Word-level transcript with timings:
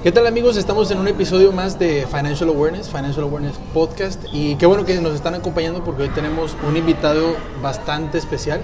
¿Qué 0.00 0.12
tal 0.12 0.28
amigos? 0.28 0.56
Estamos 0.56 0.92
en 0.92 0.98
un 0.98 1.08
episodio 1.08 1.50
más 1.50 1.76
de 1.76 2.06
Financial 2.06 2.48
Awareness, 2.48 2.86
Financial 2.86 3.24
Awareness 3.24 3.56
Podcast 3.74 4.22
y 4.32 4.54
qué 4.54 4.64
bueno 4.64 4.84
que 4.84 4.94
nos 5.00 5.12
están 5.12 5.34
acompañando 5.34 5.82
porque 5.82 6.04
hoy 6.04 6.08
tenemos 6.10 6.56
un 6.68 6.76
invitado 6.76 7.34
bastante 7.60 8.16
especial, 8.16 8.60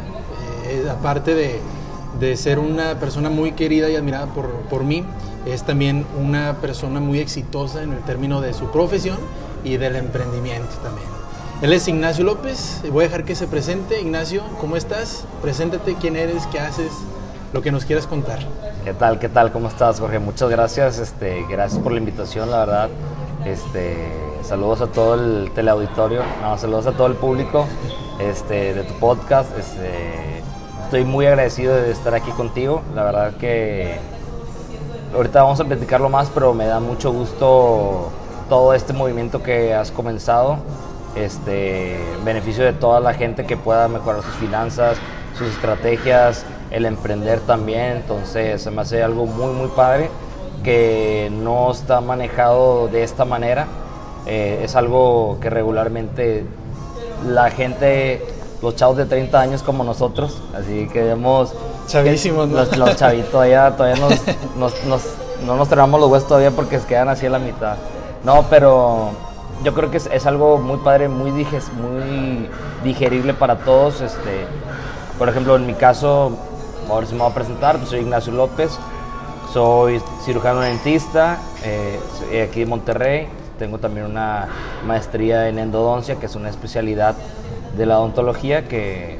eh, 0.68 0.86
aparte 0.89 1.34
de, 1.34 1.59
de, 2.20 2.36
ser 2.36 2.61
una 2.61 3.00
persona 3.00 3.30
muy 3.30 3.50
querida 3.50 3.91
y 3.91 3.96
admirada 3.96 4.27
por, 4.27 4.48
por 4.70 4.84
mí, 4.84 5.05
es 5.45 5.64
también 5.64 6.07
una 6.23 6.59
persona 6.61 7.00
muy 7.00 7.18
exitosa 7.18 7.82
en 7.82 7.95
el 7.95 8.01
término 8.05 8.41
de 8.41 8.55
su 8.55 8.71
profesión 8.71 9.19
y 9.64 9.77
del 9.77 9.96
emprendimiento 9.96 10.77
también. 10.85 11.09
Él 11.62 11.73
es 11.73 11.89
Ignacio 11.89 12.25
López, 12.25 12.80
voy 12.93 13.07
a 13.07 13.09
dejar 13.09 13.25
que 13.25 13.35
se 13.35 13.48
presente. 13.48 14.01
Ignacio, 14.01 14.45
¿cómo 14.61 14.77
estás? 14.77 15.25
Preséntate, 15.43 15.96
quién 16.01 16.14
eres, 16.14 16.46
qué 16.46 16.61
haces, 16.61 16.93
lo 17.53 17.61
que 17.61 17.72
nos 17.72 17.85
quieras 17.85 18.07
contar. 18.07 18.39
¿Qué 18.84 18.93
tal? 18.93 19.18
¿Qué 19.18 19.30
tal? 19.30 19.50
¿Cómo 19.50 19.68
estás, 19.68 19.98
Jorge? 19.98 20.18
Muchas 20.18 20.50
gracias. 20.50 20.98
Este, 20.98 21.46
gracias 21.48 21.80
por 21.82 21.93
la 21.93 21.98
invitación, 21.98 22.50
la 22.50 22.58
verdad. 22.58 22.88
Este, 23.46 23.96
saludos 24.43 24.82
a 24.82 24.88
todo 24.88 25.14
el 25.14 25.50
teleauditorio, 25.54 26.20
no, 26.43 26.58
saludos 26.58 26.86
a 26.88 26.93
todo 26.93 27.07
el 27.07 27.14
público 27.14 27.64
este, 28.20 28.74
de 28.74 28.82
tu 28.82 28.93
podcast. 29.00 29.58
Este, 29.58 30.43
estoy 30.84 31.07
muy 31.07 31.24
agradecido 31.24 31.74
de 31.74 31.90
estar 31.93 32.14
aquí 32.14 32.30
contigo. 32.33 32.83
La 32.94 33.05
verdad 33.05 33.34
que 33.38 33.97
ahorita 35.14 35.42
vamos 35.42 35.60
a 35.60 35.64
platicarlo 35.64 36.10
más, 36.10 36.28
pero 36.28 36.52
me 36.52 36.66
da 36.66 36.78
mucho 36.78 37.10
gusto 37.10 38.12
todo 38.50 38.74
este 38.74 38.92
movimiento 38.92 39.42
que 39.42 39.72
has 39.72 39.91
comenzado. 39.92 40.58
Este, 41.16 41.98
beneficio 42.22 42.62
de 42.62 42.74
toda 42.74 43.00
la 43.00 43.14
gente 43.14 43.46
que 43.46 43.56
pueda 43.56 43.88
mejorar 43.88 44.22
sus 44.22 44.34
finanzas, 44.34 44.98
sus 45.38 45.48
estrategias, 45.48 46.44
el 46.75 46.87
emprender 46.87 47.41
también, 47.41 47.98
entonces 47.98 48.61
se 48.61 48.70
me 48.70 48.83
hace 48.83 49.03
algo 49.03 49.27
muy 49.27 49.53
muy 49.53 49.69
padre 49.69 50.11
que 50.64 51.31
no 51.33 51.70
está 51.70 52.00
manejado 52.00 52.89
de 52.89 53.05
esta 53.05 53.25
manera, 53.25 53.66
eh, 54.27 54.62
es 54.64 54.75
algo 54.75 55.39
que 55.41 55.50
regularmente 55.50 56.44
la 57.27 57.50
gente, 57.50 58.25
los 58.62 58.75
chavos 58.75 58.97
de 58.97 59.05
30 59.05 59.41
años 59.41 59.62
como 59.62 59.84
nosotros, 59.84 60.42
así 60.56 60.89
que 60.89 61.03
vemos... 61.03 61.55
Chavísimos, 61.86 62.48
¿no? 62.48 62.56
Los, 62.56 62.77
los 62.77 62.97
chavitos 62.97 63.31
todavía, 63.31 63.70
todavía 63.77 64.00
nos, 64.56 64.75
nos, 64.86 65.05
no 65.44 65.56
nos 65.56 65.69
tenemos 65.69 66.00
los 66.00 66.11
huesos 66.11 66.27
todavía 66.27 66.50
porque 66.50 66.81
se 66.81 66.86
quedan 66.86 67.09
así 67.09 67.27
a 67.27 67.31
la 67.31 67.38
mitad. 67.38 67.77
No, 68.25 68.47
pero 68.48 69.11
yo 69.62 69.75
creo 69.75 69.91
que 69.91 69.98
es, 69.98 70.06
es 70.06 70.27
algo 70.27 70.59
muy 70.59 70.78
padre, 70.78 71.09
muy, 71.09 71.31
diges, 71.31 71.70
muy 71.75 72.48
digerible 72.83 73.34
para 73.34 73.59
todos. 73.59 74.00
Este, 74.00 74.47
por 75.19 75.28
ejemplo, 75.28 75.56
en 75.56 75.66
mi 75.66 75.75
caso, 75.75 76.33
ahora 76.88 77.06
sí 77.06 77.14
me 77.14 77.22
voy 77.22 77.30
a 77.30 77.34
presentar, 77.34 77.77
pues 77.78 77.90
soy 77.90 78.00
Ignacio 78.00 78.32
López, 78.32 78.78
soy 79.52 80.00
cirujano 80.24 80.60
dentista 80.60 81.38
eh, 81.64 82.48
aquí 82.48 82.62
en 82.62 82.68
Monterrey, 82.68 83.28
tengo 83.58 83.78
también 83.78 84.06
una 84.06 84.48
maestría 84.86 85.48
en 85.48 85.58
endodoncia, 85.58 86.16
que 86.16 86.26
es 86.26 86.34
una 86.34 86.48
especialidad 86.48 87.14
de 87.76 87.86
la 87.86 87.98
odontología 87.98 88.66
que 88.68 89.18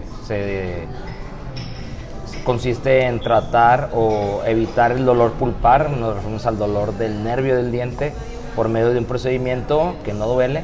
consiste 2.44 3.06
en 3.06 3.20
tratar 3.20 3.90
o 3.94 4.42
evitar 4.46 4.92
el 4.92 5.04
dolor 5.04 5.32
pulpar, 5.32 5.90
nos 5.90 6.14
referimos 6.14 6.46
al 6.46 6.58
dolor 6.58 6.94
del 6.94 7.24
nervio 7.24 7.56
del 7.56 7.72
diente, 7.72 8.12
por 8.54 8.68
medio 8.68 8.90
de 8.90 8.98
un 8.98 9.06
procedimiento 9.06 9.94
que 10.04 10.12
no 10.12 10.26
duele, 10.26 10.62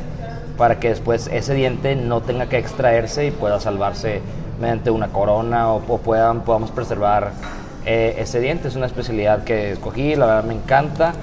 para 0.57 0.79
que 0.79 0.91
después 0.91 1.29
ese 1.33 1.55
diente 1.55 1.97
no 1.97 2.21
tenga 2.21 2.47
que 2.47 2.59
extraerse 2.59 3.27
y 3.27 3.31
pueda 3.31 3.59
salvarse 3.61 4.21
mediante 4.61 4.91
una 4.91 5.09
corona 5.09 5.73
o, 5.73 5.83
o 5.89 5.99
puedan, 5.99 6.43
podamos 6.43 6.71
preservar 6.71 7.33
eh, 7.87 8.17
ese 8.19 8.41
diente. 8.41 8.69
Es 8.69 8.77
una 8.77 8.87
especialidad 8.87 9.45
que 9.45 9.73
escogí, 9.73 10.15
la 10.15 10.27
verdad 10.27 10.45
me 10.45 10.55
encanta. 10.55 11.15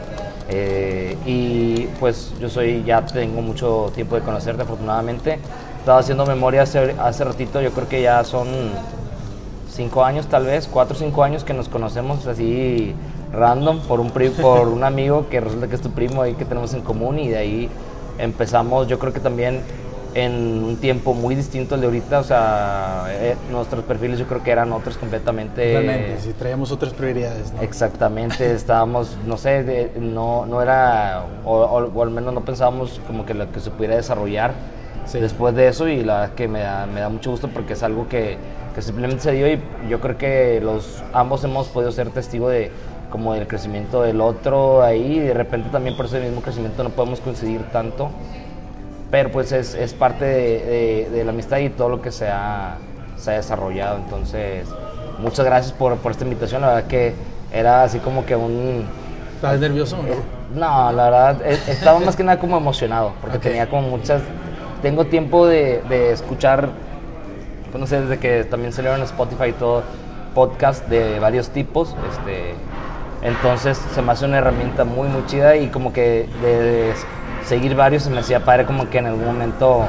Eh, 0.50 1.18
y 1.26 1.88
pues 2.00 2.34
yo 2.40 2.50
soy, 2.50 2.84
ya 2.84 3.06
tengo 3.06 3.42
mucho 3.42 3.92
tiempo 3.94 4.16
de 4.16 4.22
conocerte 4.22 4.64
afortunadamente. 4.64 5.40
Estaba 5.80 6.00
haciendo 6.00 6.26
memoria 6.26 6.64
hace, 6.64 6.96
hace 7.00 7.24
ratito, 7.24 7.62
yo 7.62 7.72
creo 7.72 7.88
que 7.88 8.02
ya 8.02 8.24
son 8.24 8.48
cinco 9.70 10.04
años 10.04 10.28
tal 10.28 10.46
vez, 10.46 10.68
cuatro 10.68 10.96
o 10.96 11.00
cinco 11.00 11.24
años 11.24 11.44
que 11.44 11.54
nos 11.54 11.70
conocemos 11.70 12.26
así 12.28 12.96
random 13.32 13.80
por 13.82 14.00
un, 14.00 14.12
por 14.42 14.68
un 14.68 14.84
amigo 14.84 15.28
que 15.30 15.40
resulta 15.40 15.68
que 15.68 15.76
es 15.76 15.82
tu 15.82 15.92
primo 15.92 16.22
ahí 16.22 16.34
que 16.34 16.46
tenemos 16.46 16.74
en 16.74 16.82
común 16.82 17.20
y 17.20 17.30
de 17.30 17.38
ahí 17.38 17.70
empezamos, 18.18 18.88
yo 18.88 19.00
creo 19.00 19.14
que 19.14 19.20
también 19.20 19.62
en 20.14 20.64
un 20.64 20.78
tiempo 20.78 21.14
muy 21.14 21.36
distinto 21.36 21.76
al 21.76 21.82
de 21.82 21.88
ahorita, 21.88 22.20
o 22.20 22.24
sea, 22.24 23.06
eh, 23.10 23.36
nuestros 23.52 23.84
perfiles 23.84 24.20
yo 24.20 24.26
creo 24.28 24.44
que 24.44 24.52
eran 24.52 24.72
otros 24.72 24.98
completamente. 24.98 25.72
Realmente, 25.72 26.20
si 26.22 26.34
traíamos 26.34 26.72
otras 26.72 26.94
prioridades. 26.94 27.54
¿no? 27.54 27.62
Exactamente, 27.62 28.52
estábamos, 28.56 29.18
no 29.26 29.38
sé, 29.38 29.64
de, 29.64 29.92
no, 30.00 30.46
no 30.46 30.62
era, 30.62 31.26
o, 31.46 31.58
o, 31.58 31.86
o, 31.86 32.04
al 32.04 32.10
menos 32.10 32.34
no 32.34 32.42
pensábamos 32.42 33.00
como 33.06 33.26
que 33.26 33.34
lo 33.34 33.52
que 33.52 33.60
se 33.60 33.70
pudiera 33.72 33.96
desarrollar 33.96 34.54
sí. 35.08 35.20
después 35.20 35.56
de 35.56 35.68
eso 35.68 35.88
y 35.88 36.04
la 36.04 36.22
verdad 36.22 36.36
que 36.36 36.48
me 36.48 36.60
da, 36.60 36.86
me 36.86 37.00
da 37.00 37.10
mucho 37.10 37.32
gusto 37.32 37.48
porque 37.48 37.74
es 37.74 37.84
algo 37.84 38.08
que, 38.08 38.38
que 38.76 38.82
simplemente 38.82 39.24
se 39.24 39.32
dio 39.32 39.48
y 39.48 39.60
yo 39.90 40.00
creo 40.00 40.18
que 40.18 40.60
los 40.62 41.04
ambos 41.14 41.44
hemos 41.44 41.68
podido 41.68 41.92
ser 41.92 42.10
testigo 42.10 42.50
de 42.50 42.72
como 43.10 43.34
del 43.34 43.48
crecimiento 43.48 44.02
del 44.02 44.20
otro 44.20 44.84
ahí 44.84 45.18
y 45.18 45.20
de 45.20 45.34
repente 45.34 45.70
también 45.70 45.96
por 45.96 46.08
ese 46.08 46.20
mismo 46.20 46.42
crecimiento 46.42 46.84
no 46.84 46.90
podemos 46.90 47.22
coincidir 47.22 47.62
tanto 47.72 48.10
pero 49.10 49.32
pues 49.32 49.52
es, 49.52 49.74
es 49.74 49.94
parte 49.94 50.26
de, 50.26 50.66
de, 50.66 51.10
de, 51.12 51.24
la 51.24 51.32
amistad 51.32 51.58
y 51.60 51.70
todo 51.70 51.90
lo 51.90 52.02
que 52.02 52.12
se 52.12 52.28
ha, 52.28 52.78
se 53.18 53.32
ha 53.32 53.34
desarrollado. 53.36 53.98
Entonces, 53.98 54.68
muchas 55.20 55.46
gracias 55.46 55.74
por, 55.74 55.96
por, 55.98 56.12
esta 56.12 56.24
invitación. 56.24 56.62
La 56.62 56.68
verdad 56.68 56.88
que 56.88 57.14
era 57.54 57.84
así 57.84 58.00
como 58.00 58.26
que 58.26 58.36
un... 58.36 58.86
¿Estás 59.36 59.60
nervioso? 59.60 59.98
No, 59.98 60.08
eh, 60.08 60.18
no 60.56 60.92
la 60.92 61.04
verdad, 61.04 61.42
eh, 61.46 61.60
estaba 61.68 62.00
más 62.00 62.16
que 62.16 62.24
nada 62.24 62.40
como 62.40 62.58
emocionado, 62.58 63.14
porque 63.22 63.38
okay. 63.38 63.52
tenía 63.52 63.70
como 63.70 63.84
muchas... 63.90 64.22
Tengo 64.82 65.06
tiempo 65.06 65.48
de, 65.48 65.82
de 65.90 66.12
escuchar, 66.12 66.70
pues 67.72 67.80
no 67.80 67.88
sé, 67.88 68.02
desde 68.02 68.20
que 68.20 68.44
también 68.44 68.74
salieron 68.74 69.02
Spotify 69.02 69.50
y 69.50 69.54
todo, 69.54 69.84
podcast 70.36 70.88
de 70.88 71.20
varios 71.20 71.50
tipos. 71.50 71.96
Este, 72.12 72.54
entonces 73.24 73.82
se 73.94 74.02
me 74.02 74.12
hace 74.12 74.26
una 74.26 74.38
herramienta 74.38 74.84
muy, 74.84 75.08
muy 75.08 75.26
chida 75.26 75.56
y 75.56 75.70
como 75.70 75.94
que 75.94 76.30
de, 76.42 76.94
seguir 77.48 77.76
varios 77.76 78.04
se 78.04 78.10
me 78.10 78.20
hacía 78.20 78.44
padre 78.44 78.66
como 78.66 78.90
que 78.90 78.98
en 78.98 79.06
algún 79.08 79.26
momento 79.26 79.86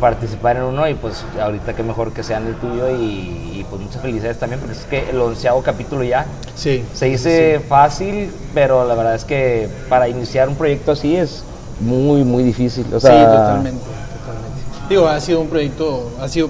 participar 0.00 0.56
en 0.56 0.62
uno 0.62 0.88
y 0.88 0.94
pues 0.94 1.24
ahorita 1.40 1.74
que 1.74 1.82
mejor 1.82 2.12
que 2.12 2.22
sean 2.22 2.46
el 2.46 2.54
tuyo 2.54 2.88
y, 2.90 3.58
y, 3.60 3.66
pues 3.68 3.82
muchas 3.82 4.00
felicidades 4.00 4.38
también 4.38 4.60
porque 4.60 4.76
es 4.76 4.84
que 4.84 5.10
el 5.10 5.20
onceavo 5.20 5.62
capítulo 5.62 6.02
ya 6.02 6.24
sí, 6.54 6.84
se 6.94 7.06
dice 7.06 7.58
sí. 7.58 7.64
fácil 7.68 8.32
pero 8.54 8.86
la 8.86 8.94
verdad 8.94 9.14
es 9.14 9.24
que 9.24 9.68
para 9.88 10.08
iniciar 10.08 10.48
un 10.48 10.56
proyecto 10.56 10.92
así 10.92 11.16
es 11.16 11.44
muy 11.80 12.24
muy 12.24 12.42
difícil 12.42 12.86
o 12.94 13.00
sea, 13.00 13.10
sí 13.10 13.24
totalmente 13.24 13.80
totalmente 13.80 14.88
digo 14.88 15.06
ha 15.06 15.20
sido 15.20 15.40
un 15.40 15.48
proyecto 15.48 16.10
ha 16.20 16.28
sido 16.28 16.48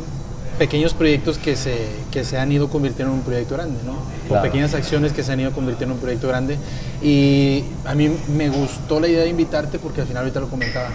pequeños 0.61 0.93
proyectos 0.93 1.39
que 1.39 1.57
se, 1.57 1.75
que 2.11 2.23
se 2.23 2.37
han 2.37 2.53
ido 2.53 2.69
convirtiendo 2.69 3.15
en 3.15 3.21
un 3.21 3.25
proyecto 3.25 3.55
grande, 3.55 3.81
¿no? 3.83 3.95
Claro. 4.29 4.43
pequeñas 4.43 4.75
acciones 4.75 5.15
que 5.15 5.23
se 5.23 5.33
han 5.33 5.41
ido 5.41 5.53
convirtiendo 5.53 5.95
en 5.95 5.97
un 5.97 6.03
proyecto 6.03 6.29
grande. 6.29 6.59
Y 7.03 7.65
a 7.87 7.95
mí 7.95 8.15
me 8.37 8.51
gustó 8.51 9.01
la 9.01 9.09
idea 9.09 9.23
de 9.23 9.31
invitarte 9.31 9.79
porque 9.79 10.03
al 10.03 10.07
final 10.07 10.25
ahorita 10.25 10.39
lo 10.39 10.49
comentaba, 10.49 10.91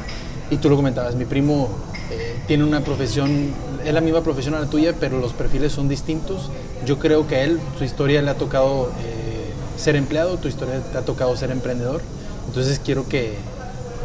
y 0.51 0.57
tú 0.57 0.69
lo 0.69 0.75
comentabas, 0.75 1.15
mi 1.15 1.25
primo 1.25 1.67
eh, 2.11 2.35
tiene 2.45 2.63
una 2.63 2.81
profesión, 2.81 3.55
es 3.83 3.91
la 3.91 4.01
misma 4.01 4.21
profesión 4.21 4.53
a 4.53 4.59
la 4.59 4.67
tuya, 4.67 4.93
pero 4.99 5.19
los 5.19 5.33
perfiles 5.33 5.71
son 5.71 5.89
distintos. 5.89 6.51
Yo 6.85 6.99
creo 6.99 7.25
que 7.25 7.37
a 7.37 7.43
él, 7.43 7.59
su 7.79 7.85
historia 7.85 8.21
le 8.21 8.29
ha 8.29 8.35
tocado 8.35 8.91
eh, 9.03 9.49
ser 9.77 9.95
empleado, 9.95 10.37
tu 10.37 10.47
historia 10.47 10.79
te 10.91 10.95
ha 10.99 11.01
tocado 11.01 11.35
ser 11.35 11.49
emprendedor. 11.49 12.01
Entonces 12.47 12.79
quiero 12.85 13.09
que, 13.09 13.33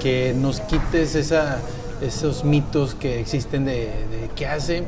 que 0.01 0.35
nos 0.35 0.61
quites 0.61 1.15
esa, 1.17 1.59
esos 2.01 2.45
mitos 2.45 2.95
que 2.95 3.21
existen 3.21 3.67
de, 3.67 3.75
de 3.75 4.31
qué 4.35 4.47
hace 4.47 4.85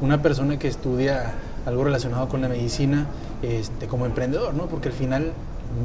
una 0.00 0.22
persona 0.22 0.58
que 0.58 0.68
estudia 0.68 1.34
algo 1.66 1.84
relacionado 1.84 2.28
con 2.28 2.40
la 2.40 2.48
medicina 2.48 3.06
este, 3.42 3.86
como 3.86 4.06
emprendedor, 4.06 4.54
¿no? 4.54 4.66
Porque 4.66 4.88
al 4.88 4.94
final 4.94 5.32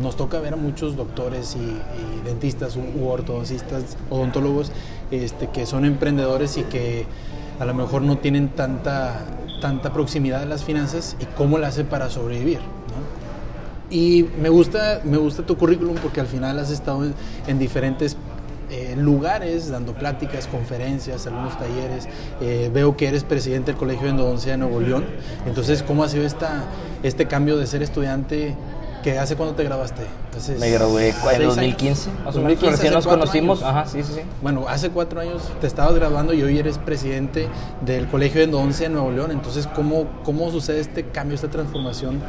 nos 0.02 0.16
toca 0.16 0.40
ver 0.40 0.54
a 0.54 0.58
muchos 0.58 0.96
doctores 0.96 1.56
y, 1.56 2.26
dentistas 2.26 2.78
u, 2.78 3.08
ortodoncistas, 3.08 3.98
odontólogos, 4.10 4.72
este, 5.12 5.48
que 5.48 5.66
son 5.66 5.86
emprendedores 5.86 6.58
y 6.58 6.64
que 6.64 7.06
a 7.60 7.66
lo 7.66 7.74
mejor 7.74 8.02
no 8.02 8.18
tienen 8.18 8.50
tanta, 8.50 9.26
tanta 9.62 9.92
proximidad 9.92 10.44
a 10.44 10.46
las 10.46 10.64
finanzas 10.64 11.16
y 11.20 11.26
cómo 11.26 11.58
la 11.58 11.68
hace 11.68 11.84
para 11.84 12.10
sobrevivir. 12.10 12.60
Y 13.90 14.28
me 14.40 14.50
gusta, 14.50 15.02
me 15.04 15.18
gusta 15.18 15.44
tu 15.44 15.58
currículum 15.58 15.96
porque 15.96 16.20
al 16.20 16.28
final 16.28 16.60
has 16.60 16.70
estado 16.70 17.04
en 17.48 17.60
diferentes 17.60 18.16
eh, 18.70 18.96
lugares, 18.98 19.70
dando 19.70 19.94
pláticas, 19.94 20.48
conferencias, 20.48 21.26
algunos 21.28 21.58
talleres. 21.58 22.08
Eh, 22.42 22.70
veo 22.74 22.96
que 22.96 23.08
eres 23.08 23.24
presidente 23.24 23.72
del 23.72 23.80
Colegio 23.80 24.06
de 24.06 24.12
Endodoncia 24.12 24.52
de 24.52 24.58
Nuevo 24.58 24.80
León. 24.80 25.06
Entonces, 25.46 25.84
¿cómo 25.84 26.04
ha 26.04 26.10
sido 26.10 26.26
esta, 26.26 26.66
este 27.04 27.28
cambio 27.28 27.58
de 27.58 27.68
ser 27.68 27.82
estudiante? 27.82 28.56
que 29.04 29.18
¿Hace 29.18 29.36
cuándo 29.36 29.56
te 29.56 29.64
grabaste? 29.64 30.02
Hace 30.36 30.56
Me 30.56 30.70
gradué 30.72 31.14
en 31.34 31.44
2015. 31.44 32.10
Más 32.26 32.36
o 32.36 32.42
menos, 32.42 32.62
recién 32.62 32.94
nos 32.94 33.08
conocimos. 33.08 33.64
Ajá, 33.64 33.86
sí, 33.86 34.04
sí, 34.04 34.14
sí. 34.14 34.22
Bueno, 34.42 34.66
hace 34.68 34.90
cuatro 34.90 35.22
años 35.22 35.42
te 35.62 35.68
estabas 35.68 35.96
graduando 35.96 36.34
y 36.34 36.44
hoy 36.44 36.58
eres 36.60 36.78
presidente 36.78 37.48
del 37.82 38.08
Colegio 38.08 38.40
de 38.40 38.46
Endodoncia 38.46 38.88
de 38.88 38.94
Nuevo 38.94 39.12
León. 39.12 39.32
Entonces, 39.32 39.68
¿cómo, 39.68 40.06
cómo 40.24 40.52
sucede 40.52 40.80
este 40.80 41.06
cambio, 41.06 41.36
esta 41.36 41.50
transformación 41.50 42.20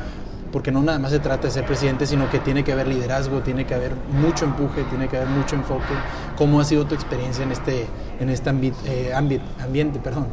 porque 0.52 0.72
no 0.72 0.82
nada 0.82 0.98
más 0.98 1.12
se 1.12 1.20
trata 1.20 1.46
de 1.46 1.50
ser 1.52 1.64
presidente, 1.64 2.06
sino 2.06 2.28
que 2.30 2.38
tiene 2.38 2.64
que 2.64 2.72
haber 2.72 2.88
liderazgo, 2.88 3.40
tiene 3.40 3.66
que 3.66 3.74
haber 3.74 3.92
mucho 4.20 4.44
empuje, 4.44 4.82
tiene 4.84 5.08
que 5.08 5.16
haber 5.16 5.28
mucho 5.28 5.56
enfoque. 5.56 5.94
¿Cómo 6.36 6.60
ha 6.60 6.64
sido 6.64 6.86
tu 6.86 6.94
experiencia 6.94 7.44
en 7.44 7.52
este, 7.52 7.86
en 8.18 8.30
este 8.30 8.50
eh, 8.86 9.12
ambiente? 9.14 10.00
Perdón? 10.02 10.26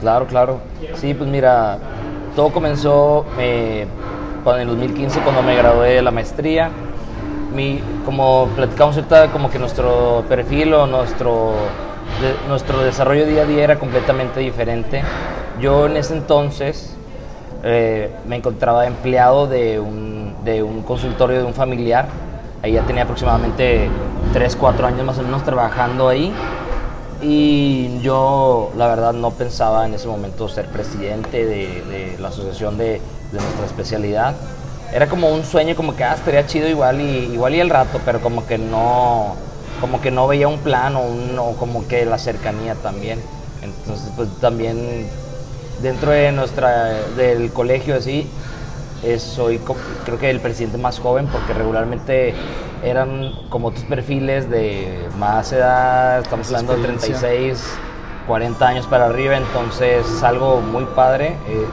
Claro, 0.00 0.26
claro. 0.26 0.60
Sí, 0.96 1.14
pues 1.14 1.28
mira, 1.28 1.78
todo 2.36 2.50
comenzó 2.50 3.24
eh, 3.38 3.86
en 4.46 4.60
el 4.60 4.66
2015 4.68 5.20
cuando 5.20 5.42
me 5.42 5.56
gradué 5.56 5.94
de 5.94 6.02
la 6.02 6.10
maestría. 6.10 6.70
Mi, 7.54 7.80
como 8.04 8.48
platicamos 8.54 8.96
ahorita, 8.96 9.30
como 9.30 9.50
que 9.50 9.58
nuestro 9.58 10.24
perfil 10.28 10.74
o 10.74 10.86
nuestro, 10.86 11.54
nuestro 12.48 12.80
desarrollo 12.82 13.26
día 13.26 13.42
a 13.42 13.46
día 13.46 13.64
era 13.64 13.78
completamente 13.78 14.40
diferente. 14.40 15.02
Yo 15.60 15.86
en 15.86 15.96
ese 15.96 16.14
entonces 16.14 16.93
eh, 17.66 18.10
me 18.26 18.36
encontraba 18.36 18.86
empleado 18.86 19.46
de 19.46 19.80
un, 19.80 20.34
de 20.44 20.62
un 20.62 20.82
consultorio 20.82 21.38
de 21.38 21.44
un 21.44 21.54
familiar. 21.54 22.08
Ahí 22.62 22.72
ya 22.72 22.82
tenía 22.82 23.04
aproximadamente 23.04 23.88
3, 24.34 24.56
4 24.56 24.86
años 24.86 25.04
más 25.06 25.18
o 25.18 25.22
menos 25.22 25.42
trabajando 25.44 26.08
ahí. 26.08 26.30
Y 27.22 28.00
yo, 28.02 28.70
la 28.76 28.86
verdad, 28.88 29.14
no 29.14 29.30
pensaba 29.30 29.86
en 29.86 29.94
ese 29.94 30.06
momento 30.08 30.46
ser 30.46 30.66
presidente 30.66 31.46
de, 31.46 32.16
la 32.20 32.28
asociación 32.28 32.76
de, 32.76 33.00
de, 33.32 33.40
nuestra 33.40 33.64
especialidad. 33.64 34.34
Era 34.92 35.08
como 35.08 35.30
un 35.30 35.42
sueño, 35.44 35.74
como 35.74 35.96
que 35.96 36.04
ah, 36.04 36.14
estaría 36.14 36.46
chido 36.46 36.68
igual 36.68 37.00
y, 37.00 37.32
igual 37.32 37.54
y 37.54 37.60
el 37.60 37.70
rato, 37.70 37.98
pero 38.04 38.20
como 38.20 38.46
que 38.46 38.58
no, 38.58 39.36
como 39.80 40.02
que 40.02 40.10
no 40.10 40.26
veía 40.26 40.48
un 40.48 40.58
plan 40.58 40.96
o, 40.96 41.00
un, 41.00 41.38
como 41.58 41.88
que 41.88 42.04
la 42.04 42.18
cercanía 42.18 42.74
también. 42.74 43.22
Entonces, 43.62 44.10
pues 44.16 44.28
también 44.40 45.08
dentro 45.84 46.12
de 46.12 46.32
nuestra, 46.32 46.92
del 47.14 47.52
colegio 47.52 47.94
así, 47.94 48.26
soy 49.18 49.60
creo 50.06 50.18
que 50.18 50.30
el 50.30 50.40
presidente 50.40 50.78
más 50.78 50.98
joven 50.98 51.26
porque 51.26 51.52
regularmente 51.52 52.32
eran 52.82 53.32
como 53.50 53.68
otros 53.68 53.84
perfiles 53.84 54.48
de 54.48 54.98
más 55.18 55.52
edad, 55.52 56.20
estamos 56.20 56.46
hablando 56.48 56.76
de 56.76 56.82
36, 56.84 57.62
40 58.26 58.66
años 58.66 58.86
para 58.86 59.04
arriba, 59.04 59.36
entonces 59.36 60.06
es 60.06 60.22
algo 60.22 60.62
muy 60.62 60.86
padre, 60.96 61.36
eh, 61.48 61.66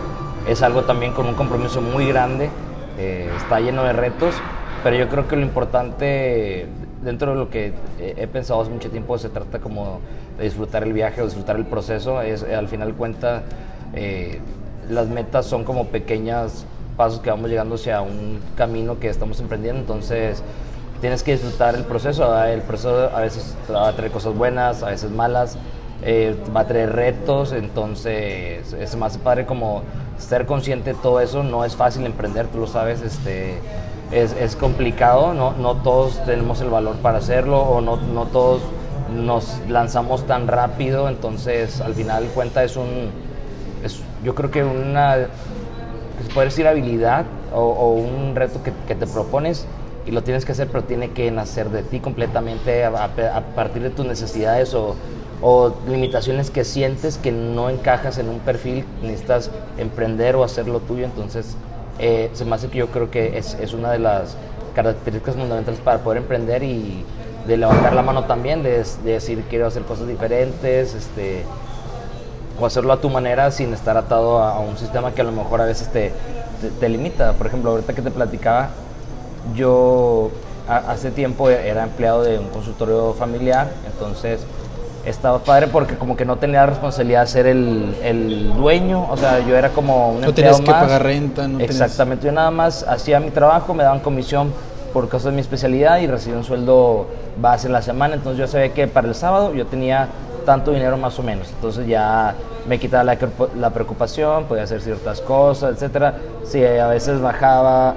es 0.50 0.62
algo 0.62 0.84
también 0.84 1.14
con 1.14 1.26
un 1.28 1.36
compromiso 1.36 1.82
muy 1.82 2.06
grande, 2.06 2.50
eh, 2.98 3.32
está 3.38 3.62
lleno 3.62 3.86
de 3.86 3.94
retos, 3.94 4.36
pero 4.84 4.98
yo 4.98 5.08
creo 5.08 5.30
que 5.30 5.38
lo 5.38 5.44
importante 5.44 6.68
dentro 7.02 7.32
de 7.32 7.38
lo 7.38 7.50
que 7.50 7.74
he 8.00 8.28
pensado 8.28 8.62
hace 8.62 8.72
mucho 8.72 8.90
tiempo 8.90 9.18
se 9.18 9.30
trata 9.30 9.60
como 9.60 10.02
de 10.38 10.44
disfrutar 10.44 10.84
el 10.84 10.92
viaje 10.92 11.22
o 11.22 11.26
disfrutar 11.26 11.56
el 11.56 11.66
proceso, 11.66 12.22
es 12.22 12.44
al 12.44 12.68
final 12.68 12.94
cuenta 12.94 13.44
eh, 13.94 14.40
las 14.90 15.08
metas 15.08 15.46
son 15.46 15.64
como 15.64 15.88
pequeños 15.88 16.66
pasos 16.98 17.20
que 17.20 17.30
vamos 17.30 17.50
llegando 17.50 17.76
hacia 17.76 18.02
un 18.02 18.40
camino 18.56 19.00
que 19.00 19.10
estamos 19.10 19.40
emprendiendo, 19.40 19.82
entonces 19.82 20.44
tienes 21.02 21.24
que 21.24 21.34
disfrutar 21.34 21.76
el 21.76 21.84
proceso. 21.84 22.44
El 22.44 22.62
proceso 22.62 23.10
a 23.16 23.22
veces 23.22 23.56
va 23.72 23.90
a 23.90 23.94
traer 23.94 24.12
cosas 24.12 24.36
buenas, 24.36 24.84
a 24.84 24.88
veces 24.90 25.10
malas, 25.12 25.58
eh, 26.04 26.36
va 26.56 26.62
a 26.62 26.68
traer 26.68 26.94
retos, 26.94 27.52
entonces 27.54 28.74
es 28.74 28.96
más 28.96 29.18
padre 29.18 29.46
como 29.46 29.82
ser 30.18 30.46
consciente 30.46 30.94
de 30.94 31.00
todo 31.00 31.20
eso. 31.20 31.44
No 31.44 31.66
es 31.66 31.76
fácil 31.76 32.06
emprender, 32.06 32.48
tú 32.48 32.60
lo 32.60 32.68
sabes, 32.68 33.02
este, 33.02 33.56
es, 34.12 34.34
es 34.34 34.56
complicado, 34.56 35.34
¿no? 35.34 35.54
no 35.54 35.76
todos 35.78 36.24
tenemos 36.26 36.62
el 36.62 36.70
valor 36.70 36.96
para 36.98 37.18
hacerlo 37.18 37.62
o 37.62 37.82
no, 37.82 37.98
no 37.98 38.26
todos 38.26 38.62
nos 39.12 39.60
lanzamos 39.68 40.26
tan 40.26 40.48
rápido, 40.48 41.10
entonces 41.10 41.82
al 41.82 41.94
final 41.96 42.26
cuenta 42.34 42.64
es 42.64 42.78
un, 42.78 43.10
yo 44.24 44.36
creo 44.36 44.52
que 44.52 44.64
una, 44.64 45.16
se 45.16 46.34
puede 46.34 46.48
decir 46.48 46.68
habilidad 46.68 47.26
o, 47.54 47.94
un 47.94 48.36
reto 48.36 48.62
que, 48.64 48.96
te 48.96 49.08
propones 49.08 49.66
y 50.06 50.12
lo 50.12 50.24
tienes 50.24 50.46
que 50.46 50.54
hacer, 50.54 50.68
pero 50.68 50.84
tiene 50.84 51.12
que 51.12 51.30
nacer 51.32 51.70
de 51.70 51.84
ti 51.84 52.00
completamente 52.00 52.86
a, 52.86 53.10
partir 53.56 53.82
de 53.84 53.90
tus 53.90 54.06
necesidades 54.06 54.74
o, 54.74 54.96
o, 55.42 55.74
limitaciones 55.88 56.50
que 56.50 56.64
sientes 56.64 57.18
que 57.18 57.32
no 57.32 57.70
encajas 57.70 58.18
en 58.18 58.30
un 58.30 58.40
perfil, 58.40 58.86
necesitas 59.02 59.52
emprender 59.78 60.36
o 60.36 60.44
hacer 60.44 60.68
lo 60.68 60.80
tuyo, 60.80 61.06
entonces 61.06 61.56
eh, 62.00 62.30
se 62.34 62.46
me 62.46 62.56
hace 62.56 62.70
que 62.70 62.80
yo 62.80 62.88
creo 62.88 63.12
que 63.12 63.38
es, 63.38 63.56
es, 63.56 63.74
una 63.74 63.92
de 63.92 64.00
las 64.00 64.36
características 64.76 65.36
fundamentales 65.36 65.80
para 65.82 66.00
poder 66.00 66.20
emprender 66.20 66.64
y 66.64 67.04
de 67.48 67.58
levantar 67.58 67.94
la 67.94 68.02
mano 68.02 68.26
también, 68.26 68.64
de, 68.64 68.84
de 69.04 69.12
decir 69.12 69.44
quiero 69.50 69.68
hacer 69.68 69.84
cosas 69.84 70.08
diferentes, 70.08 70.94
este, 70.94 71.44
o 72.62 72.66
hacerlo 72.66 72.94
a 72.94 72.98
tu 72.98 73.10
manera 73.10 73.50
sin 73.52 73.74
estar 73.74 73.98
atado 73.98 74.40
a, 74.40 74.60
un 74.60 74.78
sistema 74.78 75.14
que 75.14 75.22
a 75.22 75.24
lo 75.24 75.32
mejor 75.32 75.62
a 75.62 75.66
veces 75.66 75.88
te, 75.90 76.14
te 76.80 76.90
limita. 76.90 77.34
Por 77.34 77.48
ejemplo, 77.48 77.72
ahorita 77.72 77.94
que 77.94 78.02
te 78.02 78.12
platicaba, 78.12 78.70
yo 79.56 80.30
hace 80.68 81.12
tiempo 81.12 81.50
era 81.50 81.84
empleado 81.84 82.24
de 82.24 82.40
un 82.40 82.48
consultorio 82.50 83.14
familiar, 83.14 83.70
entonces 83.86 84.42
estaba 85.06 85.40
padre 85.40 85.68
porque 85.68 85.96
como 85.96 86.16
que 86.16 86.26
no 86.26 86.38
tenía 86.38 86.62
la 86.62 86.68
responsabilidad 86.68 87.22
de 87.22 87.28
ser 87.28 87.48
el, 87.48 87.96
el 88.04 88.54
dueño, 88.54 89.08
o 89.10 89.18
sea, 89.18 89.40
yo 89.40 89.58
era 89.58 89.70
como 89.70 90.12
un 90.12 90.22
no 90.22 90.34
tenías 90.34 90.62
que 90.62 90.72
pagar 90.72 91.04
renta, 91.04 91.48
no 91.48 91.60
Exactamente, 91.60 92.28
yo 92.28 92.32
nada 92.32 92.52
más 92.52 92.86
hacía 92.88 93.20
mi 93.20 93.32
trabajo, 93.32 93.74
me 93.74 93.84
daban 93.84 94.00
comisión 94.00 94.54
por 94.94 95.10
causa 95.10 95.30
de 95.30 95.36
mi 95.36 95.42
especialidad 95.42 96.00
y 96.00 96.08
recibía 96.08 96.38
un 96.38 96.44
sueldo 96.44 97.08
base 97.42 97.68
en 97.68 97.74
la 97.74 97.82
semana, 97.82 98.14
entonces 98.14 98.40
yo 98.40 98.48
sabía 98.48 98.74
que 98.74 98.88
para 98.88 99.08
el 99.08 99.16
sábado 99.16 99.54
yo 99.54 99.66
tenía 99.66 100.10
tanto 100.46 100.72
dinero 100.72 100.98
más 100.98 101.18
o 101.20 101.24
menos, 101.24 101.50
entonces 101.50 101.88
ya 101.88 102.36
me 102.68 102.80
quitaba 102.80 103.04
la, 103.04 103.18
la 103.56 103.70
preocupación, 103.72 104.46
podía 104.46 104.64
hacer 104.64 104.82
ciertas 104.82 105.22
cosas, 105.22 105.74
etcétera. 105.74 106.16
Si 106.44 106.64
a 106.64 106.88
veces 106.88 107.22
bajaba 107.22 107.96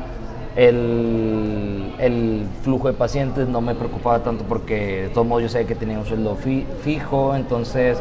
el, 0.57 1.93
el, 1.99 2.47
flujo 2.63 2.89
de 2.89 2.95
pacientes 2.95 3.49
no 3.49 3.61
me 3.61 3.75
preocupaba 3.75 4.21
tanto 4.21 4.45
porque 4.45 5.03
de 5.03 5.09
todos 5.09 5.27
modos 5.27 5.43
yo 5.43 5.49
sabía 5.49 5.67
que 5.67 5.75
tenía 5.75 5.99
un 5.99 6.07
sueldo 6.07 6.37
fijo, 6.83 7.35
entonces 7.35 7.99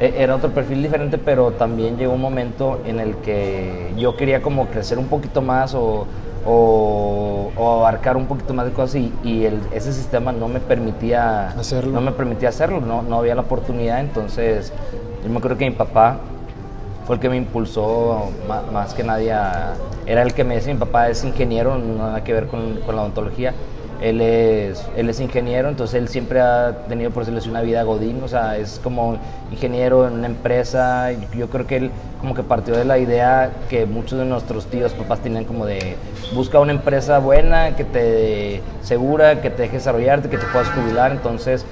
e, 0.00 0.14
era 0.18 0.34
otro 0.34 0.50
perfil 0.50 0.82
diferente, 0.82 1.18
pero 1.18 1.52
también 1.52 1.96
llegó 1.96 2.14
un 2.14 2.20
momento 2.20 2.80
en 2.84 2.98
el 3.00 3.16
que 3.16 3.92
yo 3.96 4.16
quería 4.16 4.42
como 4.42 4.66
crecer 4.66 4.98
un 4.98 5.06
poquito 5.06 5.40
más 5.40 5.74
o, 5.74 6.06
o, 6.46 7.50
abarcar 7.56 8.16
un 8.16 8.26
poquito 8.26 8.54
más 8.54 8.66
de 8.66 8.72
cosas 8.72 8.96
y, 8.96 9.44
el, 9.44 9.60
ese 9.72 9.92
sistema 9.92 10.32
no 10.32 10.48
me 10.48 10.60
permitía 10.60 11.48
hacerlo, 11.48 11.92
no 11.92 12.00
me 12.00 12.12
permitía 12.12 12.48
hacerlo 12.48 12.80
no, 12.80 13.02
no 13.02 13.18
había 13.18 13.34
la 13.34 13.42
oportunidad, 13.42 14.00
entonces 14.00 14.72
yo 15.22 15.30
me 15.30 15.38
acuerdo 15.38 15.56
que 15.56 15.64
mi 15.64 15.74
papá 15.74 16.18
fue 17.06 17.16
el 17.16 17.20
que 17.20 17.28
me 17.28 17.36
impulsó 17.36 18.30
más, 18.72 18.94
que 18.94 19.04
nadie. 19.04 19.32
era 20.06 20.22
el 20.22 20.32
que 20.32 20.44
me 20.44 20.56
decía, 20.56 20.72
mi 20.72 20.80
papá 20.80 21.08
es 21.08 21.22
ingeniero, 21.24 21.78
no 21.78 22.06
nada 22.06 22.24
que 22.24 22.32
ver 22.32 22.46
con, 22.46 22.76
con, 22.86 22.96
la 22.96 23.02
odontología. 23.02 23.54
Él 24.00 24.20
es, 24.20 24.86
él 24.96 25.08
es 25.08 25.20
ingeniero, 25.20 25.68
entonces 25.68 25.94
él 25.94 26.08
siempre 26.08 26.40
ha 26.40 26.86
tenido, 26.88 27.10
por 27.10 27.22
decirlo 27.22 27.40
así, 27.40 27.48
una 27.48 27.62
vida 27.62 27.82
godín, 27.84 28.22
o 28.22 28.28
sea, 28.28 28.58
es 28.58 28.80
como 28.82 29.18
ingeniero 29.50 30.06
en 30.06 30.14
una 30.14 30.26
empresa. 30.26 31.12
Yo 31.34 31.48
creo 31.48 31.66
que 31.66 31.76
él 31.76 31.90
como 32.20 32.34
que 32.34 32.42
partió 32.42 32.74
de 32.74 32.84
la 32.84 32.98
idea 32.98 33.50
que 33.68 33.86
muchos 33.86 34.18
de 34.18 34.24
nuestros 34.24 34.66
tíos, 34.66 34.92
papás 34.92 35.20
tenían 35.20 35.44
como 35.44 35.64
de 35.66 35.96
busca 36.34 36.60
una 36.60 36.72
empresa 36.72 37.18
buena, 37.18 37.76
que 37.76 37.84
te 37.84 38.60
segura, 38.82 39.40
que 39.40 39.50
te 39.50 39.62
deje 39.62 39.74
desarrollarte, 39.74 40.28
que 40.28 40.38
te 40.38 40.46
puedas 40.46 40.68
jubilar. 40.70 41.12
Entonces, 41.12 41.64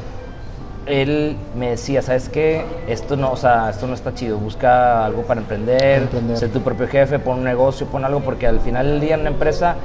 él 0.86 1.36
me 1.56 1.70
decía, 1.70 2.02
¿sabes 2.02 2.28
qué? 2.28 2.64
Esto 2.88 3.16
no, 3.16 3.32
o 3.32 3.36
sea, 3.36 3.70
esto 3.70 3.86
no 3.86 3.94
está 3.94 4.14
chido, 4.14 4.38
busca 4.38 5.04
algo 5.04 5.22
para 5.22 5.40
emprender, 5.40 6.08
ser 6.34 6.50
tu 6.50 6.60
propio 6.60 6.88
jefe, 6.88 7.18
pon 7.18 7.38
un 7.38 7.44
negocio, 7.44 7.86
pon 7.86 8.04
algo, 8.04 8.20
porque 8.20 8.46
al 8.46 8.60
final 8.60 8.86
del 8.86 9.00
día 9.00 9.14
en 9.14 9.20
una 9.20 9.30
empresa 9.30 9.76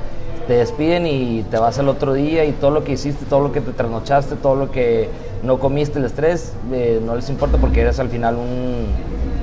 te 0.48 0.53
despiden 0.53 1.05
y 1.05 1.43
te 1.43 1.57
vas 1.57 1.77
al 1.77 1.89
otro 1.89 2.13
día 2.13 2.46
y 2.46 2.53
todo 2.53 2.72
lo 2.72 2.84
que 2.84 2.93
hiciste, 2.93 3.25
todo 3.25 3.41
lo 3.41 3.51
que 3.51 3.62
te 3.62 3.74
trasnochaste, 3.74 4.36
todo 4.38 4.55
lo 4.55 4.72
que 4.72 5.10
no 5.43 5.60
comiste, 5.60 6.00
el 6.00 6.05
estrés, 6.05 6.53
eh, 6.72 7.01
no 7.05 7.15
les 7.15 7.29
importa 7.29 7.57
porque 7.57 7.81
eres 7.81 8.00
al 8.00 8.10
final 8.10 8.36
un 8.36 8.88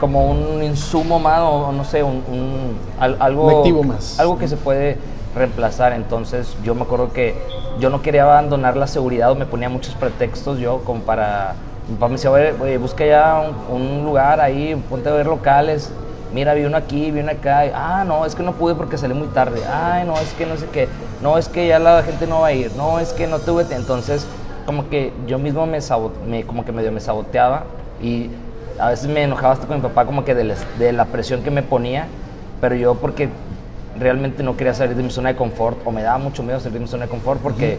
como 0.01 0.31
un 0.31 0.63
insumo 0.63 1.19
más 1.19 1.41
o 1.41 1.73
no 1.73 1.85
sé, 1.85 2.03
un, 2.03 2.23
algo, 2.99 3.65
más. 3.85 4.19
algo 4.19 4.39
que 4.39 4.49
se 4.49 4.57
puede 4.57 4.99
reemplazar. 5.35 5.93
Entonces 5.93 6.57
yo 6.63 6.75
me 6.75 6.83
acuerdo 6.83 7.13
que 7.13 7.35
yo 7.79 7.91
no 7.91 8.03
quería 8.03 8.25
abandonar 8.25 8.77
la 8.77 8.87
seguridad 8.87 9.31
o 9.31 9.35
me 9.35 9.47
ponía 9.47 9.69
muchos 9.69 9.95
pretextos 9.95 10.59
yo 10.59 10.83
como 10.85 11.01
para... 11.01 11.55
Mi 11.89 11.97
papá 11.97 12.09
me 12.09 12.15
decía, 12.15 12.31
oye, 12.31 12.79
busca 12.79 13.05
ya 13.05 13.53
un, 13.69 14.05
lugar 14.05 14.41
ahí, 14.41 14.75
ponte 14.89 15.09
a 15.09 15.13
ver 15.13 15.27
locales. 15.27 15.93
Mira, 16.33 16.55
vi 16.55 16.65
uno 16.65 16.79
aquí, 16.79 17.11
vi 17.11 17.21
uno 17.21 17.33
acá. 17.33 17.65
Ah, 17.75 18.05
no, 18.07 18.25
es 18.25 18.35
que 18.35 18.43
no 18.43 18.53
pude 18.53 18.75
porque 18.75 18.97
salí 18.97 19.13
muy 19.13 19.29
tarde. 19.29 19.61
Ay, 19.71 20.07
no, 20.07 20.15
es 20.15 20.33
que 20.33 20.47
no 20.47 20.57
sé 20.57 20.67
qué. 20.73 20.89
No, 21.21 21.37
es 21.37 21.49
que 21.49 21.69
ya 21.69 21.79
la 21.79 22.03
gente 22.03 22.27
no 22.27 22.41
va 22.41 22.49
a 22.49 22.53
ir. 22.53 22.73
No, 22.75 22.99
es 23.01 23.13
que 23.13 23.27
no 23.27 23.39
tuve... 23.39 23.67
Entonces, 23.71 24.27
como 24.65 24.89
que 24.89 25.13
yo 25.27 25.39
mismo 25.39 25.67
me, 25.67 25.79
me 26.27 26.45
como 26.45 26.65
que 26.65 26.73
medio 26.73 26.91
me 26.91 27.01
saboteaba 27.01 27.65
y 28.03 28.31
a 28.79 28.89
veces 28.89 29.09
me 29.09 29.23
enojaba 29.23 29.53
hasta 29.53 29.67
con 29.67 29.77
mi 29.77 29.83
papá 29.83 30.07
como 30.07 30.25
que 30.25 30.35
de, 30.35 30.55
de 30.79 30.93
la 30.93 31.05
presión 31.05 31.43
que 31.43 31.51
me 31.51 31.63
ponía, 31.63 32.07
pero 32.61 32.75
yo 32.75 32.95
porque 32.95 33.29
realmente 33.99 34.43
no 34.43 34.57
quería 34.57 34.75
salir 34.75 34.97
de 34.97 35.03
mi 35.03 35.11
zona 35.11 35.31
de 35.31 35.37
confort 35.37 35.79
o 35.85 35.93
me 35.93 36.03
daba 36.03 36.19
mucho 36.19 36.43
miedo 36.43 36.59
salir 36.59 36.75
de 36.75 36.81
mi 36.81 36.87
zona 36.87 37.05
de 37.05 37.11
confort 37.11 37.41
porque 37.41 37.79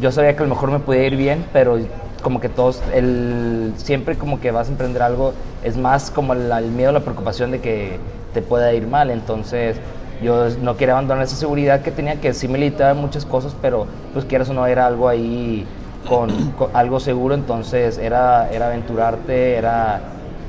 yo 0.00 0.10
sabía 0.12 0.34
que 0.34 0.42
a 0.42 0.46
lo 0.46 0.54
mejor 0.54 0.70
me 0.70 0.80
podía 0.80 1.04
ir 1.04 1.16
bien, 1.16 1.44
pero 1.52 1.78
como 2.22 2.40
que 2.40 2.48
todos, 2.48 2.82
el, 2.92 3.74
siempre 3.76 4.16
como 4.16 4.40
que 4.40 4.50
vas 4.50 4.68
a 4.68 4.72
emprender 4.72 5.02
algo, 5.02 5.34
es 5.62 5.76
más 5.76 6.10
como 6.10 6.32
el, 6.32 6.70
miedo, 6.70 6.90
la 6.90 7.00
preocupación 7.00 7.50
de 7.50 7.60
que 7.60 7.98
te 8.32 8.42
pueda 8.42 8.72
ir 8.72 8.86
mal. 8.86 9.10
Entonces 9.10 9.76
yo 10.22 10.48
no 10.62 10.76
quería 10.76 10.94
abandonar 10.94 11.22
esa 11.22 11.36
seguridad 11.36 11.82
que 11.82 11.90
tenía, 11.90 12.20
que 12.20 12.32
sí 12.32 12.48
me 12.48 12.58
limitaba 12.58 12.94
muchas 12.94 13.24
cosas, 13.24 13.54
pero 13.60 13.86
pues 14.12 14.24
quieras 14.24 14.48
o 14.48 14.54
no, 14.54 14.66
era 14.66 14.86
algo 14.86 15.08
ahí 15.08 15.66
con, 16.08 16.30
algo 16.72 16.98
seguro, 16.98 17.34
entonces 17.34 17.98
era, 17.98 18.50
era 18.50 18.68
aventurarte, 18.68 19.56
era 19.56 20.00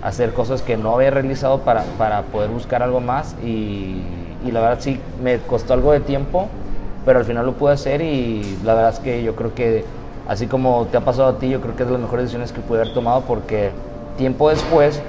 hacer 0.01 0.33
cosas 0.33 0.61
que 0.61 0.77
no 0.77 0.95
había 0.95 1.11
realizado 1.11 1.59
para, 1.59 1.83
para 1.97 2.21
poder 2.23 2.49
buscar 2.49 2.83
algo 2.83 3.01
más 3.01 3.35
y, 3.43 4.01
y, 4.45 4.51
la 4.51 4.61
verdad 4.61 4.77
sí 4.79 4.99
me 5.23 5.39
costó 5.39 5.73
algo 5.73 5.91
de 5.91 5.99
tiempo, 5.99 6.47
pero 7.05 7.19
al 7.19 7.25
final 7.25 7.45
lo 7.45 7.53
pude 7.53 7.73
hacer 7.73 8.01
y 8.01 8.57
la 8.63 8.73
verdad 8.73 8.93
es 8.93 8.99
que 8.99 9.23
yo 9.23 9.35
creo 9.35 9.53
que 9.53 9.85
así 10.27 10.47
como 10.47 10.87
te 10.91 10.97
ha 10.97 11.01
pasado 11.01 11.29
a 11.29 11.37
ti, 11.37 11.49
yo 11.49 11.61
creo 11.61 11.75
que 11.75 11.83
es 11.83 11.87
de 11.87 11.93
las 11.93 12.01
mejores 12.01 12.23
decisiones 12.25 12.51
que 12.51 12.61
pude 12.61 12.81
haber 12.81 12.93
tomado 12.93 13.21
porque 13.21 13.71
tiempo 14.17 14.49
después 14.49 15.01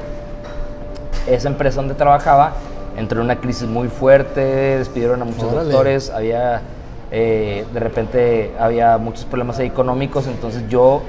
esa 1.26 1.48
empresa 1.48 1.76
donde 1.76 1.94
trabajaba 1.94 2.52
entró 2.96 3.20
en 3.20 3.26
una 3.26 3.36
crisis 3.36 3.68
muy 3.68 3.88
fuerte, 3.88 4.40
despidieron 4.78 5.22
a 5.22 5.24
muchos 5.24 5.52
doctores, 5.52 6.10
había 6.10 6.62
eh, 7.10 7.64
de 7.72 7.80
repente 7.80 8.52
había 8.58 8.98
muchos 8.98 9.24
problemas 9.24 9.60
económicos, 9.60 10.26
entonces 10.26 10.68
yo 10.68 11.02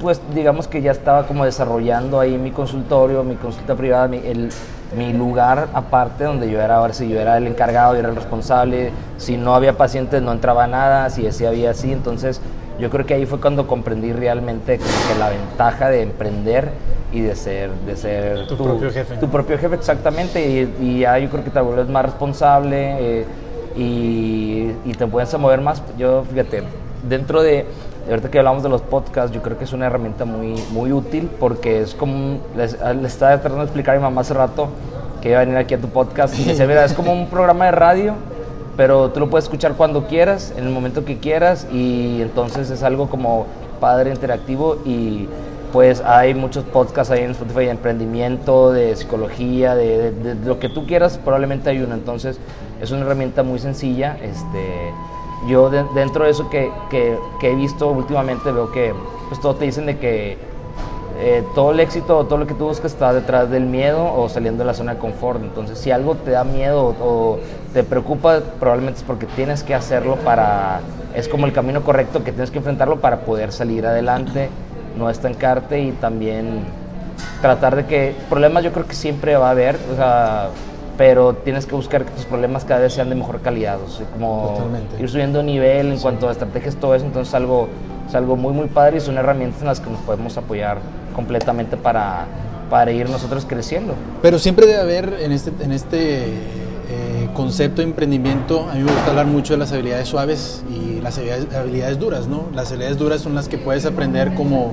pues 0.00 0.20
digamos 0.34 0.66
que 0.66 0.80
ya 0.80 0.92
estaba 0.92 1.26
como 1.26 1.44
desarrollando 1.44 2.20
ahí 2.20 2.36
mi 2.38 2.50
consultorio, 2.50 3.22
mi 3.22 3.36
consulta 3.36 3.74
privada, 3.74 4.08
mi, 4.08 4.20
mi 4.96 5.12
lugar 5.12 5.68
aparte 5.72 6.24
donde 6.24 6.50
yo 6.50 6.60
era, 6.60 6.76
ahora 6.76 6.92
si 6.92 7.08
yo 7.08 7.20
era 7.20 7.36
el 7.36 7.46
encargado, 7.46 7.94
yo 7.94 8.00
era 8.00 8.08
el 8.08 8.16
responsable, 8.16 8.90
si 9.18 9.36
no 9.36 9.54
había 9.54 9.76
pacientes 9.76 10.20
no 10.22 10.32
entraba 10.32 10.66
nada, 10.66 11.10
si 11.10 11.26
así 11.26 11.46
había 11.46 11.70
así, 11.70 11.92
entonces 11.92 12.40
yo 12.80 12.90
creo 12.90 13.04
que 13.04 13.14
ahí 13.14 13.26
fue 13.26 13.40
cuando 13.40 13.66
comprendí 13.66 14.12
realmente 14.12 14.78
que 14.78 15.18
la 15.18 15.28
ventaja 15.28 15.90
de 15.90 16.02
emprender 16.02 16.70
y 17.12 17.20
de 17.20 17.34
ser, 17.34 17.70
de 17.86 17.96
ser 17.96 18.46
tu, 18.46 18.56
propio 18.56 18.90
jefe. 18.90 19.16
Tu 19.16 19.28
propio 19.28 19.58
jefe, 19.58 19.74
exactamente. 19.74 20.48
Y, 20.48 20.74
y 20.80 21.00
ya 21.00 21.18
yo 21.18 21.28
creo 21.28 21.44
que 21.44 21.50
te 21.50 21.60
vuelves 21.60 21.88
más 21.88 22.04
responsable 22.04 23.20
eh, 23.20 23.24
y, 23.76 24.70
y, 24.84 24.94
te 24.94 25.06
puedes 25.06 25.36
mover 25.38 25.60
más. 25.60 25.82
Yo, 25.98 26.24
fíjate, 26.30 26.62
dentro 27.08 27.42
de, 27.42 27.66
ahorita 28.08 28.30
que 28.30 28.38
hablamos 28.38 28.62
de 28.62 28.68
los 28.68 28.82
podcasts, 28.82 29.34
yo 29.34 29.42
creo 29.42 29.58
que 29.58 29.64
es 29.64 29.72
una 29.72 29.86
herramienta 29.86 30.24
muy, 30.24 30.54
muy 30.70 30.92
útil 30.92 31.30
porque 31.38 31.82
es 31.82 31.94
como, 31.94 32.38
les, 32.56 32.74
estaba 33.04 33.32
tratando 33.38 33.58
de 33.58 33.64
explicar 33.64 33.94
a 33.94 33.98
mi 33.98 34.02
mamá 34.02 34.22
hace 34.22 34.34
rato 34.34 34.68
que 35.20 35.30
iba 35.30 35.38
a 35.38 35.44
venir 35.44 35.58
aquí 35.58 35.74
a 35.74 35.78
tu 35.78 35.88
podcast 35.88 36.38
y 36.38 36.44
decía, 36.44 36.66
mira, 36.66 36.84
es 36.84 36.94
como 36.94 37.12
un 37.12 37.28
programa 37.28 37.66
de 37.66 37.72
radio 37.72 38.14
pero 38.76 39.10
tú 39.10 39.20
lo 39.20 39.28
puedes 39.28 39.44
escuchar 39.44 39.74
cuando 39.74 40.06
quieras, 40.06 40.54
en 40.56 40.64
el 40.64 40.70
momento 40.70 41.04
que 41.04 41.18
quieras 41.18 41.66
y 41.70 42.22
entonces 42.22 42.70
es 42.70 42.82
algo 42.82 43.10
como 43.10 43.46
padre 43.78 44.10
interactivo 44.10 44.78
y 44.86 45.28
pues 45.72 46.00
hay 46.00 46.34
muchos 46.34 46.64
podcasts 46.64 47.12
ahí 47.12 47.22
en 47.22 47.32
Spotify 47.32 47.66
de 47.66 47.70
emprendimiento, 47.70 48.72
de 48.72 48.96
psicología, 48.96 49.74
de, 49.74 50.12
lo 50.44 50.58
que 50.58 50.68
tú 50.68 50.86
quieras, 50.86 51.18
probablemente 51.22 51.70
hay 51.70 51.80
uno. 51.80 51.94
Entonces 51.94 52.38
es 52.80 52.90
una 52.90 53.02
herramienta 53.02 53.42
muy 53.42 53.58
sencilla. 53.58 54.16
Este, 54.22 54.92
yo 55.46 55.70
dentro 55.70 56.24
de 56.24 56.30
eso 56.30 56.48
que, 56.50 56.70
que, 56.90 57.18
he 57.42 57.54
visto 57.54 57.88
últimamente 57.90 58.52
veo 58.52 58.70
que 58.72 58.94
pues 59.28 59.40
todo 59.40 59.54
te 59.54 59.64
dicen 59.64 59.86
de 59.86 59.98
que 59.98 60.36
eh, 61.18 61.44
todo 61.54 61.72
el 61.72 61.80
éxito 61.80 62.18
o 62.18 62.24
todo 62.24 62.38
lo 62.38 62.46
que 62.46 62.54
tú 62.54 62.66
buscas 62.66 62.92
está 62.92 63.12
detrás 63.12 63.50
del 63.50 63.64
miedo 63.64 64.12
o 64.14 64.28
saliendo 64.28 64.62
de 64.62 64.66
la 64.66 64.74
zona 64.74 64.94
de 64.94 65.00
confort. 65.00 65.42
Entonces 65.42 65.78
si 65.78 65.90
algo 65.90 66.14
te 66.14 66.30
da 66.32 66.44
miedo 66.44 66.94
o 67.00 67.38
te 67.72 67.84
preocupa, 67.84 68.40
probablemente 68.58 69.00
es 69.00 69.04
porque 69.04 69.26
tienes 69.26 69.62
que 69.62 69.74
hacerlo 69.74 70.16
para... 70.16 70.80
Es 71.14 71.28
como 71.28 71.46
el 71.46 71.52
camino 71.52 71.82
correcto 71.82 72.22
que 72.22 72.32
tienes 72.32 72.50
que 72.50 72.58
enfrentarlo 72.58 73.00
para 73.00 73.20
poder 73.20 73.52
salir 73.52 73.86
adelante 73.86 74.48
no 74.96 75.10
estancarte 75.10 75.80
y 75.80 75.92
también 75.92 76.64
tratar 77.40 77.76
de 77.76 77.86
que 77.86 78.14
problemas 78.28 78.64
yo 78.64 78.72
creo 78.72 78.86
que 78.86 78.94
siempre 78.94 79.36
va 79.36 79.48
a 79.48 79.50
haber, 79.50 79.76
o 79.92 79.96
sea, 79.96 80.48
pero 81.00 81.32
tienes 81.32 81.64
que 81.64 81.74
buscar 81.74 82.04
que 82.04 82.10
tus 82.10 82.26
problemas 82.26 82.66
cada 82.66 82.80
vez 82.80 82.92
sean 82.92 83.08
de 83.08 83.14
mejor 83.14 83.40
calidad, 83.40 83.78
o 83.80 83.88
sea, 83.88 84.04
como 84.08 84.58
ir 84.98 85.08
subiendo 85.08 85.42
nivel 85.42 85.92
en 85.92 85.98
cuanto 85.98 86.28
a 86.28 86.32
estrategias, 86.32 86.76
todo 86.76 86.94
eso, 86.94 87.06
entonces 87.06 87.32
algo, 87.32 87.70
es 88.06 88.14
algo 88.14 88.36
muy 88.36 88.52
muy 88.52 88.66
padre 88.66 88.98
y 88.98 89.00
son 89.00 89.16
herramientas 89.16 89.62
en 89.62 89.68
las 89.68 89.80
que 89.80 89.88
nos 89.88 89.98
podemos 90.00 90.36
apoyar 90.36 90.76
completamente 91.16 91.78
para, 91.78 92.26
para 92.68 92.92
ir 92.92 93.08
nosotros 93.08 93.46
creciendo. 93.48 93.94
Pero 94.20 94.38
siempre 94.38 94.66
debe 94.66 94.78
haber 94.78 95.16
en 95.22 95.32
este, 95.32 95.52
en 95.64 95.72
este 95.72 96.34
concepto 97.32 97.80
de 97.80 97.88
emprendimiento, 97.88 98.68
a 98.68 98.74
mí 98.74 98.82
me 98.82 98.92
gusta 98.92 99.08
hablar 99.08 99.24
mucho 99.24 99.54
de 99.54 99.58
las 99.58 99.72
habilidades 99.72 100.06
suaves 100.06 100.62
y 100.68 101.00
las 101.00 101.18
habilidades, 101.18 101.98
duras, 101.98 102.26
¿no? 102.26 102.44
Las 102.54 102.68
habilidades 102.72 102.98
duras 102.98 103.22
son 103.22 103.34
las 103.34 103.48
que 103.48 103.56
puedes 103.56 103.86
aprender 103.86 104.34
como 104.34 104.72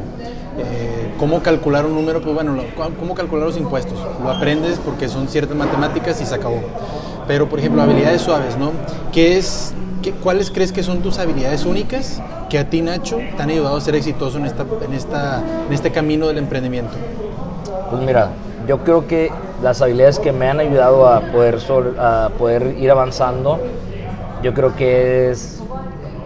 eh, 0.57 1.13
cómo 1.17 1.41
calcular 1.41 1.85
un 1.85 1.93
número, 1.93 2.21
pues 2.21 2.33
bueno, 2.33 2.55
cómo 2.99 3.15
calcular 3.15 3.45
los 3.45 3.57
impuestos. 3.57 3.99
Lo 4.21 4.29
aprendes 4.29 4.79
porque 4.83 5.07
son 5.07 5.27
ciertas 5.27 5.55
matemáticas 5.55 6.21
y 6.21 6.25
se 6.25 6.35
acabó. 6.35 6.61
Pero, 7.27 7.47
por 7.49 7.59
ejemplo, 7.59 7.81
habilidades 7.81 8.21
suaves, 8.21 8.57
¿no? 8.57 8.71
¿Qué 9.11 9.37
es, 9.37 9.73
¿Cuáles 10.23 10.51
crees 10.51 10.71
que 10.71 10.83
son 10.83 10.99
tus 10.99 11.19
habilidades 11.19 11.65
únicas 11.65 12.21
que 12.49 12.57
a 12.57 12.69
ti, 12.69 12.81
Nacho, 12.81 13.17
te 13.35 13.43
han 13.43 13.49
ayudado 13.49 13.75
a 13.75 13.81
ser 13.81 13.95
exitoso 13.95 14.37
en, 14.37 14.45
esta, 14.45 14.65
en, 14.85 14.93
esta, 14.93 15.43
en 15.67 15.73
este 15.73 15.91
camino 15.91 16.27
del 16.27 16.37
emprendimiento? 16.37 16.93
Pues 17.89 18.01
mira, 18.01 18.29
yo 18.67 18.79
creo 18.79 19.07
que 19.07 19.31
las 19.61 19.81
habilidades 19.81 20.19
que 20.19 20.31
me 20.31 20.49
han 20.49 20.59
ayudado 20.59 21.07
a 21.07 21.21
poder, 21.31 21.59
a 21.99 22.29
poder 22.37 22.77
ir 22.79 22.91
avanzando, 22.91 23.59
yo 24.43 24.53
creo 24.53 24.75
que 24.75 25.31
es 25.31 25.56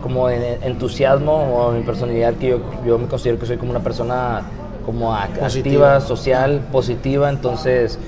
como 0.02 0.30
entusiasmo 0.30 1.34
o 1.34 1.72
mi 1.72 1.84
personalidad, 1.84 2.34
que 2.36 2.50
yo, 2.50 2.60
yo 2.86 2.98
me 2.98 3.08
considero 3.08 3.40
que 3.40 3.46
soy 3.46 3.58
como 3.58 3.72
una 3.72 3.82
persona 3.82 4.42
como 4.86 5.14
activa, 5.14 6.02
social, 6.02 6.62
positiva, 6.72 7.30
entonces 7.30 8.00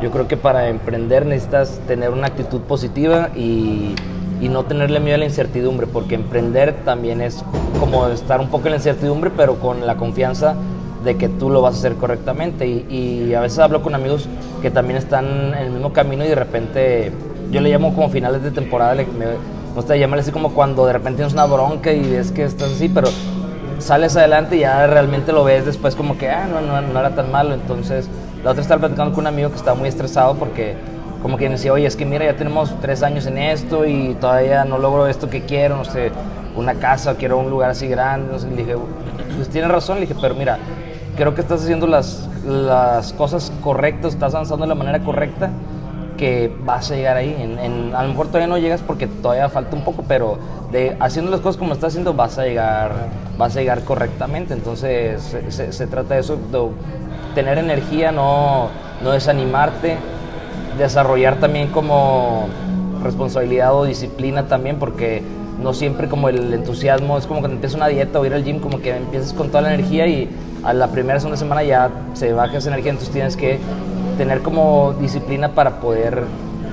yo 0.00 0.10
creo 0.10 0.28
que 0.28 0.36
para 0.36 0.68
emprender 0.68 1.26
necesitas 1.26 1.80
tener 1.86 2.10
una 2.10 2.28
actitud 2.28 2.60
positiva 2.62 3.30
y, 3.36 3.94
y, 4.40 4.48
no 4.48 4.64
tenerle 4.64 5.00
miedo 5.00 5.16
a 5.16 5.18
la 5.18 5.24
incertidumbre, 5.26 5.86
porque 5.86 6.14
emprender 6.14 6.74
también 6.84 7.20
es 7.20 7.44
como 7.78 8.06
estar 8.08 8.40
un 8.40 8.48
poco 8.48 8.66
en 8.66 8.72
la 8.72 8.76
incertidumbre, 8.76 9.30
pero 9.36 9.56
con 9.56 9.86
la 9.86 9.96
confianza 9.96 10.56
de 11.04 11.16
que 11.16 11.28
tú 11.28 11.50
lo 11.50 11.62
vas 11.62 11.74
a 11.74 11.78
hacer 11.78 11.94
correctamente. 11.94 12.66
Y, 12.66 13.34
a 13.34 13.40
veces 13.40 13.58
hablo 13.58 13.82
con 13.82 13.94
amigos 13.94 14.28
que 14.60 14.70
también 14.70 14.98
están 14.98 15.54
en 15.54 15.54
el 15.54 15.70
mismo 15.70 15.92
camino 15.92 16.24
y 16.24 16.28
de 16.28 16.34
repente, 16.34 17.12
yo 17.50 17.60
le 17.60 17.70
llamo 17.70 17.94
como 17.94 18.08
finales 18.08 18.42
de 18.42 18.50
temporada, 18.50 18.94
me, 18.94 19.26
gusta 19.74 19.96
llamarle 19.96 20.22
así 20.22 20.32
como 20.32 20.52
cuando 20.52 20.86
de 20.86 20.92
repente 20.92 21.16
tienes 21.16 21.32
una 21.32 21.46
bronca 21.46 21.92
y 21.92 22.10
ves 22.10 22.30
que 22.30 22.44
estás 22.44 22.72
así, 22.72 22.88
pero 22.88 23.08
sales 23.78 24.16
adelante 24.16 24.56
y 24.56 24.60
ya 24.60 24.86
realmente 24.86 25.32
lo 25.32 25.44
ves 25.44 25.66
después 25.66 25.96
como 25.96 26.16
que, 26.16 26.30
ah, 26.30 26.46
no, 26.46 26.60
no, 26.60 26.80
no 26.80 27.00
era 27.00 27.14
tan 27.14 27.30
malo. 27.30 27.54
Entonces, 27.54 28.08
la 28.44 28.50
otra 28.50 28.62
estaba 28.62 28.80
platicando 28.80 29.12
con 29.14 29.22
un 29.22 29.28
amigo 29.28 29.50
que 29.50 29.56
estaba 29.56 29.76
muy 29.76 29.88
estresado 29.88 30.34
porque 30.34 30.76
como 31.22 31.36
que 31.36 31.44
me 31.44 31.52
decía, 31.52 31.72
oye, 31.72 31.86
es 31.86 31.96
que 31.96 32.04
mira, 32.04 32.24
ya 32.24 32.36
tenemos 32.36 32.74
tres 32.80 33.02
años 33.02 33.26
en 33.26 33.38
esto 33.38 33.86
y 33.86 34.16
todavía 34.20 34.64
no 34.64 34.78
logro 34.78 35.06
esto 35.06 35.30
que 35.30 35.42
quiero, 35.42 35.76
no 35.76 35.84
sé, 35.84 36.10
una 36.56 36.74
casa, 36.74 37.14
quiero 37.16 37.38
un 37.38 37.48
lugar 37.48 37.70
así 37.70 37.86
grande. 37.86 38.32
No 38.32 38.38
sé, 38.38 38.48
le 38.50 38.56
dije, 38.56 38.76
pues 39.36 39.48
tienes 39.48 39.70
razón, 39.70 39.96
le 39.96 40.06
dije, 40.06 40.16
pero 40.20 40.34
mira, 40.34 40.58
creo 41.16 41.34
que 41.34 41.40
estás 41.40 41.62
haciendo 41.62 41.86
las, 41.86 42.28
las 42.44 43.12
cosas 43.12 43.52
correctas, 43.62 44.14
estás 44.14 44.34
avanzando 44.34 44.64
de 44.64 44.68
la 44.68 44.74
manera 44.74 44.98
correcta, 45.00 45.50
que 46.22 46.52
vas 46.64 46.88
a 46.88 46.94
llegar 46.94 47.16
ahí. 47.16 47.34
En, 47.36 47.92
a 47.96 48.02
lo 48.04 48.10
mejor 48.10 48.28
todavía 48.28 48.46
no 48.46 48.56
llegas 48.56 48.80
porque 48.80 49.08
todavía 49.08 49.48
falta 49.48 49.74
un 49.74 49.82
poco, 49.82 50.04
pero 50.06 50.38
de 50.70 50.96
haciendo 51.00 51.32
las 51.32 51.40
cosas 51.40 51.58
como 51.58 51.72
estás 51.72 51.88
haciendo 51.88 52.14
vas 52.14 52.38
a 52.38 52.44
llegar, 52.44 52.92
vas 53.36 53.56
a 53.56 53.58
llegar 53.58 53.82
correctamente. 53.82 54.54
Entonces 54.54 55.36
se, 55.48 55.86
trata 55.88 56.14
de 56.14 56.20
eso, 56.20 56.36
de 56.36 56.68
tener 57.34 57.58
energía, 57.58 58.12
no, 58.12 58.68
no 59.02 59.10
desanimarte, 59.10 59.96
desarrollar 60.78 61.40
también 61.40 61.72
como 61.72 62.46
responsabilidad 63.02 63.74
o 63.74 63.84
disciplina 63.84 64.46
también, 64.46 64.78
porque 64.78 65.24
no 65.60 65.74
siempre 65.74 66.08
como 66.08 66.28
el 66.28 66.54
entusiasmo, 66.54 67.18
es 67.18 67.26
como 67.26 67.40
cuando 67.40 67.56
empiezas 67.56 67.74
una 67.74 67.88
dieta 67.88 68.20
o 68.20 68.24
ir 68.24 68.32
al 68.32 68.44
gym, 68.44 68.60
como 68.60 68.80
que 68.80 68.96
empiezas 68.96 69.32
con 69.32 69.48
toda 69.48 69.62
la 69.62 69.74
energía 69.74 70.06
y 70.06 70.30
a 70.62 70.72
la 70.72 70.86
primera 70.86 71.18
segunda 71.18 71.36
semana 71.36 71.64
ya 71.64 71.90
se 72.14 72.32
baja 72.32 72.58
esa 72.58 72.68
energía, 72.68 72.92
entonces 72.92 73.12
tienes 73.12 73.36
que 73.36 73.58
tener 74.16 74.42
como 74.42 74.94
disciplina 75.00 75.50
para 75.50 75.80
poder 75.80 76.24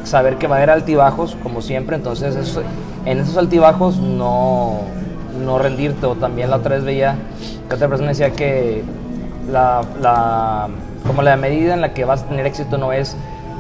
saber 0.03 0.38
que 0.38 0.48
va 0.48 0.55
a 0.55 0.58
haber 0.58 0.69
altibajos, 0.69 1.36
como 1.43 1.62
siempre, 1.62 1.96
entonces 1.96 2.60
en 3.05 3.19
esos 3.19 3.38
altibajos 3.38 3.98
no, 3.98 4.79
no 5.43 5.60
rendirte, 5.60 6.05
o 6.05 6.15
también 6.15 6.50
la 6.50 6.58
otra 6.58 6.75
vez 6.75 6.84
veía 6.84 7.15
que 7.67 7.75
otra 7.75 7.88
persona 7.88 8.10
decía 8.10 8.31
que 8.31 8.84
la, 9.51 9.81
la, 10.01 10.69
como 11.05 11.22
la 11.22 11.36
medida 11.38 11.74
en 11.74 11.81
la 11.81 11.93
que 11.93 12.05
vas 12.05 12.24
a 12.24 12.25
tener 12.27 12.46
éxito 12.46 12.77
no 12.77 12.93
es 12.93 13.15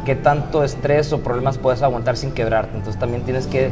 qué 0.05 0.15
tanto 0.15 0.63
estrés 0.63 1.11
o 1.13 1.19
problemas 1.19 1.57
puedes 1.57 1.81
aguantar 1.81 2.17
sin 2.17 2.31
quebrarte, 2.31 2.77
entonces 2.77 2.99
también 2.99 3.23
tienes 3.23 3.47
que 3.47 3.71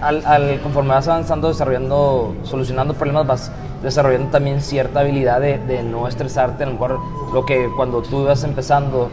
al, 0.00 0.24
al, 0.26 0.60
conforme 0.60 0.90
vas 0.90 1.08
avanzando, 1.08 1.48
desarrollando, 1.48 2.34
solucionando 2.44 2.94
problemas, 2.94 3.26
vas 3.26 3.52
desarrollando 3.82 4.30
también 4.30 4.60
cierta 4.60 5.00
habilidad 5.00 5.40
de, 5.40 5.58
de, 5.58 5.82
no 5.82 6.08
estresarte. 6.08 6.64
A 6.64 6.66
lo 6.66 6.72
mejor 6.72 6.98
lo 7.32 7.46
que 7.46 7.68
cuando 7.76 8.02
tú 8.02 8.22
ibas 8.22 8.44
empezando 8.44 9.10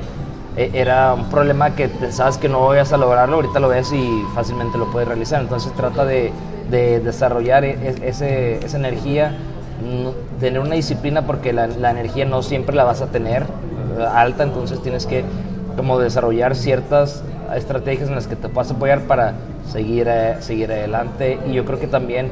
eh, 0.58 0.72
era 0.74 1.14
un 1.14 1.26
problema 1.26 1.76
que 1.76 1.88
pensabas 1.88 2.38
que 2.38 2.50
no 2.50 2.74
ibas 2.74 2.94
a 2.94 2.98
lograrlo, 2.98 3.36
ahorita 3.36 3.60
lo 3.60 3.70
ves 3.70 3.92
y 3.92 4.24
fácilmente 4.34 4.78
lo 4.78 4.92
puedes 4.92 5.08
realizar. 5.08 5.42
Entonces 5.42 5.72
trata 5.74 6.06
de, 6.06 6.32
de 6.70 7.00
desarrollar 7.00 7.66
e, 7.66 7.72
e, 7.72 8.10
ese, 8.10 8.66
esa 8.66 8.78
energía, 8.78 9.36
tener 10.40 10.60
una 10.60 10.76
disciplina 10.76 11.24
porque 11.24 11.52
la, 11.52 11.68
la, 11.68 11.92
energía 11.92 12.26
no 12.26 12.42
siempre 12.42 12.76
la 12.76 12.86
vas 12.86 13.02
a 13.02 13.08
tener 13.08 13.44
eh, 13.44 14.06
alta, 14.10 14.44
entonces 14.44 14.82
tienes 14.82 15.06
que 15.06 15.26
como 15.76 16.00
desarrollar 16.00 16.56
ciertas 16.56 17.24
estrategias 17.54 18.10
en 18.10 18.16
las 18.16 18.28
que 18.28 18.36
te 18.36 18.48
puedas 18.50 18.72
apoyar 18.72 19.02
para 19.02 19.34
seguir, 19.70 20.08
eh, 20.10 20.38
seguir 20.40 20.72
adelante 20.72 21.38
y 21.48 21.54
yo 21.54 21.66
creo 21.66 21.80
que 21.80 21.88
también 21.88 22.32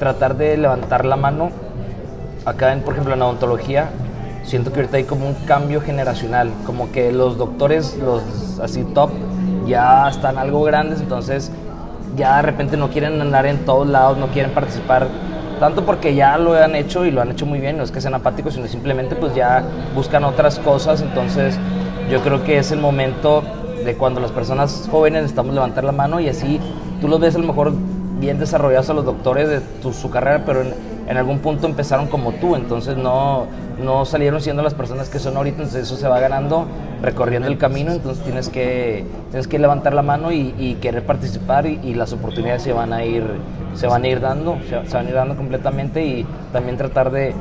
tratar 0.00 0.36
de 0.36 0.56
levantar 0.56 1.04
la 1.04 1.14
mano. 1.14 1.50
Acá, 2.44 2.72
en, 2.72 2.80
por 2.80 2.94
ejemplo, 2.94 3.14
en 3.14 3.22
odontología, 3.22 3.90
siento 4.42 4.72
que 4.72 4.80
ahorita 4.80 4.96
hay 4.96 5.04
como 5.04 5.28
un 5.28 5.34
cambio 5.46 5.80
generacional, 5.80 6.50
como 6.66 6.90
que 6.90 7.12
los 7.12 7.38
doctores, 7.38 7.96
los 7.98 8.58
así 8.60 8.82
top, 8.82 9.10
ya 9.66 10.08
están 10.08 10.38
algo 10.38 10.62
grandes, 10.62 11.00
entonces 11.00 11.52
ya 12.16 12.36
de 12.36 12.42
repente 12.42 12.76
no 12.76 12.88
quieren 12.88 13.20
andar 13.20 13.46
en 13.46 13.58
todos 13.64 13.86
lados, 13.86 14.18
no 14.18 14.26
quieren 14.28 14.50
participar 14.52 15.06
tanto 15.60 15.84
porque 15.84 16.14
ya 16.14 16.38
lo 16.38 16.54
han 16.54 16.74
hecho 16.74 17.04
y 17.04 17.10
lo 17.10 17.20
han 17.20 17.30
hecho 17.30 17.44
muy 17.44 17.60
bien, 17.60 17.76
no 17.76 17.84
es 17.84 17.90
que 17.90 18.00
sean 18.00 18.14
apáticos, 18.14 18.54
sino 18.54 18.66
simplemente 18.66 19.14
pues 19.14 19.34
ya 19.34 19.62
buscan 19.94 20.24
otras 20.24 20.58
cosas, 20.58 21.02
entonces 21.02 21.58
yo 22.10 22.20
creo 22.22 22.42
que 22.42 22.58
es 22.58 22.72
el 22.72 22.80
momento 22.80 23.42
de 23.84 23.94
cuando 23.94 24.20
las 24.20 24.32
personas 24.32 24.88
jóvenes 24.90 25.22
necesitamos 25.22 25.54
levantar 25.54 25.84
la 25.84 25.92
mano 25.92 26.18
y 26.18 26.28
así 26.28 26.58
tú 27.00 27.08
los 27.08 27.20
ves 27.20 27.34
a 27.36 27.38
lo 27.38 27.46
mejor 27.46 27.72
bien 28.20 28.38
desarrollados 28.38 28.90
a 28.90 28.94
los 28.94 29.04
doctores 29.04 29.48
de 29.48 29.60
su 29.92 30.10
carrera, 30.10 30.42
pero 30.44 30.62
en, 30.62 31.16
algún 31.16 31.40
punto 31.40 31.66
empezaron 31.66 32.06
como 32.06 32.32
tú, 32.32 32.54
entonces 32.54 32.96
no, 32.96 33.46
no 33.82 34.04
salieron 34.04 34.40
siendo 34.40 34.62
las 34.62 34.74
personas 34.74 35.08
que 35.08 35.18
son 35.18 35.36
ahorita, 35.36 35.56
entonces 35.56 35.82
eso 35.82 35.96
se 35.96 36.06
va 36.06 36.20
ganando 36.20 36.66
recorriendo 37.02 37.48
el 37.48 37.58
camino, 37.58 37.90
entonces 37.90 38.22
tienes 38.22 38.48
que, 38.48 39.04
tienes 39.30 39.48
que 39.48 39.58
levantar 39.58 39.92
la 39.92 40.02
mano 40.02 40.30
y, 40.30 40.76
querer 40.80 41.04
participar 41.04 41.66
y, 41.66 41.94
las 41.94 42.12
oportunidades 42.12 42.62
se 42.62 42.72
van 42.72 42.92
a 42.92 43.04
ir, 43.04 43.24
se 43.74 43.88
van 43.88 44.04
a 44.04 44.08
ir 44.08 44.20
dando, 44.20 44.58
se, 44.68 44.94
van 44.94 45.06
a 45.06 45.08
ir 45.08 45.14
dando 45.16 45.36
completamente 45.36 46.04
y 46.04 46.26
también 46.52 46.76
tratar 46.76 47.10
de, 47.10 47.34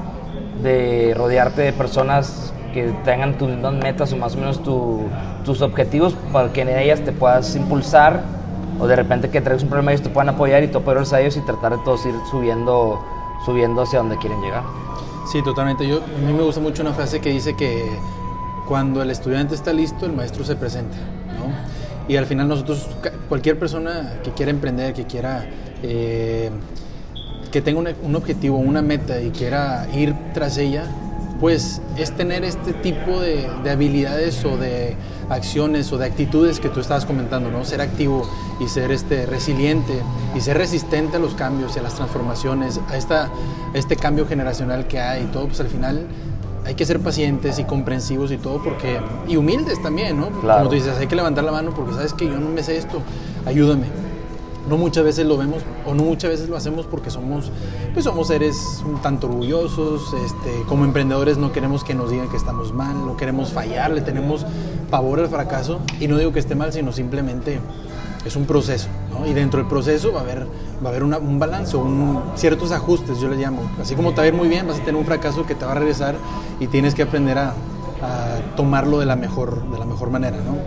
de 0.64 1.14
rodearte 1.16 1.62
de 1.62 1.74
personas 1.74 2.54
que 2.74 2.92
tengan 3.04 3.38
tus 3.38 3.50
mismas 3.50 3.74
metas 3.74 4.14
o 4.14 4.18
más 4.18 4.36
o 4.36 4.40
menos 4.40 4.64
tu, 4.64 5.02
tus 5.44 5.62
objetivos 5.62 6.16
para 6.32 6.52
que 6.52 6.62
en 6.62 6.70
ellas 6.70 7.02
te 7.02 7.12
puedas 7.12 7.56
impulsar 7.56 8.39
o 8.80 8.88
de 8.88 8.96
repente 8.96 9.30
que 9.30 9.42
traigas 9.42 9.64
un 9.64 9.70
problema 9.70 9.92
y 9.92 9.96
ellos 9.96 10.04
te 10.04 10.10
puedan 10.10 10.30
apoyar 10.30 10.64
y 10.64 10.68
tú 10.68 10.80
apoyarlos 10.80 11.12
a 11.14 11.22
ellos 11.22 11.38
y 11.38 11.42
tratar 11.42 11.78
de 11.78 11.84
todos 11.84 12.06
ir 12.06 12.16
subiendo, 12.32 13.04
subiendo 13.46 13.82
hacia 13.82 14.00
donde 14.00 14.18
quieren 14.18 14.42
llegar. 14.42 14.64
Sí, 15.32 15.44
totalmente. 15.44 15.88
Yo, 15.88 15.98
a 15.98 16.26
mí 16.26 16.34
me 16.34 16.42
gusta 16.42 16.62
mucho 16.62 16.82
una 16.82 16.94
frase 16.94 17.20
que 17.20 17.30
dice 17.30 17.56
que 17.56 17.90
cuando 18.68 19.02
el 19.02 19.12
estudiante 19.12 19.54
está 19.54 19.74
listo, 19.74 20.06
el 20.06 20.14
maestro 20.14 20.44
se 20.44 20.56
presenta. 20.56 20.98
¿no? 20.98 21.54
Y 22.08 22.18
al 22.18 22.26
final 22.26 22.48
nosotros, 22.48 22.88
cualquier 23.28 23.60
persona 23.60 24.20
que 24.24 24.32
quiera 24.32 24.52
emprender, 24.52 24.94
que 24.94 25.06
quiera... 25.06 25.46
Eh, 25.84 26.50
que 27.52 27.62
tenga 27.62 27.80
un, 27.80 27.90
un 28.04 28.16
objetivo, 28.16 28.58
una 28.58 28.84
meta 28.84 29.20
y 29.22 29.32
quiera 29.32 29.88
ir 29.96 30.14
tras 30.36 30.60
ella, 30.60 30.84
pues 31.40 31.82
es 31.98 32.12
tener 32.12 32.44
este 32.44 32.74
tipo 32.74 33.22
de, 33.22 33.50
de, 33.64 33.70
habilidades 33.70 34.44
o 34.44 34.58
de 34.58 34.96
acciones 35.30 35.92
o 35.94 35.98
de 35.98 36.06
actitudes 36.06 36.60
que 36.60 36.70
tú 36.70 36.82
estabas 36.82 37.06
comentando, 37.06 37.50
¿no? 37.50 37.64
Ser 37.64 37.82
activo 37.82 38.30
y 38.60 38.68
ser 38.68 38.92
este, 38.92 39.26
resiliente 39.26 40.02
y 40.36 40.42
ser 40.42 40.58
resistente 40.58 41.18
a 41.18 41.20
los 41.20 41.36
cambios 41.36 41.76
y 41.76 41.80
a 41.80 41.84
las 41.84 41.96
transformaciones, 41.96 42.80
a, 42.90 42.98
esta, 42.98 43.26
a 43.26 43.78
este 43.78 43.96
cambio 43.96 44.28
generacional 44.28 44.88
que 44.88 45.00
hay 45.00 45.24
y 45.24 45.28
todo, 45.28 45.48
pues 45.48 45.60
al 45.62 45.68
final 45.68 46.08
hay 46.66 46.76
que 46.76 46.86
ser 46.86 47.00
pacientes 47.00 47.58
y 47.58 47.64
comprensivos 47.64 48.32
y 48.32 48.38
todo 48.38 48.62
porque 48.62 49.00
y 49.28 49.38
humildes 49.38 49.82
también, 49.82 50.18
¿no? 50.18 50.30
Claro. 50.42 50.60
Como 50.60 50.70
tú 50.70 50.76
dices, 50.76 50.98
hay 50.98 51.08
que 51.08 51.16
levantar 51.16 51.46
la 51.46 51.52
mano 51.52 51.72
porque 51.74 51.94
sabes 51.94 52.14
que 52.14 52.26
yo 52.26 52.38
no 52.38 52.50
me 52.50 52.64
sé 52.64 52.78
esto, 52.78 53.02
ayúdame 53.46 54.09
no 54.70 54.78
muchas 54.78 55.04
veces 55.04 55.26
lo 55.26 55.36
vemos 55.38 55.64
o 55.86 55.94
no 55.94 56.04
muchas 56.04 56.30
veces 56.30 56.48
lo 56.48 56.56
hacemos 56.56 56.86
porque 56.86 57.10
somos 57.10 57.52
pues 57.94 58.06
somos 58.06 58.28
seres 58.28 58.84
un 58.86 59.02
tanto 59.02 59.28
orgullosos 59.28 60.14
este, 60.14 60.64
como 60.68 60.86
emprendedores 60.86 61.38
no 61.38 61.52
queremos 61.52 61.84
que 61.84 61.96
nos 61.96 62.12
digan 62.12 62.30
que 62.30 62.38
estamos 62.38 62.72
mal 62.72 63.06
no 63.06 63.18
queremos 63.18 63.52
fallar 63.52 63.92
le 63.92 64.02
tenemos 64.02 64.46
pavor 64.90 65.20
al 65.20 65.28
fracaso 65.28 65.80
y 66.00 66.08
no 66.08 66.18
digo 66.18 66.32
que 66.32 66.40
esté 66.40 66.56
mal 66.56 66.72
sino 66.72 66.92
simplemente 66.92 67.60
es 68.26 68.36
un 68.36 68.46
proceso 68.46 68.88
y 69.26 69.34
dentro 69.34 69.60
del 69.60 69.68
proceso 69.68 70.14
va 70.14 70.20
a 70.20 70.24
haber 70.24 70.46
va 70.84 70.86
a 70.86 70.90
haber 70.90 71.04
un 71.04 71.40
balance 71.40 71.76
un, 71.76 72.22
ciertos 72.36 72.72
ajustes 72.72 73.20
yo 73.20 73.28
le 73.28 73.38
llamo 73.38 73.64
así 73.82 73.96
como 73.96 74.12
te 74.12 74.18
va 74.18 74.24
a 74.24 74.28
ir 74.28 74.34
muy 74.34 74.48
bien 74.48 74.68
vas 74.68 74.78
a 74.78 74.80
tener 74.80 74.96
un 74.96 75.06
fracaso 75.06 75.46
que 75.46 75.56
te 75.56 75.66
va 75.66 75.72
a 75.72 75.76
regresar 75.76 76.16
y 76.60 76.68
tienes 76.68 76.94
que 76.94 77.02
aprender 77.02 77.38
a, 77.38 77.50
a 77.50 78.56
tomarlo 78.56 79.00
de 79.00 79.08
la 79.08 79.16
mejor 79.16 79.70
de 79.70 79.80
la 79.80 79.86
mejor 79.86 80.12
manera 80.12 80.38
¿no? 80.38 80.58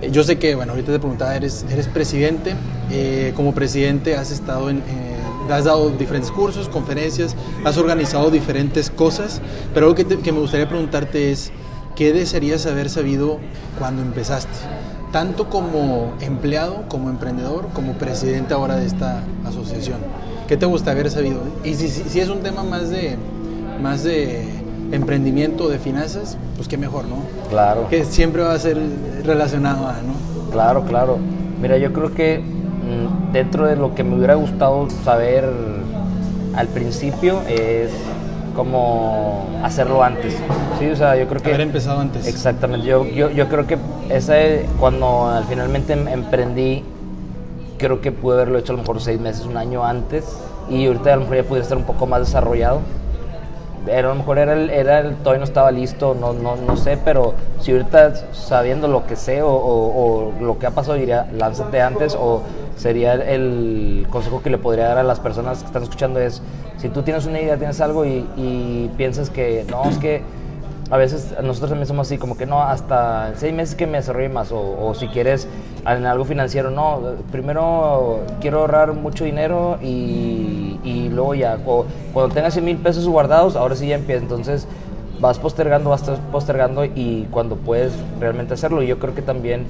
Yo 0.00 0.22
sé 0.22 0.38
que, 0.38 0.54
bueno, 0.54 0.72
ahorita 0.72 0.92
te 0.92 0.98
preguntaba, 1.00 1.34
eres, 1.34 1.64
eres 1.70 1.88
presidente, 1.88 2.54
eh, 2.90 3.32
como 3.34 3.52
presidente 3.52 4.14
has 4.14 4.30
estado 4.30 4.70
en, 4.70 4.78
eh, 4.78 5.16
has 5.50 5.64
dado 5.64 5.90
diferentes 5.90 6.30
cursos, 6.30 6.68
conferencias, 6.68 7.34
has 7.64 7.76
organizado 7.78 8.30
diferentes 8.30 8.90
cosas, 8.90 9.40
pero 9.74 9.86
algo 9.86 9.96
que, 9.96 10.06
que 10.06 10.30
me 10.30 10.38
gustaría 10.38 10.68
preguntarte 10.68 11.32
es, 11.32 11.50
¿qué 11.96 12.12
desearías 12.12 12.64
haber 12.66 12.90
sabido 12.90 13.38
cuando 13.78 14.02
empezaste? 14.02 14.52
Tanto 15.10 15.50
como 15.50 16.14
empleado, 16.20 16.84
como 16.88 17.10
emprendedor, 17.10 17.68
como 17.72 17.94
presidente 17.94 18.54
ahora 18.54 18.76
de 18.76 18.86
esta 18.86 19.24
asociación. 19.44 19.98
¿Qué 20.46 20.56
te 20.56 20.66
gustaría 20.66 21.00
haber 21.00 21.12
sabido? 21.12 21.40
Y 21.64 21.74
si, 21.74 21.88
si, 21.88 22.04
si 22.04 22.20
es 22.20 22.28
un 22.28 22.40
tema 22.40 22.62
más 22.62 22.88
de, 22.90 23.16
más 23.82 24.04
de 24.04 24.46
emprendimiento 24.92 25.68
de 25.68 25.78
finanzas, 25.78 26.36
pues 26.56 26.68
qué 26.68 26.76
mejor, 26.76 27.04
¿no? 27.06 27.16
Claro. 27.50 27.88
Que 27.88 28.04
siempre 28.04 28.42
va 28.42 28.54
a 28.54 28.58
ser 28.58 28.78
relacionado 29.24 29.86
a, 29.86 29.94
¿no? 29.94 30.50
Claro, 30.50 30.84
claro. 30.84 31.18
Mira, 31.60 31.76
yo 31.78 31.92
creo 31.92 32.14
que 32.14 32.38
mmm, 32.38 33.32
dentro 33.32 33.66
de 33.66 33.76
lo 33.76 33.94
que 33.94 34.04
me 34.04 34.16
hubiera 34.16 34.34
gustado 34.34 34.88
saber 35.04 35.48
al 36.54 36.68
principio 36.68 37.40
es 37.48 37.90
cómo 38.56 39.46
hacerlo 39.62 40.02
antes. 40.02 40.36
Sí, 40.78 40.86
o 40.86 40.96
sea, 40.96 41.16
yo 41.16 41.28
creo 41.28 41.42
que... 41.42 41.50
Haber 41.50 41.60
empezado 41.60 42.00
antes. 42.00 42.26
Exactamente. 42.26 42.86
Yo, 42.86 43.04
yo, 43.04 43.30
yo 43.30 43.48
creo 43.48 43.66
que 43.66 43.78
ese, 44.08 44.66
cuando 44.80 45.40
finalmente 45.48 45.92
em, 45.92 46.08
emprendí, 46.08 46.82
creo 47.78 48.00
que 48.00 48.10
pude 48.10 48.36
haberlo 48.36 48.58
hecho 48.58 48.72
a 48.72 48.76
lo 48.76 48.82
mejor 48.82 49.00
seis 49.00 49.20
meses, 49.20 49.46
un 49.46 49.56
año 49.56 49.84
antes, 49.84 50.24
y 50.68 50.86
ahorita 50.86 51.12
a 51.12 51.16
lo 51.16 51.22
mejor 51.22 51.36
ya 51.36 51.42
pudiera 51.44 51.62
estar 51.62 51.78
un 51.78 51.84
poco 51.84 52.06
más 52.06 52.20
desarrollado 52.20 52.80
era, 53.88 54.08
a 54.08 54.12
lo 54.12 54.14
mejor 54.14 54.38
era 54.38 54.52
el, 54.52 54.70
era 54.70 55.00
el, 55.00 55.16
todavía 55.16 55.40
no 55.40 55.44
estaba 55.44 55.70
listo, 55.70 56.14
no, 56.14 56.32
no, 56.32 56.56
no 56.56 56.76
sé, 56.76 56.98
pero 57.04 57.34
si 57.60 57.72
ahorita 57.72 58.14
sabiendo 58.32 58.88
lo 58.88 59.06
que 59.06 59.16
sé 59.16 59.40
o, 59.42 60.32
lo 60.40 60.58
que 60.58 60.66
ha 60.66 60.70
pasado 60.70 60.96
diría, 60.96 61.26
lánzate 61.32 61.80
antes 61.80 62.14
o 62.14 62.42
sería 62.76 63.14
el 63.14 64.06
consejo 64.10 64.42
que 64.42 64.50
le 64.50 64.58
podría 64.58 64.88
dar 64.88 64.98
a 64.98 65.02
las 65.02 65.20
personas 65.20 65.60
que 65.60 65.66
están 65.66 65.82
escuchando 65.82 66.20
es, 66.20 66.42
si 66.78 66.88
tú 66.88 67.02
tienes 67.02 67.26
una 67.26 67.40
idea, 67.40 67.56
tienes 67.56 67.80
algo 67.80 68.04
y, 68.04 68.90
piensas 68.96 69.30
que, 69.30 69.64
no, 69.70 69.84
es 69.88 69.98
que 69.98 70.22
a 70.90 70.96
veces 70.96 71.34
nosotros 71.42 71.70
también 71.70 71.86
somos 71.86 72.06
así, 72.06 72.18
como 72.18 72.36
que 72.36 72.46
no, 72.46 72.62
hasta 72.62 73.32
seis 73.36 73.52
meses 73.52 73.74
que 73.74 73.86
me 73.86 73.98
desarrolle 73.98 74.28
más, 74.28 74.50
o, 74.52 74.94
si 74.94 75.08
quieres 75.08 75.48
en 75.86 76.06
algo 76.06 76.24
financiero, 76.24 76.70
no, 76.70 77.00
primero 77.30 78.20
quiero 78.40 78.60
ahorrar 78.60 78.92
mucho 78.94 79.24
dinero 79.24 79.78
y, 79.82 81.08
luego 81.10 81.34
ya, 81.34 81.58
cuando 82.18 82.34
tengas 82.34 82.52
100 82.54 82.64
mil 82.64 82.76
pesos 82.78 83.06
guardados, 83.06 83.54
ahora 83.54 83.76
sí 83.76 83.86
ya 83.86 83.94
empieza, 83.94 84.22
entonces 84.22 84.66
vas 85.20 85.38
postergando, 85.38 85.90
vas 85.90 86.02
postergando 86.32 86.84
y 86.84 87.28
cuando 87.30 87.54
puedes 87.54 87.92
realmente 88.18 88.54
hacerlo, 88.54 88.82
yo 88.82 88.98
creo 88.98 89.14
que 89.14 89.22
también 89.22 89.66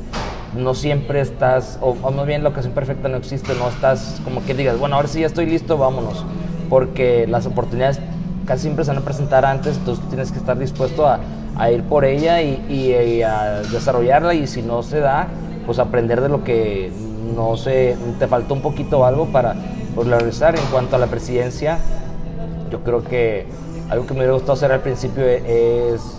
no 0.57 0.73
siempre 0.73 1.21
estás, 1.21 1.79
o, 1.83 1.95
más 2.11 2.27
bien 2.27 2.43
la 2.43 2.49
ocasión 2.49 2.73
perfecta 2.73 3.11
no 3.11 3.19
existe, 3.19 3.53
no 3.53 3.69
estás 3.69 4.23
como 4.25 4.43
que 4.47 4.55
digas, 4.55 4.79
bueno, 4.79 4.97
ahora 4.97 5.09
sí 5.09 5.21
ya 5.21 5.27
estoy 5.27 5.45
listo, 5.45 5.77
vámonos, 5.77 6.25
porque 6.71 7.27
las 7.27 7.45
oportunidades 7.45 8.01
casi 8.47 8.63
siempre 8.63 8.87
se 8.87 8.93
van 8.93 9.03
a 9.03 9.05
presentar 9.05 9.45
antes, 9.45 9.77
entonces 9.77 10.03
tienes 10.09 10.33
que 10.33 10.39
estar 10.39 10.59
dispuesto 10.59 11.07
a, 11.07 11.21
ir 11.71 11.83
por 11.83 12.07
ella 12.07 12.41
y, 12.41 12.65
y, 12.71 13.23
a 13.23 13.61
desarrollarla 13.71 14.33
y 14.33 14.47
si 14.47 14.63
no 14.63 14.83
se 14.83 15.01
da, 15.01 15.29
pues 15.67 15.79
aprender 15.79 16.23
de 16.23 16.31
lo 16.31 16.45
que 16.45 16.91
no 17.37 17.59
se, 17.59 17.95
te 18.19 18.27
faltó 18.27 18.55
un 18.55 18.63
poquito 18.63 19.05
algo 19.05 19.27
para 19.27 19.55
pues, 19.95 20.09
realizar. 20.09 20.57
En 20.57 20.65
cuanto 20.71 20.97
a 20.97 20.99
la 20.99 21.09
presidencia, 21.09 21.79
yo 22.71 22.81
creo 22.81 23.03
que 23.03 23.47
algo 23.91 24.07
que 24.07 24.13
me 24.13 24.21
hubiera 24.21 24.35
gustado 24.35 24.55
hacer 24.55 24.73
al 24.73 24.81
principio 24.81 25.25
es, 25.27 26.19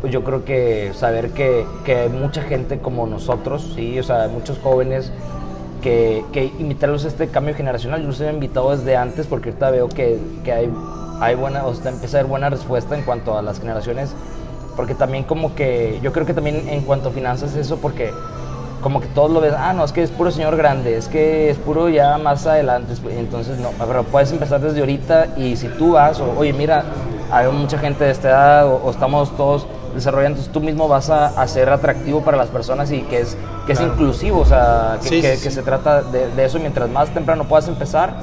pues 0.00 0.12
yo 0.12 0.22
creo 0.24 0.44
que 0.44 0.92
saber 0.94 1.30
que, 1.30 1.64
que 1.84 1.96
hay 1.96 2.08
mucha 2.08 2.42
gente 2.42 2.78
como 2.78 3.06
nosotros, 3.06 3.72
sí, 3.74 3.98
o 3.98 4.02
sea, 4.02 4.28
muchos 4.28 4.58
jóvenes 4.58 5.12
que, 5.80 6.24
que, 6.32 6.44
invitarlos 6.58 7.04
a 7.04 7.08
este 7.08 7.28
cambio 7.28 7.54
generacional. 7.54 8.00
Yo 8.00 8.08
los 8.08 8.20
he 8.20 8.30
invitado 8.30 8.76
desde 8.76 8.96
antes 8.96 9.26
porque 9.26 9.50
ahorita 9.50 9.70
veo 9.70 9.88
que, 9.88 10.18
que 10.44 10.52
hay, 10.52 10.70
hay 11.20 11.34
buena, 11.34 11.66
o 11.66 11.74
sea, 11.74 11.90
empieza 11.90 12.18
a 12.18 12.20
haber 12.20 12.30
buena 12.30 12.50
respuesta 12.50 12.96
en 12.96 13.04
cuanto 13.04 13.36
a 13.36 13.42
las 13.42 13.60
generaciones. 13.60 14.14
Porque 14.76 14.94
también 14.94 15.24
como 15.24 15.54
que, 15.54 15.98
yo 16.02 16.12
creo 16.12 16.24
que 16.24 16.32
también 16.32 16.68
en 16.68 16.82
cuanto 16.82 17.10
a 17.10 17.12
finanzas 17.12 17.54
eso, 17.56 17.76
porque 17.76 18.10
como 18.82 19.00
que 19.00 19.06
todos 19.08 19.30
lo 19.30 19.40
ven, 19.40 19.54
ah, 19.56 19.72
no, 19.72 19.84
es 19.84 19.92
que 19.92 20.02
es 20.02 20.10
puro 20.10 20.30
señor 20.30 20.56
grande, 20.56 20.96
es 20.96 21.08
que 21.08 21.50
es 21.50 21.56
puro 21.56 21.88
ya 21.88 22.18
más 22.18 22.46
adelante. 22.46 22.94
Entonces, 23.10 23.58
no, 23.58 23.70
pero 23.78 24.02
puedes 24.04 24.32
empezar 24.32 24.60
desde 24.60 24.80
ahorita 24.80 25.28
y 25.36 25.56
si 25.56 25.68
tú 25.68 25.92
vas, 25.92 26.20
o, 26.20 26.34
oye, 26.36 26.52
mira, 26.52 26.84
hay 27.30 27.50
mucha 27.50 27.78
gente 27.78 28.04
de 28.04 28.10
esta 28.10 28.28
edad 28.28 28.66
o, 28.66 28.76
o 28.84 28.90
estamos 28.90 29.34
todos 29.36 29.66
desarrollando, 29.94 30.38
entonces 30.38 30.52
tú 30.52 30.60
mismo 30.60 30.88
vas 30.88 31.10
a, 31.10 31.28
a, 31.28 31.46
ser 31.46 31.70
atractivo 31.70 32.22
para 32.22 32.36
las 32.36 32.48
personas 32.48 32.90
y 32.90 33.02
que 33.02 33.20
es, 33.20 33.36
que 33.66 33.74
claro. 33.74 33.86
es 33.86 33.92
inclusivo, 33.92 34.40
o 34.40 34.44
sea, 34.44 34.98
que, 35.02 35.08
sí, 35.08 35.20
que, 35.20 35.36
sí, 35.36 35.42
que 35.44 35.50
sí. 35.50 35.56
se 35.56 35.62
trata 35.62 36.02
de, 36.02 36.28
de, 36.30 36.44
eso. 36.44 36.58
Mientras 36.58 36.88
más 36.90 37.10
temprano 37.10 37.44
puedas 37.44 37.68
empezar, 37.68 38.14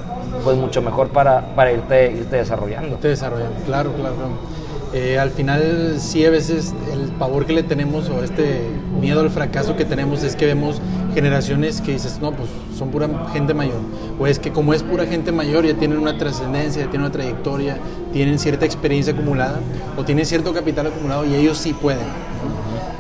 pues 0.44 0.58
mucho 0.58 0.82
mejor 0.82 1.10
para, 1.10 1.42
para 1.56 1.72
irte, 1.72 2.12
irte 2.12 2.36
desarrollando. 2.36 2.96
Irte 2.96 3.10
desarrollando, 3.10 3.56
claro, 3.66 3.94
claro. 3.94 4.16
claro. 4.16 4.59
Eh, 4.92 5.20
al 5.20 5.30
final 5.30 5.98
sí 6.00 6.26
a 6.26 6.32
veces 6.32 6.74
el 6.92 7.12
pavor 7.12 7.46
que 7.46 7.54
le 7.54 7.62
tenemos 7.62 8.10
o 8.10 8.24
este 8.24 8.62
miedo 9.00 9.20
al 9.20 9.30
fracaso 9.30 9.76
que 9.76 9.86
tenemos 9.86 10.24
es 10.24 10.36
que 10.36 10.48
vemos 10.48 10.82
generaciones 11.14 11.80
que 11.80 11.92
dices, 11.92 12.20
no, 12.20 12.32
pues 12.32 12.50
son 12.76 12.90
pura 12.90 13.08
gente 13.32 13.54
mayor. 13.54 13.82
O 14.20 14.26
es 14.26 14.40
que 14.40 14.52
como 14.52 14.74
es 14.74 14.82
pura 14.82 15.06
gente 15.06 15.32
mayor 15.32 15.66
ya 15.66 15.76
tienen 15.76 16.00
una 16.00 16.18
trascendencia, 16.18 16.84
ya 16.84 16.90
tienen 16.90 17.06
una 17.06 17.12
trayectoria, 17.12 17.78
tienen 18.12 18.40
cierta 18.40 18.66
experiencia 18.66 19.14
acumulada 19.14 19.60
o 19.96 20.04
tienen 20.04 20.26
cierto 20.26 20.54
capital 20.54 20.88
acumulado 20.88 21.24
y 21.26 21.36
ellos 21.36 21.60
sí 21.60 21.74
pueden. 21.74 22.08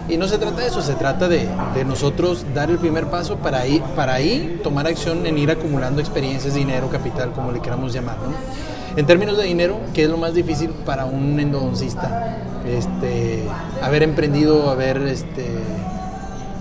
Y 0.08 0.18
no 0.18 0.28
se 0.28 0.38
trata 0.38 0.62
de 0.62 0.68
eso, 0.68 0.82
se 0.82 0.94
trata 0.94 1.28
de, 1.28 1.48
de, 1.76 1.86
nosotros 1.86 2.46
dar 2.56 2.72
el 2.72 2.80
primer 2.80 3.08
paso 3.08 3.38
para 3.38 3.60
ahí, 3.60 3.84
para 3.96 4.14
ahí 4.14 4.60
tomar 4.64 4.88
acción 4.88 5.26
en 5.28 5.38
ir 5.38 5.52
acumulando 5.52 6.02
experiencias, 6.02 6.56
dinero, 6.56 6.90
capital, 6.90 7.32
como 7.32 7.52
le 7.52 7.60
queramos 7.60 7.94
llamar. 7.94 8.18
¿no? 8.18 8.79
En 9.00 9.06
términos 9.06 9.38
de 9.38 9.46
dinero, 9.46 9.78
¿qué 9.94 10.04
es 10.04 10.10
lo 10.10 10.18
más 10.18 10.34
difícil 10.34 10.72
para 10.86 11.06
un 11.06 11.40
endodoncista? 11.40 12.36
Este, 12.68 13.46
haber 13.82 14.04
emprendido, 14.04 14.70
haber 14.70 14.98
este, 15.04 15.48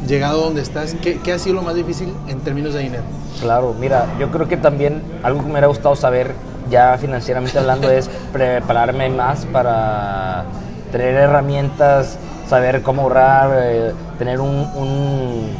llegado 0.06 0.44
donde 0.44 0.62
estás, 0.62 0.94
¿qué, 1.02 1.18
¿qué, 1.18 1.32
ha 1.32 1.38
sido 1.40 1.56
lo 1.56 1.62
más 1.62 1.74
difícil 1.74 2.14
en 2.28 2.38
términos 2.38 2.74
de 2.74 2.82
dinero? 2.84 3.02
Claro, 3.40 3.74
mira, 3.80 4.06
yo 4.20 4.30
creo 4.30 4.46
que 4.46 4.56
también 4.56 5.02
algo 5.24 5.40
que 5.40 5.46
me 5.46 5.50
hubiera 5.54 5.66
gustado 5.66 5.96
saber, 5.96 6.32
ya 6.70 6.96
financieramente 6.96 7.58
hablando, 7.58 7.90
es 7.90 8.08
prepararme 8.32 9.10
más 9.10 9.44
para 9.46 10.44
tener 10.92 11.16
herramientas, 11.16 12.18
saber 12.48 12.82
cómo 12.82 13.02
ahorrar, 13.02 13.50
eh, 13.64 13.92
tener 14.16 14.40
un, 14.40 15.50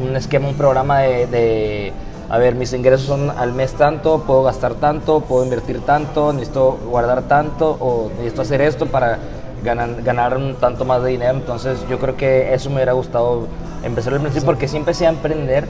un, 0.00 0.14
esquema, 0.14 0.46
un 0.46 0.54
programa 0.54 1.00
de 1.00 1.92
a 2.30 2.38
ver, 2.38 2.54
mis 2.54 2.72
ingresos 2.72 3.06
son 3.08 3.28
al 3.28 3.52
mes 3.52 3.72
tanto, 3.72 4.22
puedo 4.22 4.44
gastar 4.44 4.74
tanto, 4.74 5.20
puedo 5.20 5.42
invertir 5.42 5.80
tanto, 5.80 6.32
necesito 6.32 6.78
guardar 6.88 7.22
tanto 7.22 7.76
o 7.80 8.08
necesito 8.18 8.42
hacer 8.42 8.60
esto 8.60 8.86
para 8.86 9.18
ganar, 9.64 10.00
ganar 10.04 10.36
un 10.36 10.54
tanto 10.54 10.84
más 10.84 11.02
de 11.02 11.10
dinero. 11.10 11.32
Entonces 11.32 11.84
yo 11.90 11.98
creo 11.98 12.16
que 12.16 12.54
eso 12.54 12.68
me 12.70 12.76
hubiera 12.76 12.92
gustado 12.92 13.48
empezar 13.82 14.12
al 14.12 14.20
principio 14.20 14.46
porque 14.46 14.68
sí 14.68 14.76
empecé 14.76 15.06
a 15.06 15.10
emprender, 15.10 15.66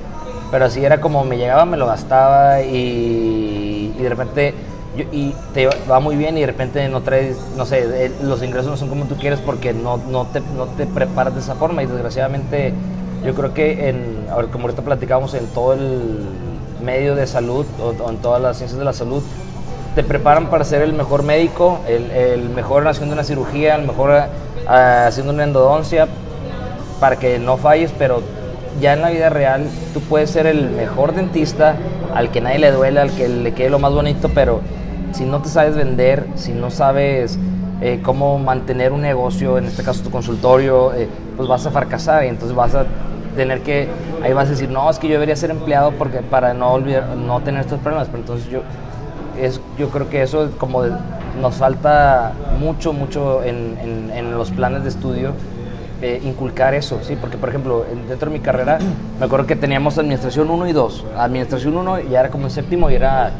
pero 0.50 0.66
así 0.66 0.84
era 0.84 1.00
como 1.00 1.24
me 1.24 1.38
llegaba, 1.38 1.64
me 1.64 1.78
lo 1.78 1.86
gastaba 1.86 2.60
y, 2.60 3.94
de 3.98 4.08
repente 4.10 4.54
y 5.12 5.34
te 5.54 5.66
va 5.90 5.98
muy 5.98 6.16
bien 6.16 6.36
y 6.36 6.42
de 6.42 6.46
repente 6.46 6.86
no 6.90 7.00
traes, 7.00 7.38
no 7.56 7.64
sé, 7.64 8.12
los 8.22 8.42
ingresos 8.42 8.70
no 8.70 8.76
son 8.76 8.90
como 8.90 9.06
tú 9.06 9.16
quieres 9.16 9.40
porque 9.40 9.72
no, 9.72 9.96
no, 9.96 10.26
te, 10.26 10.40
no 10.40 10.66
te 10.66 10.84
preparas 10.84 11.32
de 11.34 11.40
esa 11.40 11.54
forma 11.54 11.82
y 11.82 11.86
desgraciadamente 11.86 12.74
yo 13.24 13.34
creo 13.34 13.54
que 13.54 13.88
en, 13.88 14.26
como 14.52 14.64
ahorita 14.64 14.82
platicábamos 14.82 15.32
en 15.34 15.46
todo 15.48 15.74
el 15.74 16.49
medio 16.80 17.14
de 17.14 17.26
salud 17.26 17.66
o, 17.82 18.10
en 18.10 18.16
todas 18.18 18.40
las 18.40 18.56
ciencias 18.56 18.78
de 18.78 18.84
la 18.84 18.92
salud, 18.92 19.22
te 19.94 20.04
preparan 20.04 20.50
para 20.50 20.64
ser 20.64 20.82
el 20.82 20.92
mejor 20.92 21.22
médico, 21.22 21.80
el, 21.88 22.10
el 22.10 22.48
mejor 22.50 22.86
haciendo 22.86 23.14
una 23.14 23.24
cirugía, 23.24 23.74
el 23.74 23.86
mejor 23.86 24.10
uh, 24.10 24.70
haciendo 25.06 25.32
una 25.32 25.44
endodoncia, 25.44 26.06
para 27.00 27.16
que 27.16 27.38
no 27.38 27.56
falles, 27.56 27.92
pero 27.98 28.22
ya 28.80 28.92
en 28.92 29.02
la 29.02 29.10
vida 29.10 29.30
real 29.30 29.66
tú 29.92 30.00
puedes 30.00 30.30
ser 30.30 30.46
el 30.46 30.70
mejor 30.70 31.14
dentista, 31.14 31.76
al 32.14 32.30
que 32.30 32.40
nadie 32.40 32.58
le 32.58 32.70
duele, 32.70 33.00
al 33.00 33.10
que 33.10 33.28
le 33.28 33.52
quede 33.52 33.70
lo 33.70 33.78
más 33.78 33.92
bonito, 33.92 34.30
pero 34.34 34.60
si 35.12 35.24
no 35.24 35.42
te 35.42 35.48
sabes 35.48 35.74
vender, 35.74 36.26
si 36.36 36.52
no 36.52 36.70
sabes 36.70 37.38
eh, 37.80 38.00
cómo 38.02 38.38
mantener 38.38 38.92
un 38.92 39.00
negocio, 39.00 39.58
en 39.58 39.64
este 39.64 39.82
caso 39.82 40.02
tu 40.02 40.10
consultorio, 40.10 40.92
eh, 40.94 41.08
pues 41.36 41.48
vas 41.48 41.66
a 41.66 41.70
fracasar 41.70 42.24
y 42.24 42.28
entonces 42.28 42.54
vas 42.54 42.74
a 42.74 42.84
tener 43.36 43.62
que, 43.62 43.88
ahí 44.22 44.32
vas 44.32 44.48
a 44.48 44.50
decir, 44.50 44.70
no, 44.70 44.88
es 44.90 44.98
que 44.98 45.08
yo 45.08 45.14
debería 45.14 45.36
ser 45.36 45.50
empleado 45.50 45.92
porque 45.92 46.18
para 46.18 46.54
no, 46.54 46.72
olvidar, 46.72 47.16
no 47.16 47.40
tener 47.40 47.62
estos 47.62 47.80
problemas, 47.80 48.08
pero 48.08 48.18
entonces 48.18 48.48
yo, 48.50 48.62
es, 49.40 49.60
yo 49.78 49.88
creo 49.88 50.08
que 50.08 50.22
eso 50.22 50.50
como 50.58 50.82
nos 51.40 51.54
falta 51.56 52.32
mucho, 52.58 52.92
mucho 52.92 53.42
en, 53.42 53.78
en, 53.80 54.10
en, 54.14 54.32
los 54.32 54.50
planes 54.50 54.82
de 54.82 54.88
estudio, 54.88 55.32
eh, 56.02 56.20
inculcar 56.24 56.72
eso, 56.72 56.98
¿sí? 57.02 57.14
Porque, 57.14 57.36
por 57.36 57.50
ejemplo, 57.50 57.84
dentro 58.08 58.30
de 58.30 58.38
mi 58.38 58.42
carrera, 58.42 58.78
me 59.18 59.26
acuerdo 59.26 59.46
que 59.46 59.54
teníamos 59.54 59.98
administración 59.98 60.48
1 60.48 60.68
y 60.68 60.72
2. 60.72 61.04
Administración 61.16 61.76
1 61.76 62.00
ya 62.10 62.20
era 62.20 62.30
como 62.30 62.46
el 62.46 62.50
séptimo 62.50 62.90
y 62.90 62.94
era 62.94 63.32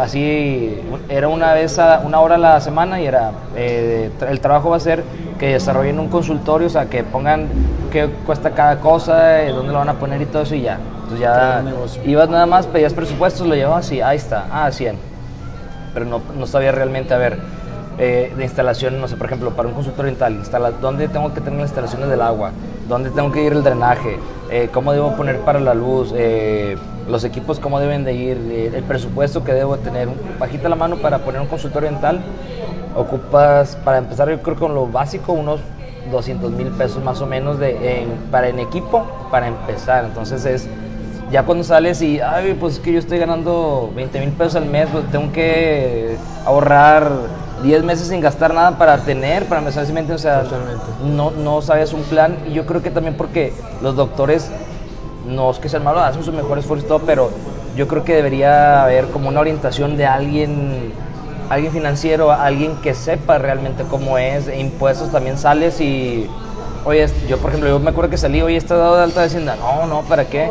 así, 0.00 0.80
era 1.08 1.28
una 1.28 1.52
vez, 1.54 1.78
a, 1.78 2.00
una 2.00 2.18
hora 2.18 2.34
a 2.34 2.38
la 2.38 2.60
semana 2.60 3.00
y 3.00 3.06
era, 3.06 3.30
eh, 3.54 4.10
el 4.28 4.40
trabajo 4.40 4.70
va 4.70 4.76
a 4.76 4.80
ser 4.80 5.04
que 5.38 5.52
desarrollen 5.52 5.98
un 5.98 6.08
consultorio, 6.08 6.66
o 6.66 6.70
sea, 6.70 6.86
que 6.86 7.04
pongan 7.04 7.48
qué 7.92 8.08
cuesta 8.26 8.50
cada 8.50 8.80
cosa, 8.80 9.42
eh, 9.42 9.52
dónde 9.52 9.72
lo 9.72 9.78
van 9.78 9.88
a 9.88 9.94
poner 9.94 10.20
y 10.20 10.26
todo 10.26 10.42
eso 10.42 10.54
y 10.54 10.62
ya. 10.62 10.78
Entonces 11.04 11.20
ya 11.20 11.64
ibas 12.04 12.28
nada 12.28 12.46
más, 12.46 12.66
pedías 12.66 12.92
presupuestos, 12.92 13.46
lo 13.46 13.54
llevabas 13.54 13.90
y 13.92 14.00
ahí 14.00 14.16
está, 14.16 14.46
ah, 14.50 14.70
100. 14.70 14.96
Pero 15.94 16.06
no, 16.06 16.20
no 16.36 16.46
sabía 16.46 16.72
realmente, 16.72 17.14
a 17.14 17.18
ver, 17.18 17.38
eh, 18.00 18.32
de 18.36 18.44
instalación, 18.44 19.00
no 19.00 19.08
sé, 19.08 19.16
por 19.16 19.26
ejemplo, 19.26 19.50
para 19.50 19.68
un 19.68 19.74
consultorio 19.74 20.12
dental, 20.12 20.34
instala, 20.34 20.70
¿dónde 20.70 21.08
tengo 21.08 21.34
que 21.34 21.40
tener 21.40 21.58
las 21.58 21.70
instalaciones 21.70 22.08
del 22.08 22.22
agua? 22.22 22.52
¿Dónde 22.88 23.10
tengo 23.10 23.32
que 23.32 23.42
ir 23.42 23.52
el 23.52 23.64
drenaje? 23.64 24.20
Eh, 24.50 24.68
¿Cómo 24.72 24.92
debo 24.92 25.16
poner 25.16 25.40
para 25.40 25.58
la 25.58 25.74
luz? 25.74 26.12
Eh, 26.14 26.76
los 27.08 27.24
equipos, 27.24 27.58
¿cómo 27.58 27.80
deben 27.80 28.04
de 28.04 28.12
ir? 28.12 28.72
El 28.72 28.84
presupuesto 28.84 29.42
que 29.42 29.52
debo 29.52 29.78
tener. 29.78 30.08
Bajita 30.38 30.68
la 30.68 30.76
mano 30.76 30.96
para 30.96 31.18
poner 31.18 31.40
un 31.40 31.48
consultorio 31.48 31.90
dental. 31.90 32.20
Ocupas, 32.96 33.76
para 33.84 33.98
empezar, 33.98 34.28
yo 34.28 34.40
creo 34.42 34.56
que 34.56 34.60
con 34.60 34.74
lo 34.74 34.86
básico, 34.86 35.32
unos 35.32 35.60
200 36.10 36.50
mil 36.52 36.68
pesos 36.68 37.02
más 37.02 37.20
o 37.20 37.26
menos 37.26 37.58
de, 37.58 38.02
en, 38.02 38.08
para 38.30 38.48
en 38.48 38.58
equipo, 38.58 39.06
para 39.30 39.46
empezar. 39.46 40.04
Entonces 40.04 40.44
es 40.44 40.68
ya 41.30 41.42
cuando 41.44 41.62
sales 41.62 42.00
y, 42.00 42.20
ay, 42.20 42.56
pues 42.58 42.74
es 42.74 42.80
que 42.80 42.92
yo 42.92 42.98
estoy 42.98 43.18
ganando 43.18 43.92
20 43.94 44.20
mil 44.20 44.30
pesos 44.30 44.56
al 44.56 44.66
mes, 44.66 44.88
pues 44.90 45.04
tengo 45.10 45.30
que 45.30 46.16
ahorrar 46.46 47.10
10 47.62 47.84
meses 47.84 48.08
sin 48.08 48.20
gastar 48.20 48.54
nada 48.54 48.78
para 48.78 48.98
tener, 48.98 49.44
para 49.46 49.60
empezar, 49.60 49.84
¿sí 49.84 49.92
o 49.92 50.18
sea, 50.18 50.44
no, 51.04 51.30
no 51.30 51.60
sabes 51.60 51.92
un 51.92 52.02
plan. 52.02 52.36
Y 52.48 52.54
yo 52.54 52.64
creo 52.64 52.82
que 52.82 52.90
también 52.90 53.14
porque 53.14 53.52
los 53.82 53.94
doctores, 53.94 54.50
no 55.26 55.50
es 55.50 55.58
que 55.58 55.68
sean 55.68 55.84
malos, 55.84 56.02
hacen 56.02 56.22
su 56.22 56.32
mejor 56.32 56.58
esfuerzo 56.58 56.86
y 56.86 56.88
todo, 56.88 57.00
pero 57.00 57.30
yo 57.76 57.86
creo 57.88 58.04
que 58.04 58.14
debería 58.14 58.82
haber 58.82 59.06
como 59.08 59.28
una 59.28 59.40
orientación 59.40 59.96
de 59.96 60.06
alguien, 60.06 60.92
alguien 61.50 61.72
financiero, 61.72 62.32
alguien 62.32 62.76
que 62.76 62.94
sepa 62.94 63.38
realmente 63.38 63.84
cómo 63.84 64.18
es, 64.18 64.48
e 64.48 64.60
impuestos 64.60 65.10
también 65.10 65.38
sales 65.38 65.80
y, 65.80 66.28
oye, 66.84 67.06
yo 67.28 67.38
por 67.38 67.50
ejemplo, 67.50 67.68
yo 67.70 67.78
me 67.78 67.90
acuerdo 67.90 68.10
que 68.10 68.18
salí, 68.18 68.42
oye, 68.42 68.56
está 68.56 68.76
dado 68.76 68.96
de 68.96 69.04
alta 69.04 69.20
de 69.20 69.26
hacienda, 69.26 69.56
no, 69.56 69.86
no, 69.86 70.02
¿para 70.02 70.26
qué? 70.26 70.50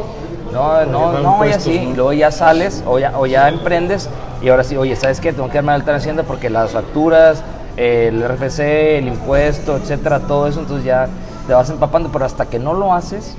No, 0.51 0.85
no, 0.85 1.19
no, 1.19 1.45
y 1.45 1.51
así, 1.51 1.71
y 1.71 1.93
luego 1.93 2.13
ya 2.13 2.31
sales 2.31 2.83
o 2.87 2.99
ya, 2.99 3.17
o 3.17 3.25
ya 3.25 3.49
emprendes 3.49 4.09
y 4.41 4.49
ahora 4.49 4.63
sí, 4.63 4.77
oye, 4.77 4.95
¿sabes 4.95 5.19
qué? 5.19 5.33
Tengo 5.33 5.49
que 5.49 5.55
darme 5.55 5.71
alta 5.71 5.91
en 5.91 5.97
Hacienda 5.97 6.23
porque 6.23 6.49
las 6.49 6.71
facturas, 6.71 7.43
el 7.75 8.23
RFC, 8.23 8.97
el 8.97 9.07
impuesto, 9.07 9.75
etcétera, 9.77 10.21
todo 10.21 10.47
eso, 10.47 10.59
entonces 10.59 10.85
ya 10.85 11.07
te 11.47 11.53
vas 11.53 11.69
empapando, 11.69 12.09
pero 12.11 12.25
hasta 12.25 12.45
que 12.45 12.59
no 12.59 12.73
lo 12.73 12.93
haces, 12.93 13.35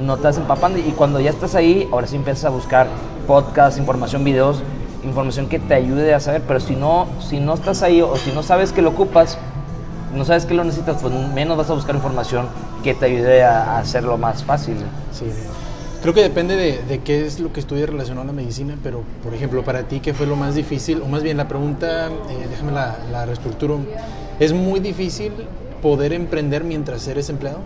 no 0.00 0.16
te 0.16 0.24
vas 0.24 0.36
empapando 0.38 0.78
y 0.78 0.92
cuando 0.92 1.20
ya 1.20 1.30
estás 1.30 1.54
ahí, 1.54 1.88
ahora 1.92 2.06
sí 2.06 2.16
empiezas 2.16 2.44
a 2.46 2.50
buscar 2.50 2.86
podcasts, 3.26 3.78
información, 3.78 4.24
videos, 4.24 4.62
información 5.04 5.48
que 5.48 5.58
te 5.58 5.74
ayude 5.74 6.14
a 6.14 6.20
saber, 6.20 6.42
pero 6.46 6.60
si 6.60 6.76
no, 6.76 7.06
si 7.20 7.40
no 7.40 7.54
estás 7.54 7.82
ahí 7.82 8.02
o 8.02 8.16
si 8.16 8.32
no 8.32 8.42
sabes 8.42 8.72
que 8.72 8.82
lo 8.82 8.90
ocupas, 8.90 9.38
no 10.14 10.24
sabes 10.24 10.46
que 10.46 10.54
lo 10.54 10.64
necesitas, 10.64 11.00
pues 11.00 11.12
menos 11.34 11.56
vas 11.56 11.70
a 11.70 11.74
buscar 11.74 11.94
información 11.94 12.46
que 12.82 12.94
te 12.94 13.06
ayude 13.06 13.42
a, 13.42 13.78
hacerlo 13.78 14.18
más 14.18 14.44
fácil. 14.44 14.76
Sí. 15.12 15.26
Creo 16.02 16.14
que 16.14 16.22
depende 16.22 16.56
de, 16.56 16.82
de, 16.82 16.98
qué 16.98 17.24
es 17.24 17.38
lo 17.38 17.52
que 17.52 17.60
estudias 17.60 17.88
relacionado 17.88 18.22
a 18.22 18.26
la 18.26 18.32
medicina, 18.32 18.76
pero 18.82 19.02
por 19.22 19.34
ejemplo, 19.34 19.62
para 19.64 19.84
ti, 19.84 20.00
¿qué 20.00 20.12
fue 20.12 20.26
lo 20.26 20.34
más 20.34 20.54
difícil? 20.54 21.00
O 21.00 21.06
más 21.06 21.22
bien 21.22 21.36
la 21.36 21.46
pregunta, 21.46 22.08
eh, 22.08 22.46
déjame 22.50 22.72
la, 22.72 22.98
la 23.12 23.24
reestructuro. 23.24 23.78
¿Es 24.40 24.52
muy 24.52 24.80
difícil 24.80 25.32
poder 25.80 26.12
emprender 26.12 26.64
mientras 26.64 27.06
eres 27.06 27.30
empleado? 27.30 27.60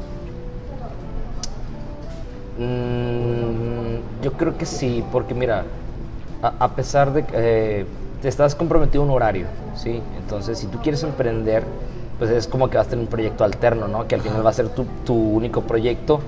Mm, 2.59 4.23
yo 4.23 4.33
creo 4.33 4.57
que 4.57 4.67
sí, 4.67 5.03
porque 5.13 5.35
mira, 5.35 5.65
a, 6.43 6.55
a 6.59 6.69
pesar 6.75 7.13
de 7.13 7.25
que 7.25 7.35
eh, 7.35 7.87
te 8.23 8.29
estás 8.29 8.55
comprometido 8.55 9.03
a 9.03 9.07
un 9.07 9.13
horario, 9.13 9.47
¿sí? 9.75 10.03
Entonces, 10.19 10.59
si 10.59 10.67
tú 10.67 10.79
quieres 10.83 11.03
emprender, 11.03 11.65
pues 12.19 12.31
es 12.31 12.47
como 12.47 12.71
que 12.71 12.79
vas 12.79 12.87
a 12.87 12.91
tener 12.91 13.05
un 13.05 13.11
proyecto 13.11 13.45
alterno, 13.45 13.89
¿no? 13.89 14.07
Que 14.09 14.15
al 14.15 14.21
final 14.23 14.45
va 14.45 14.51
a 14.51 14.55
ser 14.55 14.69
tu, 14.71 14.85
tu 15.05 15.15
único 15.15 15.63
proyecto 15.63 16.21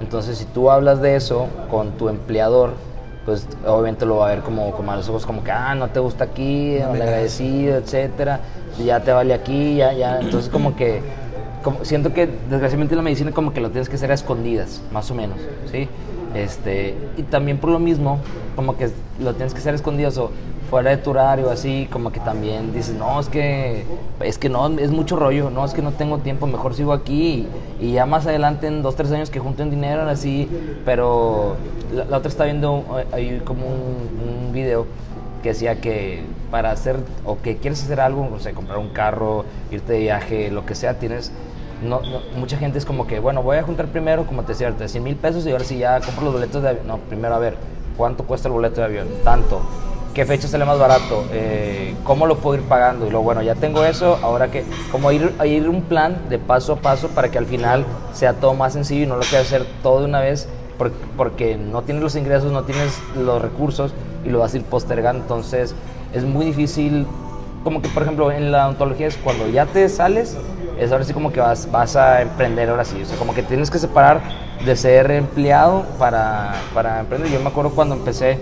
entonces, 0.00 0.38
si 0.38 0.44
tú 0.44 0.70
hablas 0.70 1.00
de 1.00 1.16
eso 1.16 1.48
con 1.70 1.92
tu 1.92 2.08
empleador, 2.08 2.70
pues 3.24 3.46
obviamente 3.66 4.06
lo 4.06 4.18
va 4.18 4.28
a 4.28 4.34
ver 4.34 4.40
como, 4.40 4.70
como 4.72 4.92
a 4.92 4.96
los 4.96 5.08
ojos 5.08 5.26
como 5.26 5.42
que, 5.42 5.50
ah, 5.50 5.74
no 5.74 5.88
te 5.88 6.00
gusta 6.00 6.24
aquí, 6.24 6.78
no 6.80 6.90
agradecido, 6.90 7.76
etcétera, 7.76 8.40
ya 8.84 9.00
te 9.00 9.12
vale 9.12 9.34
aquí, 9.34 9.76
ya, 9.76 9.92
ya. 9.92 10.20
Entonces, 10.20 10.50
como 10.50 10.76
que 10.76 11.00
como, 11.62 11.84
siento 11.84 12.12
que 12.12 12.26
desgraciadamente 12.26 12.94
la 12.94 13.02
medicina 13.02 13.32
como 13.32 13.52
que 13.52 13.60
lo 13.60 13.70
tienes 13.70 13.88
que 13.88 13.96
hacer 13.96 14.10
a 14.10 14.14
escondidas, 14.14 14.82
más 14.92 15.10
o 15.10 15.14
menos, 15.14 15.38
¿sí? 15.72 15.88
Este, 16.36 16.94
y 17.16 17.22
también 17.22 17.58
por 17.58 17.70
lo 17.70 17.78
mismo, 17.78 18.18
como 18.56 18.76
que 18.76 18.90
lo 19.18 19.34
tienes 19.34 19.54
que 19.54 19.60
hacer 19.60 19.72
a 19.72 19.76
escondidas 19.76 20.18
o 20.18 20.30
fuera 20.68 20.90
de 20.90 20.96
tu 20.98 21.10
horario, 21.10 21.50
así 21.50 21.88
como 21.90 22.12
que 22.12 22.20
también 22.20 22.72
dices, 22.72 22.94
no, 22.94 23.18
es 23.20 23.28
que, 23.28 23.84
es 24.20 24.36
que 24.36 24.48
no, 24.48 24.66
es 24.78 24.90
mucho 24.90 25.16
rollo, 25.16 25.48
no, 25.48 25.64
es 25.64 25.72
que 25.72 25.80
no 25.80 25.92
tengo 25.92 26.18
tiempo, 26.18 26.46
mejor 26.46 26.74
sigo 26.74 26.92
aquí 26.92 27.46
y, 27.80 27.92
ya 27.92 28.04
más 28.04 28.26
adelante 28.26 28.66
en 28.66 28.82
dos, 28.82 28.96
tres 28.96 29.10
años 29.12 29.30
que 29.30 29.38
junten 29.38 29.70
dinero, 29.70 30.02
así, 30.08 30.48
pero 30.84 31.56
la, 31.94 32.16
otra 32.16 32.28
está 32.28 32.44
viendo 32.44 32.84
ahí 33.12 33.40
como 33.44 33.66
un, 33.66 34.52
video 34.52 34.86
que 35.42 35.50
decía 35.50 35.82
que 35.82 36.22
para 36.50 36.70
hacer 36.70 36.96
o 37.26 37.38
que 37.42 37.58
quieres 37.58 37.82
hacer 37.82 38.00
algo, 38.00 38.26
o 38.34 38.38
sea, 38.38 38.52
comprar 38.52 38.78
un 38.78 38.88
carro, 38.88 39.44
irte 39.70 39.92
de 39.92 39.98
viaje, 39.98 40.50
lo 40.50 40.64
que 40.64 40.74
sea, 40.74 40.98
tienes 40.98 41.30
no, 41.82 42.00
mucha 42.36 42.56
gente 42.56 42.78
es 42.78 42.84
como 42.84 43.06
que, 43.06 43.18
bueno, 43.18 43.42
voy 43.42 43.58
a 43.58 43.62
juntar 43.62 43.86
primero, 43.86 44.26
como 44.26 44.42
te 44.42 44.52
decía, 44.52 44.72
100 44.72 45.02
mil 45.02 45.16
pesos 45.16 45.46
y 45.46 45.52
ahora 45.52 45.64
sí 45.64 45.78
ya 45.78 46.00
compro 46.00 46.24
los 46.24 46.34
boletos 46.34 46.62
de 46.62 46.70
avión. 46.70 46.86
No, 46.86 46.98
primero 46.98 47.34
a 47.34 47.38
ver, 47.38 47.56
¿cuánto 47.96 48.24
cuesta 48.24 48.48
el 48.48 48.54
boleto 48.54 48.80
de 48.80 48.86
avión? 48.86 49.08
Tanto. 49.24 49.60
¿Qué 50.14 50.24
fecha 50.24 50.48
sale 50.48 50.64
más 50.64 50.78
barato? 50.78 51.26
Eh, 51.30 51.94
¿Cómo 52.02 52.26
lo 52.26 52.38
puedo 52.38 52.56
ir 52.56 52.66
pagando? 52.66 53.06
Y 53.06 53.10
luego, 53.10 53.24
bueno, 53.24 53.42
ya 53.42 53.54
tengo 53.54 53.84
eso, 53.84 54.18
ahora 54.22 54.50
que, 54.50 54.64
como 54.90 55.12
ir, 55.12 55.34
ir 55.44 55.68
un 55.68 55.82
plan 55.82 56.16
de 56.30 56.38
paso 56.38 56.72
a 56.72 56.76
paso 56.76 57.08
para 57.08 57.30
que 57.30 57.36
al 57.36 57.44
final 57.44 57.84
sea 58.14 58.32
todo 58.32 58.54
más 58.54 58.72
sencillo 58.72 59.04
y 59.04 59.06
no 59.06 59.16
lo 59.16 59.22
que 59.28 59.36
hacer 59.36 59.66
todo 59.82 60.00
de 60.00 60.06
una 60.06 60.20
vez 60.20 60.48
porque 61.16 61.56
no 61.56 61.82
tienes 61.82 62.02
los 62.02 62.16
ingresos, 62.16 62.52
no 62.52 62.64
tienes 62.64 62.98
los 63.16 63.40
recursos 63.40 63.92
y 64.24 64.30
lo 64.30 64.40
vas 64.40 64.54
a 64.54 64.58
ir 64.58 64.64
postergando. 64.64 65.22
Entonces, 65.22 65.74
es 66.12 66.24
muy 66.24 66.46
difícil, 66.46 67.06
como 67.64 67.82
que, 67.82 67.88
por 67.88 68.02
ejemplo, 68.02 68.30
en 68.30 68.52
la 68.52 68.68
ontología 68.68 69.06
es 69.06 69.16
cuando 69.16 69.48
ya 69.48 69.66
te 69.66 69.88
sales, 69.88 70.36
es 70.78 70.92
ahora 70.92 71.04
sí 71.04 71.12
como 71.12 71.32
que 71.32 71.40
vas, 71.40 71.70
vas 71.70 71.96
a 71.96 72.22
emprender 72.22 72.68
ahora 72.68 72.84
sí. 72.84 73.00
O 73.02 73.06
sea, 73.06 73.16
como 73.18 73.34
que 73.34 73.42
tienes 73.42 73.70
que 73.70 73.78
separar 73.78 74.20
de 74.64 74.76
ser 74.76 75.10
empleado 75.10 75.84
para, 75.98 76.54
para 76.74 77.00
emprender. 77.00 77.30
Yo 77.30 77.40
me 77.40 77.48
acuerdo 77.48 77.70
cuando 77.70 77.94
empecé 77.94 78.38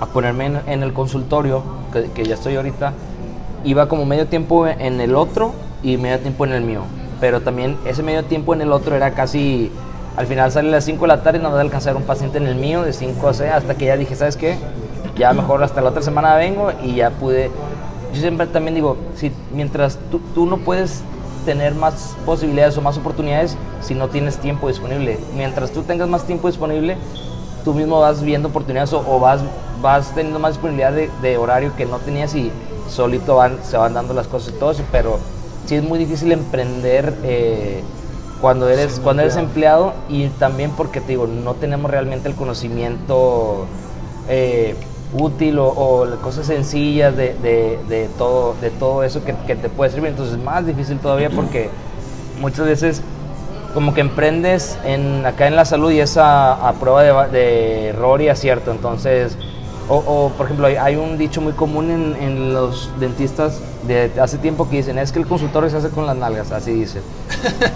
a 0.00 0.06
ponerme 0.06 0.60
en, 0.66 0.82
el 0.82 0.92
consultorio, 0.92 1.62
que, 1.92 2.10
que, 2.10 2.24
ya 2.24 2.34
estoy 2.34 2.56
ahorita, 2.56 2.92
iba 3.64 3.88
como 3.88 4.04
medio 4.04 4.26
tiempo 4.26 4.66
en 4.66 5.00
el 5.00 5.14
otro 5.14 5.54
y 5.82 5.96
medio 5.96 6.20
tiempo 6.20 6.44
en 6.44 6.52
el 6.52 6.62
mío. 6.62 6.82
Pero 7.20 7.40
también 7.40 7.76
ese 7.86 8.02
medio 8.02 8.24
tiempo 8.24 8.54
en 8.54 8.60
el 8.60 8.72
otro 8.72 8.94
era 8.94 9.12
casi, 9.12 9.72
al 10.16 10.26
final 10.26 10.52
sale 10.52 10.68
a 10.68 10.72
las 10.72 10.84
5 10.84 11.00
de 11.02 11.08
la 11.08 11.22
tarde 11.22 11.38
y 11.38 11.42
no 11.42 11.50
me 11.50 11.56
a 11.56 11.60
alcanzar 11.60 11.96
un 11.96 12.02
paciente 12.02 12.38
en 12.38 12.46
el 12.46 12.56
mío 12.56 12.82
de 12.82 12.92
5 12.92 13.28
a 13.28 13.34
6, 13.34 13.50
hasta 13.52 13.74
que 13.74 13.86
ya 13.86 13.96
dije, 13.96 14.14
¿sabes 14.14 14.36
qué? 14.36 14.56
Ya 15.16 15.32
mejor 15.32 15.62
hasta 15.62 15.80
la 15.80 15.90
otra 15.90 16.02
semana 16.02 16.34
vengo 16.34 16.72
y 16.82 16.96
ya 16.96 17.10
pude. 17.10 17.50
Yo 18.12 18.20
siempre 18.20 18.46
también 18.46 18.74
digo, 18.74 18.98
si 19.14 19.32
mientras 19.52 19.98
tú, 20.10 20.20
tú 20.34 20.46
no 20.46 20.58
puedes 20.58 21.02
tener 21.46 21.74
más 21.74 22.14
posibilidades 22.26 22.76
o 22.76 22.82
más 22.82 22.98
oportunidades 22.98 23.56
si 23.80 23.94
no 23.94 24.08
tienes 24.08 24.36
tiempo 24.36 24.68
disponible. 24.68 25.18
Mientras 25.34 25.70
tú 25.70 25.82
tengas 25.82 26.08
más 26.08 26.24
tiempo 26.24 26.48
disponible, 26.48 26.98
tú 27.64 27.72
mismo 27.72 28.00
vas 28.00 28.22
viendo 28.22 28.48
oportunidades 28.48 28.92
o, 28.92 29.18
vas, 29.18 29.40
vas 29.80 30.14
teniendo 30.14 30.38
más 30.38 30.52
disponibilidad 30.54 30.92
de, 30.92 31.36
horario 31.38 31.74
que 31.76 31.86
no 31.86 31.98
tenías 32.00 32.34
y 32.34 32.52
solito 32.90 33.36
van, 33.36 33.58
se 33.64 33.78
van 33.78 33.94
dando 33.94 34.12
las 34.12 34.26
cosas 34.26 34.54
y 34.54 34.58
todo 34.58 34.72
eso, 34.72 34.82
pero 34.92 35.18
sí 35.66 35.76
es 35.76 35.82
muy 35.82 35.98
difícil 35.98 36.32
emprender 36.32 37.14
eh, 37.22 37.82
cuando 38.40 38.68
eres, 38.68 39.00
cuando 39.00 39.22
eres 39.22 39.36
empleado 39.36 39.94
y 40.08 40.28
también 40.28 40.72
porque 40.72 41.00
te 41.00 41.08
digo, 41.08 41.26
no 41.26 41.54
tenemos 41.54 41.90
realmente 41.90 42.28
el 42.28 42.34
conocimiento 42.34 43.66
eh, 44.28 44.76
útil 45.18 45.58
o, 45.58 46.06
cosas 46.22 46.46
sencillas 46.46 47.16
de, 47.16 47.34
de, 47.42 48.08
todo, 48.18 48.54
de 48.60 48.70
todo 48.70 49.02
eso 49.02 49.24
que, 49.24 49.34
que, 49.46 49.56
te 49.56 49.68
puede 49.68 49.90
servir. 49.90 50.10
Entonces 50.10 50.36
es 50.36 50.42
más 50.42 50.66
difícil 50.66 50.98
todavía 50.98 51.30
porque 51.30 51.70
muchas 52.40 52.66
veces 52.66 53.02
como 53.74 53.92
que 53.92 54.00
emprendes 54.00 54.78
en, 54.84 55.26
acá 55.26 55.46
en 55.46 55.54
la 55.54 55.66
salud 55.66 55.90
y 55.90 56.00
es 56.00 56.16
a, 56.16 56.72
prueba 56.80 57.28
de, 57.28 57.88
error 57.88 58.22
y 58.22 58.28
acierto. 58.28 58.70
Entonces, 58.70 59.36
o, 59.88 60.32
por 60.36 60.46
ejemplo, 60.46 60.66
hay, 60.66 60.96
un 60.96 61.16
dicho 61.16 61.40
muy 61.40 61.52
común 61.52 61.90
en, 61.90 62.16
en, 62.20 62.52
los 62.54 62.90
dentistas 62.98 63.60
de 63.86 64.10
hace 64.20 64.38
tiempo 64.38 64.68
que 64.68 64.78
dicen, 64.78 64.98
es 64.98 65.12
que 65.12 65.18
el 65.18 65.26
consultorio 65.26 65.70
se 65.70 65.76
hace 65.76 65.90
con 65.90 66.06
las 66.06 66.16
nalgas, 66.16 66.50
así 66.52 66.72
dicen. 66.72 67.02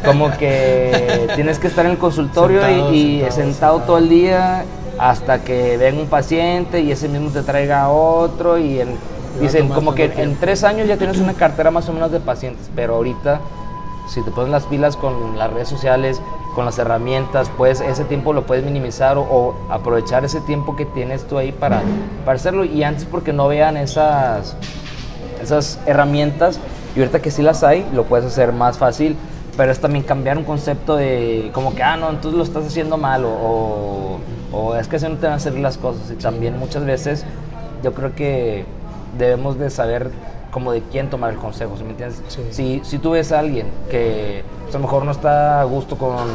Como 0.05 0.37
que 0.39 1.29
tienes 1.35 1.59
que 1.59 1.69
estar 1.69 1.85
en 1.85 1.93
el 1.93 1.99
consultorio 1.99 2.63
y, 2.91 3.23
y 3.23 3.31
sentado 3.31 3.81
todo 3.81 3.99
el 3.99 4.09
día 4.09 4.65
hasta 5.01 5.43
que 5.43 5.79
venga 5.79 6.03
un 6.03 6.09
paciente 6.09 6.83
y 6.83 6.93
ese 6.93 7.09
mismo 7.09 7.31
te 7.31 7.43
traiga 7.43 7.89
otro 7.89 8.59
y 8.59 8.81
dicen 9.41 9.71
como 9.71 9.95
que 9.95 10.13
en 10.17 10.37
tres 10.37 10.63
años 10.63 10.87
ya 10.87 10.99
tienes 10.99 11.17
una 11.19 11.33
cartera 11.33 11.71
más 11.71 11.89
o 11.89 11.95
menos 11.95 12.13
de 12.13 12.21
pacientes, 12.21 12.71
pero 12.77 12.97
ahorita 12.97 13.41
si 14.11 14.21
te 14.23 14.31
pones 14.31 14.51
las 14.51 14.65
pilas 14.65 14.97
con 14.97 15.39
las 15.39 15.51
redes 15.53 15.69
sociales, 15.69 16.21
con 16.55 16.67
las 16.67 16.79
herramientas, 16.79 17.51
pues 17.57 17.81
ese 17.81 18.05
tiempo 18.05 18.35
lo 18.35 18.45
puedes 18.45 18.63
minimizar 18.63 19.17
o, 19.17 19.55
aprovechar 19.71 20.25
ese 20.25 20.41
tiempo 20.43 20.77
que 20.77 20.85
tienes 20.85 21.27
tú 21.27 21.39
ahí 21.39 21.53
para, 21.53 21.81
para 22.27 22.37
hacerlo. 22.37 22.65
Y 22.65 22.83
antes 22.83 23.05
porque 23.05 23.33
no 23.33 23.49
vean 23.49 23.77
esas, 23.77 24.57
esas 25.41 25.79
herramientas 25.87 26.61
y 26.95 26.99
ahorita 26.99 27.23
que 27.23 27.31
sí 27.31 27.41
las 27.41 27.63
hay, 27.63 27.89
lo 27.95 28.05
puedes 28.05 28.27
hacer 28.27 28.53
más 28.53 28.77
fácil 28.77 29.17
pero 29.57 29.73
es 29.73 29.81
también 29.81 30.05
cambiar 30.05 30.39
un 30.39 30.45
concepto 30.45 30.97
de 30.97 31.51
como 31.53 31.75
que, 31.75 31.83
ah, 31.83 31.97
no, 31.97 32.11
entonces 32.11 32.37
lo 32.37 32.45
estás 32.45 32.67
haciendo 32.67 32.97
mal 32.97 33.25
o, 33.25 34.19
o, 34.53 34.75
es 34.77 34.89
que 34.89 34.97
así 34.97 35.07
no 35.07 35.17
te 35.17 35.27
van 35.27 35.35
a 35.35 35.37
hacer 35.37 35.59
las 35.59 35.79
cosas. 35.79 36.11
Y 36.11 36.15
también 36.15 36.59
muchas 36.59 36.85
veces 36.85 37.25
yo 37.83 37.93
creo 37.95 38.15
que 38.15 38.65
debemos 39.19 39.59
de 39.59 39.71
saber 39.71 40.11
como 40.51 40.73
de 40.73 40.83
quién 40.83 41.11
tomar 41.11 41.33
el 41.33 41.39
consejo, 41.39 41.77
¿sí 41.77 41.85
me 41.85 41.91
entiendes? 41.91 42.23
Si, 42.51 42.81
si 42.85 42.99
tú 42.99 43.13
ves 43.13 43.33
a 43.33 43.39
alguien 43.39 43.69
que 43.91 44.43
pues, 44.63 44.75
a 44.75 44.79
lo 44.79 44.85
mejor 44.85 45.05
no 45.05 45.13
está 45.13 45.61
a 45.61 45.65
gusto 45.65 45.97
con 45.97 46.27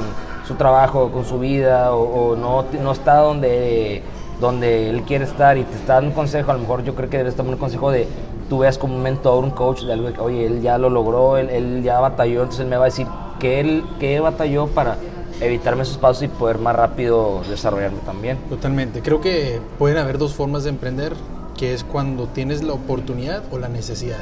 su 0.48 0.56
trabajo, 0.56 1.12
con 1.12 1.26
su 1.26 1.40
vida 1.40 1.94
o, 1.94 2.36
no, 2.36 2.66
no 2.82 2.92
está 2.92 3.18
donde 3.18 4.04
donde 4.40 4.90
él 4.90 5.04
quiere 5.04 5.24
estar 5.24 5.58
y 5.58 5.64
te 5.64 5.76
está 5.76 5.94
dando 5.96 6.10
un 6.10 6.16
consejo, 6.16 6.52
a 6.52 6.56
lo 6.56 6.60
mejor 6.60 6.84
yo 6.84 6.94
creo 6.94 7.10
que 7.10 7.18
debes 7.18 7.36
tomar 7.36 7.54
un 7.54 7.60
consejo 7.60 7.90
de 7.90 8.06
tú 8.50 8.60
veas 8.60 8.78
como 8.78 8.96
un 8.96 9.02
mentor, 9.02 9.44
un 9.44 9.52
coach 9.52 9.82
de 9.82 9.94
algo 9.94 10.12
que, 10.12 10.20
oye, 10.20 10.46
él 10.46 10.62
ya 10.62 10.78
lo 10.78 10.90
logró, 10.90 11.38
él, 11.38 11.82
ya 11.84 12.00
batalló, 12.00 12.42
entonces 12.42 12.62
él 12.62 12.68
me 12.68 12.78
va 12.78 12.84
a 12.84 12.86
decir 12.86 13.08
que 13.40 13.60
él, 13.60 13.84
que 14.00 14.20
batalló 14.20 14.68
para 14.68 14.98
evitarme 15.42 15.84
esos 15.84 15.98
pasos 15.98 16.24
y 16.24 16.28
poder 16.28 16.60
más 16.60 16.76
rápido 16.76 17.42
desarrollarme 17.50 18.00
también. 18.06 18.38
Totalmente. 18.50 19.02
Creo 19.02 19.22
que 19.22 19.60
pueden 19.78 19.98
haber 19.98 20.18
dos 20.18 20.34
formas 20.34 20.64
de 20.64 20.70
emprender, 20.70 21.14
que 21.58 21.74
es 21.74 21.84
cuando 21.84 22.28
tienes 22.28 22.64
la 22.64 22.74
oportunidad 22.74 23.44
o 23.52 23.60
la 23.60 23.68
necesidad, 23.68 24.20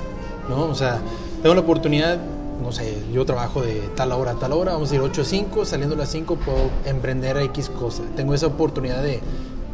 ¿no? 0.50 0.66
O 0.66 0.76
sea, 0.76 1.00
tengo 1.42 1.56
la 1.56 1.62
oportunidad, 1.62 2.20
no 2.62 2.72
sé, 2.72 2.98
yo 3.12 3.26
trabajo 3.26 3.62
de 3.62 3.82
tal 3.96 4.12
hora 4.12 4.32
a 4.32 4.36
tal 4.36 4.54
hora, 4.54 4.74
vamos 4.74 4.92
a 4.92 4.96
ir 4.96 5.02
8 5.02 5.22
a 5.22 5.26
5, 5.26 5.66
saliendo 5.66 5.96
a 5.96 6.00
las 6.00 6.10
5 6.10 6.36
puedo 6.38 6.70
emprender 6.86 7.38
X 7.38 7.70
cosa. 7.70 8.04
Tengo 8.16 8.34
esa 8.34 8.48
oportunidad 8.48 9.04
de 9.04 9.20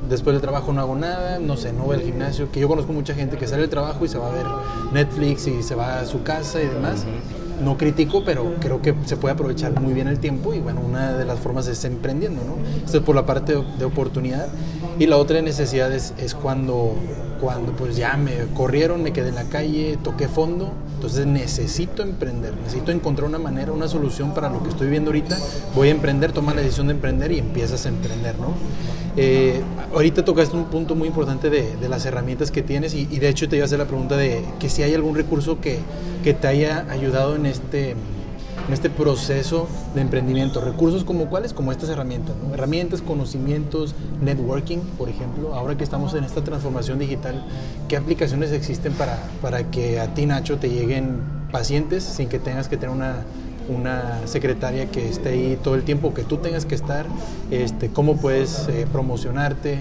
después 0.07 0.33
del 0.33 0.41
trabajo 0.41 0.71
no 0.73 0.81
hago 0.81 0.95
nada, 0.95 1.39
no 1.39 1.57
sé, 1.57 1.73
no 1.73 1.83
voy 1.83 1.97
al 1.97 2.01
gimnasio, 2.03 2.51
que 2.51 2.59
yo 2.59 2.67
conozco 2.67 2.93
mucha 2.93 3.13
gente 3.13 3.37
que 3.37 3.47
sale 3.47 3.61
del 3.61 3.69
trabajo 3.69 4.05
y 4.05 4.07
se 4.07 4.17
va 4.17 4.27
a 4.27 4.33
ver 4.33 4.45
Netflix 4.93 5.47
y 5.47 5.63
se 5.63 5.75
va 5.75 5.99
a 5.99 6.05
su 6.05 6.23
casa 6.23 6.61
y 6.61 6.67
demás. 6.67 7.05
No 7.63 7.77
critico, 7.77 8.23
pero 8.23 8.55
creo 8.61 8.81
que 8.81 8.95
se 9.03 9.17
puede 9.17 9.33
aprovechar 9.33 9.77
muy 9.81 9.91
bien 9.93 10.07
el 10.07 10.19
tiempo 10.19 10.53
y 10.53 10.59
bueno, 10.59 10.79
una 10.79 11.13
de 11.13 11.25
las 11.25 11.39
formas 11.39 11.67
es 11.67 11.83
emprendiendo, 11.83 12.41
¿no? 12.43 12.55
Esto 12.85 12.99
es 12.99 13.03
por 13.03 13.15
la 13.15 13.25
parte 13.25 13.53
de 13.77 13.85
oportunidad 13.85 14.47
y 14.97 15.07
la 15.07 15.17
otra 15.17 15.41
necesidad 15.41 15.91
es, 15.91 16.13
es 16.17 16.35
cuando, 16.35 16.95
cuando 17.41 17.71
pues 17.73 17.95
ya 17.95 18.17
me 18.17 18.45
corrieron, 18.53 19.03
me 19.03 19.13
quedé 19.13 19.29
en 19.29 19.35
la 19.35 19.45
calle, 19.45 19.97
toqué 20.03 20.27
fondo, 20.27 20.71
entonces 20.95 21.25
necesito 21.25 22.03
emprender, 22.03 22.53
necesito 22.57 22.91
encontrar 22.91 23.27
una 23.27 23.39
manera, 23.39 23.71
una 23.71 23.87
solución 23.87 24.33
para 24.33 24.49
lo 24.49 24.61
que 24.63 24.69
estoy 24.69 24.87
viviendo 24.87 25.09
ahorita, 25.09 25.37
voy 25.75 25.87
a 25.87 25.91
emprender, 25.91 26.31
toma 26.31 26.53
la 26.53 26.61
decisión 26.61 26.87
de 26.87 26.93
emprender 26.93 27.31
y 27.31 27.39
empiezas 27.39 27.85
a 27.85 27.89
emprender, 27.89 28.37
¿no? 28.39 28.53
Eh, 29.17 29.61
ahorita 29.93 30.23
tocaste 30.23 30.55
un 30.55 30.65
punto 30.65 30.95
muy 30.95 31.07
importante 31.07 31.49
de, 31.49 31.89
las 31.89 32.05
herramientas 32.05 32.51
que 32.51 32.61
tienes 32.61 32.93
y, 32.93 33.05
de 33.05 33.29
hecho 33.29 33.49
te 33.49 33.55
iba 33.55 33.63
a 33.63 33.65
hacer 33.65 33.79
la 33.79 33.85
pregunta 33.85 34.15
de 34.15 34.43
que 34.59 34.69
si 34.69 34.83
hay 34.83 34.93
algún 34.93 35.15
recurso 35.15 35.59
que, 35.59 35.79
que 36.23 36.33
te 36.33 36.47
haya 36.47 36.85
ayudado 36.89 37.35
en 37.35 37.45
este, 37.45 37.95
en 38.69 38.73
este 38.73 38.91
proceso 38.91 39.67
de 39.95 40.01
emprendimiento. 40.01 40.61
Recursos 40.61 41.03
como 41.03 41.25
cuáles, 41.25 41.53
como 41.53 41.71
estas 41.71 41.89
herramientas, 41.89 42.35
herramientas, 42.53 43.01
conocimientos, 43.01 43.95
networking, 44.21 44.77
por 44.95 45.09
ejemplo. 45.09 45.55
Ahora 45.55 45.75
que 45.75 45.83
estamos 45.83 46.13
en 46.13 46.23
esta 46.23 46.43
transformación 46.43 46.99
digital, 46.99 47.43
¿qué 47.87 47.97
aplicaciones 47.97 48.51
existen 48.51 48.93
para, 48.93 49.17
para 49.41 49.71
que 49.71 49.99
a 49.99 50.13
ti, 50.13 50.27
Nacho, 50.27 50.57
te 50.59 50.69
lleguen 50.69 51.17
pacientes 51.51 52.03
sin 52.03 52.29
que 52.29 52.37
tengas 52.37 52.67
que 52.67 52.77
tener 52.77 52.95
una 52.95 53.25
una 53.69 54.25
secretaria 54.25 54.89
que 54.89 55.07
esté 55.07 55.29
ahí 55.29 55.59
todo 55.63 55.75
el 55.75 55.83
tiempo 55.83 56.11
que 56.11 56.23
tú 56.23 56.37
tengas 56.37 56.65
que 56.65 56.73
estar, 56.73 57.05
este, 57.51 57.89
cómo 57.89 58.17
puedes 58.17 58.67
eh, 58.67 58.87
promocionarte, 58.91 59.77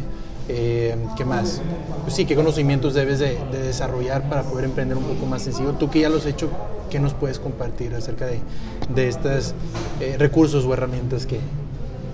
eh, 0.48 0.96
¿qué 1.16 1.24
más? 1.24 1.60
Pues 2.02 2.14
sí, 2.14 2.24
qué 2.24 2.34
conocimientos 2.34 2.94
debes 2.94 3.18
de, 3.18 3.38
desarrollar 3.52 4.28
para 4.28 4.42
poder 4.42 4.64
emprender 4.64 4.96
un 4.96 5.04
poco 5.04 5.26
más 5.26 5.42
sencillo. 5.42 5.72
Tú 5.72 5.90
que 5.90 6.00
ya 6.00 6.08
lo 6.08 6.16
has 6.16 6.26
hecho, 6.26 6.48
¿qué 6.90 6.98
nos 6.98 7.14
puedes 7.14 7.38
compartir 7.38 7.94
acerca 7.94 8.26
de, 8.26 8.40
de 8.94 9.08
estos 9.08 9.54
eh, 10.00 10.16
recursos 10.18 10.64
o 10.64 10.72
herramientas 10.72 11.26
que, 11.26 11.38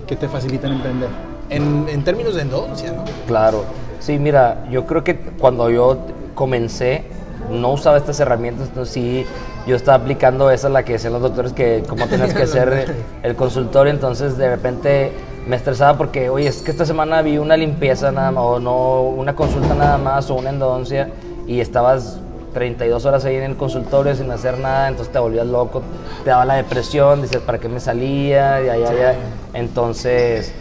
que 0.07 0.15
te 0.15 0.27
facilitan 0.27 0.73
emprender? 0.73 1.09
En, 1.49 1.87
en, 1.89 2.03
términos 2.03 2.35
de 2.35 2.41
endodoncia, 2.41 2.91
¿no? 2.91 3.03
Claro. 3.27 3.63
Sí, 3.99 4.19
mira, 4.19 4.67
yo 4.69 4.85
creo 4.85 5.03
que 5.03 5.17
cuando 5.17 5.69
yo 5.69 5.99
comencé, 6.33 7.03
no 7.49 7.71
usaba 7.71 7.97
estas 7.97 8.19
herramientas, 8.19 8.67
entonces 8.69 8.93
sí 8.93 9.25
yo 9.67 9.75
estaba 9.75 9.97
aplicando 9.97 10.51
esa 10.51 10.69
la 10.69 10.83
que 10.83 10.93
decían 10.93 11.13
los 11.13 11.21
doctores 11.21 11.53
que 11.53 11.83
cómo 11.87 12.07
tenías 12.07 12.33
que 12.33 12.43
hacer 12.43 12.95
el 13.23 13.35
consultorio, 13.35 13.91
entonces 13.93 14.37
de 14.37 14.49
repente 14.49 15.11
me 15.47 15.55
estresaba 15.55 15.97
porque, 15.97 16.29
oye, 16.29 16.47
es 16.47 16.61
que 16.61 16.71
esta 16.71 16.85
semana 16.85 17.21
vi 17.21 17.37
una 17.37 17.55
limpieza 17.55 18.11
nada 18.11 18.31
más, 18.31 18.43
o 18.43 18.59
no, 18.59 19.01
una 19.01 19.35
consulta 19.35 19.75
nada 19.75 19.97
más, 19.97 20.29
o 20.29 20.35
una 20.35 20.49
endodoncia, 20.49 21.09
y 21.47 21.59
estabas 21.59 22.19
32 22.53 23.05
horas 23.05 23.25
ahí 23.25 23.35
en 23.35 23.43
el 23.43 23.57
consultorio 23.57 24.15
sin 24.15 24.31
hacer 24.31 24.57
nada, 24.57 24.87
entonces 24.87 25.11
te 25.11 25.19
volvías 25.19 25.45
loco, 25.45 25.83
te 26.23 26.29
daba 26.29 26.45
la 26.45 26.55
depresión, 26.55 27.21
dices, 27.21 27.41
¿para 27.41 27.59
qué 27.59 27.67
me 27.67 27.79
salía? 27.79 28.61
Ya, 28.61 28.77
ya, 28.77 28.93
ya. 28.93 29.15
Entonces, 29.53 30.53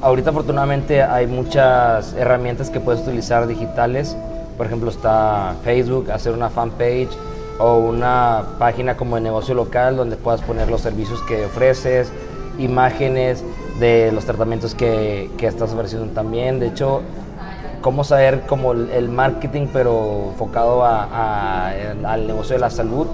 ahorita 0.00 0.30
afortunadamente 0.30 1.02
hay 1.02 1.26
muchas 1.26 2.14
herramientas 2.14 2.70
que 2.70 2.80
puedes 2.80 3.02
utilizar 3.02 3.46
digitales 3.46 4.16
Por 4.56 4.66
ejemplo, 4.66 4.90
está 4.90 5.54
Facebook, 5.64 6.10
hacer 6.10 6.32
una 6.32 6.48
fanpage 6.48 7.10
o 7.58 7.78
una 7.78 8.44
página 8.58 8.96
como 8.96 9.16
de 9.16 9.22
negocio 9.22 9.54
local 9.54 9.96
donde 9.96 10.16
puedas 10.16 10.40
poner 10.42 10.70
los 10.70 10.80
servicios 10.80 11.20
que 11.22 11.44
ofreces, 11.44 12.10
imágenes 12.58 13.44
de 13.78 14.10
los 14.12 14.24
tratamientos 14.24 14.74
que, 14.74 15.30
que 15.36 15.46
estás 15.46 15.72
ofreciendo 15.72 16.12
también. 16.12 16.60
De 16.60 16.68
hecho, 16.68 17.02
cómo 17.86 18.02
saber 18.02 18.40
como 18.48 18.72
el 18.72 19.08
marketing, 19.08 19.68
pero 19.72 20.30
enfocado 20.32 20.84
a, 20.84 21.70
al 22.04 22.26
negocio 22.26 22.54
de 22.56 22.60
la 22.60 22.68
salud. 22.68 23.06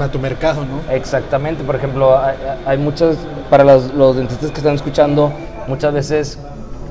A 0.00 0.08
tu, 0.08 0.20
mercado, 0.20 0.64
¿no? 0.64 0.92
Exactamente, 0.92 1.64
por 1.64 1.74
ejemplo, 1.74 2.16
hay, 2.64 2.78
muchos, 2.78 3.16
para 3.50 3.64
los, 3.64 3.92
los, 3.92 4.14
dentistas 4.14 4.52
que 4.52 4.58
están 4.58 4.76
escuchando, 4.76 5.32
muchas 5.66 5.92
veces, 5.92 6.38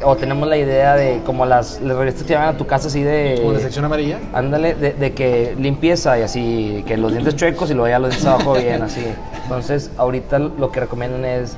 o 0.03 0.17
tenemos 0.17 0.49
la 0.49 0.57
idea 0.57 0.95
de 0.95 1.21
como 1.25 1.45
las, 1.45 1.79
las 1.79 1.95
revistas 1.95 2.23
que 2.23 2.29
llevan 2.33 2.49
a 2.49 2.57
tu 2.57 2.67
casa 2.67 2.87
así 2.87 3.03
de... 3.03 3.35
Como 3.39 3.53
la 3.53 3.59
sección 3.59 3.85
amarilla. 3.85 4.19
Ándale, 4.33 4.73
de, 4.73 4.91
de, 4.91 5.13
que 5.13 5.55
limpieza 5.57 6.19
y 6.19 6.23
así, 6.23 6.83
que 6.85 6.97
los 6.97 7.13
dientes 7.13 7.37
chuecos 7.37 7.71
y 7.71 7.73
luego 7.73 7.87
ya 7.87 7.99
los 7.99 8.09
dientes 8.09 8.27
abajo 8.27 8.55
bien, 8.55 8.81
así. 8.81 9.05
Entonces, 9.43 9.91
ahorita 9.97 10.39
lo 10.39 10.71
que 10.73 10.81
recomiendan 10.81 11.23
es 11.23 11.55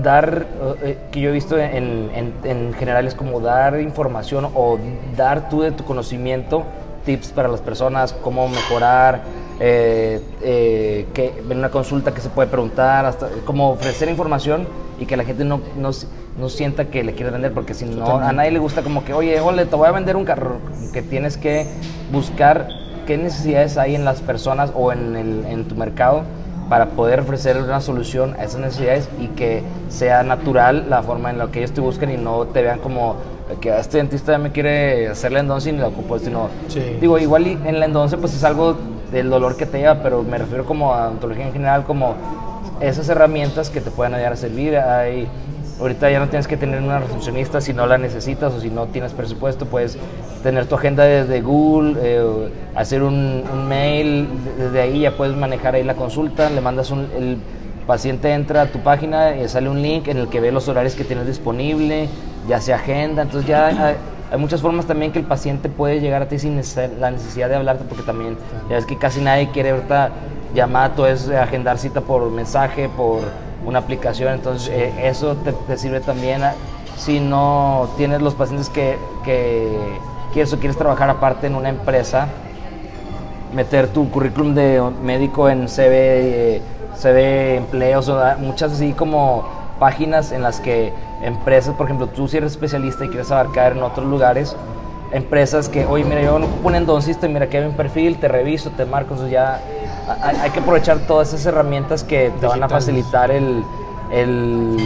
dar, 0.00 0.46
eh, 0.82 0.98
que 1.10 1.20
yo 1.20 1.30
he 1.30 1.32
visto 1.32 1.58
en, 1.58 2.10
en, 2.44 2.74
general 2.74 3.06
es 3.06 3.14
como 3.14 3.40
dar 3.40 3.80
información 3.80 4.48
o 4.54 4.78
dar 5.16 5.48
tú 5.48 5.62
de 5.62 5.72
tu 5.72 5.84
conocimiento 5.84 6.64
tips 7.04 7.28
para 7.28 7.48
las 7.48 7.60
personas, 7.60 8.12
cómo 8.12 8.48
mejorar, 8.48 9.22
eh, 9.60 10.20
eh, 10.40 11.06
que, 11.12 11.42
en 11.48 11.58
una 11.58 11.70
consulta 11.70 12.14
que 12.14 12.20
se 12.20 12.28
puede 12.28 12.48
preguntar, 12.48 13.04
hasta 13.06 13.28
cómo 13.44 13.70
ofrecer 13.70 14.08
información 14.08 14.68
y 15.00 15.06
que 15.06 15.16
la 15.16 15.24
gente 15.24 15.44
no, 15.44 15.60
no, 15.76 15.90
no 16.38 16.48
sienta 16.48 16.86
que 16.86 17.02
le 17.02 17.14
quiere 17.14 17.32
vender, 17.32 17.52
porque 17.52 17.74
si 17.74 17.86
no, 17.86 18.18
a 18.18 18.32
nadie 18.32 18.52
le 18.52 18.60
gusta 18.60 18.82
como 18.82 19.04
que, 19.04 19.14
oye, 19.14 19.40
ole, 19.40 19.66
te 19.66 19.74
voy 19.74 19.88
a 19.88 19.90
vender 19.90 20.16
un 20.16 20.24
carro, 20.24 20.58
que 20.92 21.02
tienes 21.02 21.36
que 21.36 21.66
buscar 22.12 22.68
qué 23.06 23.18
necesidades 23.18 23.78
hay 23.78 23.96
en 23.96 24.04
las 24.04 24.20
personas 24.20 24.70
o 24.76 24.92
en, 24.92 25.16
el, 25.16 25.44
en 25.46 25.64
tu 25.64 25.74
mercado 25.74 26.22
para 26.68 26.86
poder 26.90 27.20
ofrecer 27.20 27.56
una 27.56 27.80
solución 27.80 28.34
a 28.38 28.44
esas 28.44 28.60
necesidades 28.60 29.08
y 29.20 29.28
que 29.28 29.62
sea 29.88 30.22
natural 30.22 30.86
la 30.88 31.02
forma 31.02 31.30
en 31.30 31.38
la 31.38 31.48
que 31.48 31.60
ellos 31.60 31.72
te 31.72 31.80
busquen 31.80 32.10
y 32.10 32.16
no 32.16 32.46
te 32.46 32.62
vean 32.62 32.78
como 32.78 33.16
que 33.60 33.76
este 33.76 33.98
dentista 33.98 34.32
ya 34.32 34.38
me 34.38 34.50
quiere 34.52 35.08
hacer 35.08 35.32
la 35.32 35.40
endoncia 35.40 35.70
y 35.72 35.76
la 35.76 35.88
ocupo, 35.88 36.18
sino 36.18 36.48
digo, 37.00 37.18
igual 37.18 37.46
en 37.46 37.80
la 37.80 37.86
endoncia 37.86 38.16
pues 38.18 38.34
es 38.34 38.44
algo 38.44 38.76
del 39.10 39.28
dolor 39.28 39.56
que 39.56 39.66
te 39.66 39.78
lleva, 39.78 40.02
pero 40.02 40.22
me 40.22 40.38
refiero 40.38 40.64
como 40.64 40.94
a 40.94 41.08
ontología 41.08 41.46
en 41.46 41.52
general, 41.52 41.84
como 41.84 42.14
esas 42.80 43.08
herramientas 43.08 43.70
que 43.70 43.80
te 43.80 43.90
pueden 43.90 44.14
ayudar 44.14 44.32
a 44.32 44.36
servir. 44.36 44.76
Hay 44.76 45.28
Ahorita 45.82 46.08
ya 46.12 46.20
no 46.20 46.28
tienes 46.28 46.46
que 46.46 46.56
tener 46.56 46.80
una 46.80 47.00
recepcionista 47.00 47.60
si 47.60 47.72
no 47.72 47.86
la 47.86 47.98
necesitas 47.98 48.52
o 48.54 48.60
si 48.60 48.70
no 48.70 48.86
tienes 48.86 49.12
presupuesto, 49.12 49.66
puedes 49.66 49.98
tener 50.44 50.66
tu 50.66 50.76
agenda 50.76 51.02
desde 51.02 51.40
Google, 51.40 51.96
eh, 52.00 52.52
hacer 52.76 53.02
un, 53.02 53.42
mail, 53.68 54.28
desde 54.56 54.80
ahí 54.80 55.00
ya 55.00 55.16
puedes 55.16 55.36
manejar 55.36 55.74
ahí 55.74 55.82
la 55.82 55.96
consulta, 55.96 56.50
le 56.50 56.60
mandas 56.60 56.92
un, 56.92 57.08
el 57.18 57.36
paciente 57.84 58.32
entra 58.32 58.62
a 58.62 58.66
tu 58.66 58.78
página 58.78 59.34
y 59.34 59.48
sale 59.48 59.68
un 59.68 59.82
link 59.82 60.06
en 60.06 60.18
el 60.18 60.28
que 60.28 60.38
ve 60.40 60.52
los 60.52 60.68
horarios 60.68 60.94
que 60.94 61.02
tienes 61.02 61.26
disponible, 61.26 62.08
ya 62.48 62.60
se 62.60 62.72
agenda, 62.72 63.22
entonces 63.22 63.48
ya 63.48 63.66
hay, 64.30 64.38
muchas 64.38 64.60
formas 64.60 64.86
también 64.86 65.10
que 65.10 65.18
el 65.18 65.24
paciente 65.24 65.68
puede 65.68 66.00
llegar 66.00 66.22
a 66.22 66.28
ti 66.28 66.38
sin 66.38 66.60
la 67.00 67.10
necesidad 67.10 67.48
de 67.48 67.56
hablarte 67.56 67.84
porque 67.88 68.04
también 68.04 68.36
ya 68.70 68.78
es 68.78 68.86
que 68.86 68.96
casi 68.96 69.20
nadie 69.20 69.50
quiere 69.50 69.70
ahorita 69.70 70.10
llamar, 70.54 70.94
todo 70.94 71.08
es 71.08 71.28
agendar 71.28 71.76
cita 71.76 72.02
por 72.02 72.30
mensaje, 72.30 72.88
por 72.88 73.22
una 73.64 73.78
aplicación, 73.78 74.34
entonces 74.34 74.68
eh, 74.68 74.92
eso 75.04 75.36
te, 75.36 75.76
sirve 75.76 76.00
también 76.00 76.42
si 76.96 77.20
no 77.20 77.88
tienes 77.96 78.22
los 78.22 78.34
pacientes 78.34 78.68
que, 78.68 78.98
que 79.24 79.98
quieres 80.32 80.52
o 80.52 80.58
quieres 80.58 80.76
trabajar 80.76 81.10
aparte 81.10 81.46
en 81.46 81.54
una 81.54 81.68
empresa, 81.68 82.28
meter 83.54 83.88
tu 83.88 84.10
currículum 84.10 84.54
de 84.54 84.82
médico 85.02 85.48
en 85.48 85.68
CV, 85.68 86.62
CV 86.96 87.56
empleos, 87.56 88.08
o 88.08 88.20
muchas 88.38 88.72
así 88.72 88.92
como 88.92 89.44
páginas 89.78 90.32
en 90.32 90.42
las 90.42 90.60
que 90.60 90.92
empresas, 91.22 91.74
por 91.74 91.86
ejemplo, 91.86 92.06
tú 92.06 92.28
si 92.28 92.36
eres 92.36 92.52
especialista 92.52 93.04
y 93.04 93.08
quieres 93.08 93.30
abarcar 93.30 93.72
en 93.72 93.82
otros 93.82 94.06
lugares, 94.06 94.56
empresas 95.12 95.68
que, 95.68 95.84
oye, 95.86 96.04
mira, 96.04 96.22
yo 96.22 96.38
no 96.38 96.46
un 96.62 96.74
endoncista, 96.74 97.28
mira 97.28 97.48
que 97.48 97.58
hay 97.58 97.66
un 97.66 97.74
perfil, 97.74 98.18
te 98.18 98.28
reviso, 98.28 98.70
te 98.70 98.84
marco, 98.84 99.14
entonces 99.14 99.32
ya 99.32 99.60
hay, 100.20 100.50
que 100.50 100.60
aprovechar 100.60 100.98
todas 101.06 101.28
esas 101.28 101.46
herramientas 101.46 102.04
que 102.04 102.30
te 102.40 102.46
van 102.46 102.62
a 102.62 102.68
facilitar 102.68 103.30
el, 103.30 103.64
el, 104.10 104.76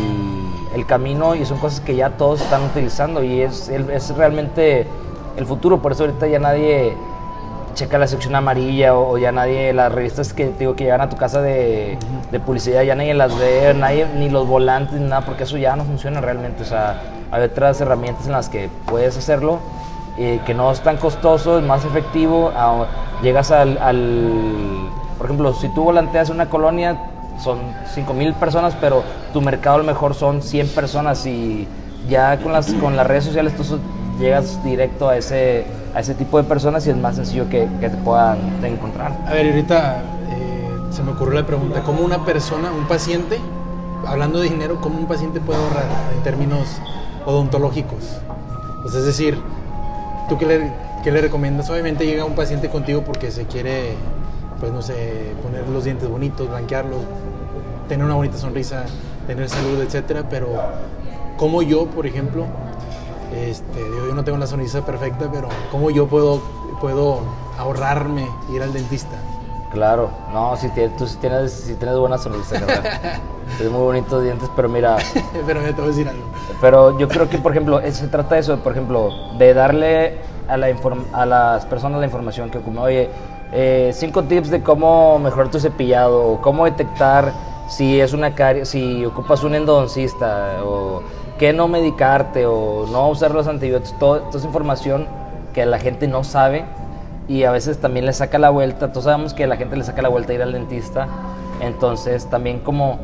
el, 0.75 0.87
camino 0.87 1.35
y 1.35 1.45
son 1.45 1.59
cosas 1.59 1.81
que 1.81 1.97
ya 1.97 2.11
todos 2.11 2.41
están 2.41 2.63
utilizando 2.65 3.23
y 3.23 3.43
es, 3.43 3.69
es 3.69 4.17
realmente 4.17 4.87
el 5.37 5.47
futuro, 5.47 5.83
por 5.83 5.93
eso 5.93 6.05
ahorita 6.05 6.27
ya 6.27 6.39
nadie 6.39 6.97
checa 7.77 7.99
la 7.99 8.07
sección 8.07 8.35
amarilla 8.35 8.97
o, 8.97 9.17
ya 9.19 9.31
nadie, 9.31 9.73
las 9.73 9.93
revistas 9.93 10.33
que 10.33 10.49
digo 10.59 10.75
que 10.75 10.85
llegan 10.85 11.03
a 11.03 11.09
tu 11.09 11.17
casa 11.17 11.43
de, 11.43 11.99
de, 12.33 12.41
publicidad, 12.41 12.83
ya 12.83 12.95
nadie 12.97 13.15
las 13.15 13.39
ve, 13.39 13.75
nadie, 13.75 14.07
ni 14.17 14.31
los 14.31 14.49
volantes, 14.49 14.99
ni 14.99 15.07
nada, 15.07 15.21
porque 15.21 15.45
eso 15.45 15.59
ya 15.59 15.77
no 15.77 15.85
funciona 15.85 16.21
realmente. 16.21 16.63
O 16.63 16.67
sea, 16.67 17.03
hay 17.31 17.43
otras 17.43 17.81
herramientas 17.81 18.27
en 18.27 18.33
las 18.33 18.49
que 18.49 18.71
puedes 18.87 19.17
hacerlo, 19.17 19.61
eh, 20.17 20.41
que 20.47 20.55
no 20.55 20.73
es 20.73 20.81
tan 20.81 20.97
costoso, 20.97 21.59
es 21.59 21.65
más 21.65 21.85
efectivo, 21.85 22.51
llegas 23.23 23.51
al 23.51 24.91
por 25.17 25.27
ejemplo, 25.27 25.55
si 25.55 25.69
tú 25.69 25.85
volanteas 25.85 26.31
una 26.31 26.47
colonia, 26.47 26.97
son 27.43 27.59
5 27.95 28.15
mil 28.15 28.35
personas, 28.35 28.77
pero 28.81 29.03
tu 29.33 29.41
mercado 29.41 29.77
a 29.77 29.79
lo 29.79 29.85
mejor 29.85 30.15
son 30.15 30.43
100 30.43 30.69
personas 30.69 31.27
y 31.27 31.67
ya 32.09 32.39
con 32.39 32.53
las, 32.53 32.73
con 32.75 32.97
las 32.97 33.07
redes 33.07 33.25
sociales 33.25 33.55
tú 33.57 33.79
llegas 34.19 34.63
directo 34.65 35.09
a 35.09 35.17
ese, 35.17 35.67
a 35.95 36.01
ese 36.01 36.15
tipo 36.15 36.39
de 36.39 36.45
personas 36.45 36.87
y 36.87 36.91
es 36.91 36.97
más 36.97 37.17
sencillo 37.17 37.49
que, 37.49 37.69
que 37.81 37.91
te 37.91 37.97
puedan 37.99 38.39
encontrar. 38.65 39.13
A 39.27 39.33
ver, 39.33 39.47
ahorita 39.47 40.03
eh, 40.31 40.69
se 40.91 41.03
me 41.03 41.13
ocurrió 41.13 41.41
la 41.41 41.47
pregunta, 41.47 41.83
¿cómo 41.83 42.03
una 42.03 42.25
persona, 42.25 42.71
un 42.73 42.87
paciente, 42.87 43.39
hablando 44.07 44.41
de 44.41 44.49
dinero, 44.49 44.79
cómo 44.81 44.99
un 44.99 45.07
paciente 45.07 45.41
puede 45.41 45.63
ahorrar 45.63 45.85
en 46.17 46.23
términos 46.23 46.81
odontológicos? 47.27 48.19
Pues 48.83 48.95
es 48.95 49.05
decir, 49.05 49.39
¿tú 50.29 50.39
qué 50.39 50.47
le, 50.47 50.73
qué 51.03 51.11
le 51.11 51.21
recomiendas? 51.21 51.69
Obviamente 51.71 52.07
llega 52.07 52.25
un 52.25 52.35
paciente 52.35 52.71
contigo 52.71 53.03
porque 53.05 53.31
se 53.31 53.45
quiere 53.45 53.95
pues 54.61 54.73
no 54.73 54.83
sé, 54.83 55.35
poner 55.43 55.69
los 55.69 55.85
dientes 55.85 56.09
bonitos, 56.09 56.49
blanquearlos, 56.49 57.01
tener 57.89 58.05
una 58.05 58.15
bonita 58.15 58.37
sonrisa, 58.37 58.85
tener 59.27 59.49
salud, 59.49 59.81
etcétera, 59.81 60.25
pero 60.29 60.49
como 61.37 61.63
yo, 61.63 61.87
por 61.87 62.07
ejemplo, 62.07 62.47
este, 63.35 63.81
yo 63.81 64.15
no 64.15 64.25
tengo 64.25 64.39
la 64.39 64.47
sonrisa 64.47 64.85
perfecta, 64.85 65.31
pero 65.33 65.49
cómo 65.71 65.91
yo 65.91 66.07
puedo, 66.07 66.41
puedo 66.81 67.21
ahorrarme 67.59 68.29
ir 68.53 68.63
al 68.63 68.73
dentista. 68.73 69.17
Claro, 69.73 70.11
no, 70.33 70.57
si 70.57 70.69
tú 70.97 71.07
sí 71.07 71.19
tienes, 71.21 71.53
si 71.53 71.75
tienes 71.75 71.99
buena 71.99 72.17
sonrisa, 72.17 72.59
¿verdad? 72.59 72.83
tienes 73.59 73.73
muy 73.73 73.83
bonitos 73.83 74.23
dientes, 74.23 74.49
pero 74.57 74.69
mira... 74.69 74.97
pero 75.47 75.61
me 75.61 75.73
te 75.73 75.81
voy 75.81 75.85
a 75.85 75.89
decir 75.89 76.09
algo. 76.09 76.25
Pero 76.61 76.99
yo 76.99 77.09
creo 77.09 77.29
que, 77.29 77.39
por 77.39 77.53
ejemplo, 77.53 77.81
se 77.91 78.09
trata 78.09 78.37
de 78.37 78.41
eso, 78.41 78.57
por 78.61 78.73
ejemplo, 78.73 79.11
de 79.37 79.53
darle 79.53 80.19
a, 80.49 80.57
la 80.57 80.69
a 81.13 81.27
las 81.27 81.67
personas 81.67 82.01
la 82.01 82.07
información 82.07 82.49
que 82.49 82.61
como, 82.61 82.83
oye, 82.83 83.11
eh, 83.53 83.91
cinco 83.95 84.25
tips 84.25 84.51
de 84.51 84.63
cómo 84.63 85.19
mejorar 85.19 85.51
tu 85.51 85.61
cepillado, 85.61 86.25
o 86.25 86.41
cómo 86.41 86.65
detectar 86.65 87.33
si 87.69 88.01
es 88.01 88.13
una 88.13 88.35
caries, 88.35 88.69
si 88.69 89.05
ocupas 89.05 89.43
un 89.45 89.55
endodoncista, 89.55 90.65
o 90.65 91.03
qué 91.39 91.53
no 91.53 91.69
medicarte, 91.69 92.47
o 92.47 92.87
no 92.91 93.09
usar 93.09 93.33
los 93.33 93.47
antibióticos, 93.47 93.99
toda 93.99 94.31
esa 94.31 94.47
información 94.47 95.07
que 95.53 95.67
la 95.67 95.79
gente 95.79 96.07
no 96.07 96.25
sabe 96.25 96.65
y 97.29 97.45
a 97.45 97.51
veces 97.51 97.79
también 97.79 98.07
le 98.07 98.13
saca 98.13 98.39
la 98.39 98.51
vuelta. 98.51 98.93
Todos 98.93 99.05
sabemos 99.05 99.35
que 99.35 99.47
la 99.47 99.57
gente 99.57 99.77
le 99.77 99.85
saca 99.85 100.03
la 100.03 100.09
vuelta 100.09 100.33
a 100.33 100.35
ir 100.37 100.43
al 100.43 100.53
dentista, 100.53 101.09
entonces 101.61 102.27
también 102.27 102.61
como 102.61 102.99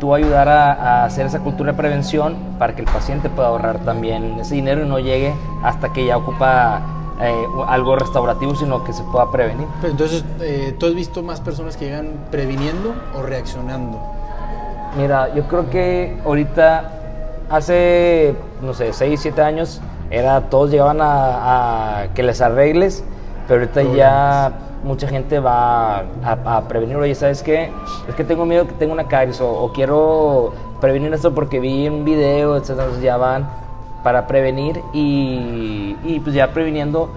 tú 0.00 0.14
ayudar 0.14 0.48
a, 0.48 0.72
a, 0.72 1.04
hacer 1.04 1.26
esa 1.26 1.40
cultura 1.40 1.72
de 1.72 1.78
prevención 1.78 2.36
para 2.58 2.74
que 2.74 2.82
el 2.82 2.86
paciente 2.86 3.30
pueda 3.30 3.48
ahorrar 3.48 3.78
también 3.78 4.38
ese 4.38 4.54
dinero 4.54 4.84
y 4.84 4.88
no 4.88 4.98
llegue 4.98 5.34
hasta 5.62 5.92
que 5.92 6.04
ya 6.04 6.18
ocupa 6.18 6.82
eh, 7.20 7.46
algo 7.66 7.96
restaurativo, 7.96 8.54
sino 8.54 8.84
que 8.84 8.92
se 8.92 9.02
pueda 9.04 9.30
prevenir. 9.30 9.66
Pero 9.80 9.92
entonces, 9.92 10.24
eh, 10.40 10.74
¿tú 10.78 10.86
has 10.86 10.94
visto 10.94 11.22
más 11.22 11.40
personas 11.40 11.76
que 11.76 11.86
llegan 11.86 12.26
previniendo 12.30 12.94
o 13.16 13.22
reaccionando? 13.22 13.98
Mira, 14.96 15.34
yo 15.34 15.46
creo 15.48 15.70
que 15.70 16.18
ahorita, 16.24 16.92
hace, 17.50 18.34
no 18.60 18.74
sé, 18.74 18.92
6, 18.92 19.20
7 19.20 19.42
años, 19.42 19.80
era, 20.10 20.42
todos 20.42 20.70
llegaban 20.70 20.98
a, 21.00 22.08
que 22.14 22.22
les 22.22 22.40
arregles, 22.40 23.02
pero 23.48 23.60
ahorita 23.60 23.82
ya 23.82 24.52
mucha 24.84 25.08
gente 25.08 25.40
va 25.40 26.04
a, 26.22 26.62
prevenir, 26.68 26.96
oye, 26.96 27.14
¿sabes 27.14 27.42
qué? 27.42 27.70
Es 28.08 28.14
que 28.14 28.24
tengo 28.24 28.44
miedo 28.44 28.66
que 28.66 28.74
tenga 28.74 28.92
una 28.92 29.08
caries 29.08 29.40
o, 29.40 29.50
o 29.50 29.72
quiero 29.72 30.52
prevenir 30.80 31.12
esto 31.12 31.34
porque 31.34 31.60
vi 31.60 31.88
un 31.88 32.04
video, 32.04 32.56
etc. 32.56 32.70
Entonces 32.70 33.02
ya 33.02 33.16
van 33.16 33.65
para 34.06 34.28
prevenir 34.28 34.80
y, 34.92 35.96
y, 36.04 36.20
pues 36.22 36.32
ya 36.32 36.52
previniendo 36.52 37.10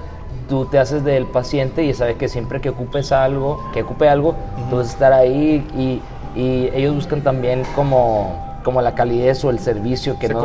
tú 0.48 0.66
te 0.66 0.80
haces 0.80 1.04
del 1.04 1.28
paciente 1.28 1.84
y 1.84 1.94
sabes 1.94 2.16
que 2.16 2.28
siempre 2.28 2.62
que 2.62 2.70
ocupes 2.70 3.12
algo, 3.12 3.64
que 3.74 3.84
ocupe 3.84 4.10
algo, 4.10 4.34
tú 4.72 4.78
vas 4.78 4.88
a 4.88 4.92
estar 4.94 5.14
ahí 5.14 5.64
y, 5.78 6.02
y, 6.36 6.72
ellos 6.74 6.96
buscan 6.96 7.22
también 7.22 7.62
como, 7.76 8.60
como 8.64 8.82
la 8.82 8.96
calidez 8.96 9.46
o 9.46 9.52
el 9.52 9.60
servicio, 9.60 10.18
que, 10.18 10.30
no, 10.30 10.44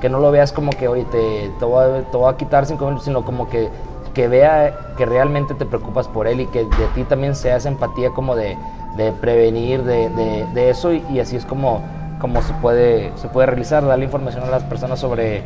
que 0.00 0.08
no 0.08 0.18
lo 0.18 0.32
veas 0.32 0.50
como 0.50 0.72
que, 0.72 0.88
oye, 0.88 1.04
te, 1.12 1.52
te, 1.60 1.64
voy, 1.64 1.84
a, 1.84 2.02
te 2.10 2.16
voy 2.16 2.34
a 2.34 2.36
quitar 2.36 2.66
cinco 2.66 2.86
minutos, 2.86 3.04
sino 3.04 3.24
como 3.24 3.48
que 3.48 3.68
que 4.14 4.26
vea 4.26 4.94
que 4.96 5.06
realmente 5.06 5.54
te 5.54 5.64
preocupas 5.64 6.08
por 6.08 6.26
él 6.26 6.40
y 6.40 6.46
que 6.46 6.64
de 6.64 6.86
ti 6.94 7.04
también 7.04 7.36
se 7.36 7.52
hace 7.52 7.68
empatía 7.68 8.10
como 8.10 8.34
de, 8.34 8.56
de 8.96 9.12
prevenir 9.12 9.84
de, 9.84 10.08
de, 10.08 10.46
de 10.54 10.70
eso 10.70 10.92
y, 10.92 11.04
y, 11.10 11.20
así 11.20 11.36
es 11.36 11.44
como, 11.44 11.82
como 12.20 12.42
se, 12.42 12.52
puede, 12.54 13.12
se 13.16 13.28
puede 13.28 13.46
realizar, 13.46 13.86
darle 13.86 14.06
información 14.06 14.44
a 14.44 14.50
las 14.50 14.62
personas 14.64 14.98
sobre, 14.98 15.42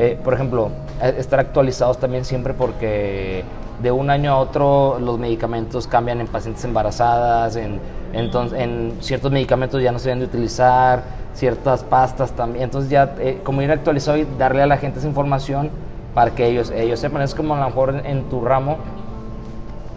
eh, 0.00 0.16
por 0.22 0.32
ejemplo, 0.32 0.70
estar 1.02 1.40
actualizados 1.40 1.98
también 1.98 2.24
siempre 2.24 2.54
porque 2.54 3.42
de 3.82 3.90
un 3.90 4.10
año 4.10 4.30
a 4.30 4.38
otro 4.38 5.00
los 5.00 5.18
medicamentos 5.18 5.88
cambian 5.88 6.20
en 6.20 6.28
pacientes 6.28 6.64
embarazadas, 6.64 7.56
en, 7.56 7.80
entonces, 8.12 8.60
en 8.60 8.92
ciertos 9.00 9.32
medicamentos 9.32 9.82
ya 9.82 9.90
no 9.90 9.98
se 9.98 10.10
deben 10.10 10.20
de 10.20 10.26
utilizar, 10.26 11.02
ciertas 11.34 11.82
pastas 11.82 12.30
también, 12.30 12.66
entonces 12.66 12.92
ya 12.92 13.16
eh, 13.18 13.40
como 13.42 13.60
ir 13.60 13.72
actualizado 13.72 14.18
y 14.18 14.26
darle 14.38 14.62
a 14.62 14.68
la 14.68 14.76
gente 14.76 15.00
esa 15.00 15.08
información 15.08 15.68
para 16.14 16.30
que 16.30 16.46
ellos, 16.46 16.70
ellos 16.70 17.00
sepan, 17.00 17.22
es 17.22 17.34
como 17.34 17.56
a 17.56 17.58
lo 17.58 17.66
mejor 17.66 17.90
en, 17.90 18.06
en 18.06 18.22
tu 18.28 18.44
ramo, 18.44 18.76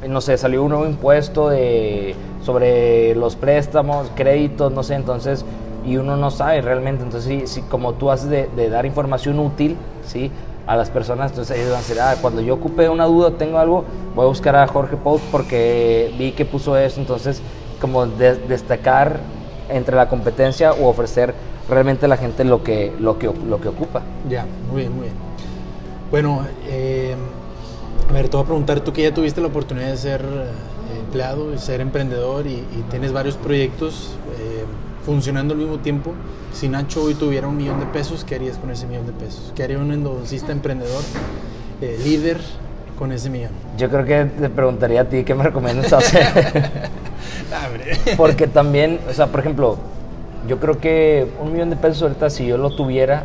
no 0.09 0.19
sé, 0.19 0.35
salió 0.35 0.63
un 0.63 0.69
nuevo 0.69 0.87
impuesto 0.87 1.49
de, 1.49 2.15
sobre 2.41 3.13
los 3.13 3.35
préstamos, 3.35 4.09
créditos, 4.15 4.71
no 4.71 4.81
sé, 4.81 4.95
entonces, 4.95 5.45
y 5.85 5.97
uno 5.97 6.15
no 6.17 6.31
sabe 6.31 6.61
realmente, 6.61 7.03
entonces, 7.03 7.49
si, 7.49 7.61
como 7.63 7.93
tú 7.93 8.11
haces 8.11 8.29
de, 8.29 8.49
de, 8.55 8.69
dar 8.69 8.85
información 8.85 9.39
útil, 9.39 9.77
¿sí? 10.05 10.31
A 10.67 10.75
las 10.75 10.89
personas, 10.89 11.31
entonces 11.31 11.57
ellos 11.57 11.69
van 11.69 11.77
a 11.77 11.81
decir, 11.81 11.99
ah, 11.99 12.15
cuando 12.21 12.41
yo 12.41 12.53
ocupe 12.53 12.87
una 12.87 13.05
duda, 13.05 13.31
tengo 13.31 13.57
algo, 13.57 13.83
voy 14.15 14.25
a 14.25 14.27
buscar 14.27 14.55
a 14.55 14.67
Jorge 14.67 14.95
Post 14.95 15.23
porque 15.31 16.13
vi 16.17 16.33
que 16.33 16.45
puso 16.45 16.77
eso, 16.77 16.99
entonces, 16.99 17.41
como 17.79 18.05
de, 18.05 18.35
destacar 18.35 19.19
entre 19.69 19.95
la 19.95 20.07
competencia 20.07 20.73
o 20.73 20.87
ofrecer 20.87 21.33
realmente 21.67 22.05
a 22.05 22.09
la 22.09 22.17
gente 22.17 22.43
lo 22.43 22.63
que, 22.63 22.93
lo 22.99 23.17
que, 23.17 23.31
lo 23.47 23.59
que 23.59 23.69
ocupa. 23.69 24.01
Ya, 24.29 24.45
muy 24.69 24.81
bien, 24.81 24.93
muy 24.93 25.03
bien. 25.03 25.15
Bueno, 26.11 26.45
eh, 26.67 27.15
a 28.09 28.13
ver, 28.13 28.29
te 28.29 28.37
voy 28.37 28.43
a 28.43 28.47
preguntar, 28.47 28.81
tú 28.81 28.93
que 28.93 29.01
ya 29.01 29.13
tuviste 29.13 29.41
la 29.41 29.47
oportunidad 29.47 29.87
de 29.87 29.97
ser 29.97 30.21
eh, 30.21 30.99
empleado, 30.99 31.57
ser 31.57 31.81
emprendedor 31.81 32.45
y, 32.45 32.55
y 32.55 32.85
tienes 32.89 33.13
varios 33.13 33.35
proyectos 33.37 34.15
eh, 34.37 34.65
funcionando 35.05 35.53
al 35.53 35.59
mismo 35.59 35.79
tiempo, 35.79 36.13
si 36.53 36.69
Nacho 36.69 37.03
hoy 37.03 37.15
tuviera 37.15 37.47
un 37.47 37.57
millón 37.57 37.79
de 37.79 37.85
pesos, 37.87 38.23
¿qué 38.23 38.35
harías 38.35 38.57
con 38.57 38.69
ese 38.69 38.85
millón 38.87 39.07
de 39.07 39.13
pesos? 39.13 39.51
¿Qué 39.55 39.63
haría 39.63 39.79
un 39.79 39.91
endodoncista 39.91 40.51
emprendedor, 40.51 41.03
eh, 41.81 41.99
líder, 42.03 42.37
con 42.97 43.11
ese 43.11 43.29
millón? 43.29 43.51
Yo 43.77 43.89
creo 43.89 44.05
que 44.05 44.25
te 44.25 44.49
preguntaría 44.49 45.01
a 45.01 45.05
ti 45.05 45.23
qué 45.23 45.33
me 45.33 45.43
recomiendas 45.43 45.91
hacer. 45.91 46.25
Porque 48.17 48.47
también, 48.47 48.99
o 49.09 49.13
sea, 49.13 49.27
por 49.27 49.39
ejemplo, 49.39 49.77
yo 50.47 50.59
creo 50.59 50.79
que 50.79 51.27
un 51.41 51.53
millón 51.53 51.69
de 51.69 51.75
pesos 51.75 52.03
ahorita, 52.03 52.29
si 52.29 52.45
yo 52.45 52.57
lo 52.57 52.75
tuviera, 52.75 53.23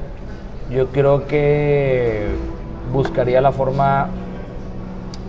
yo 0.70 0.88
creo 0.88 1.26
que 1.26 2.26
buscaría 2.92 3.40
la 3.40 3.52
forma 3.52 4.08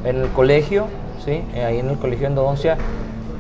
en 0.06 0.18
el 0.18 0.30
colegio, 0.30 0.88
¿sí? 1.24 1.44
ahí 1.56 1.80
en 1.80 1.90
el 1.90 1.98
colegio 1.98 2.28
de 2.28 2.28
endodoncia, 2.28 2.78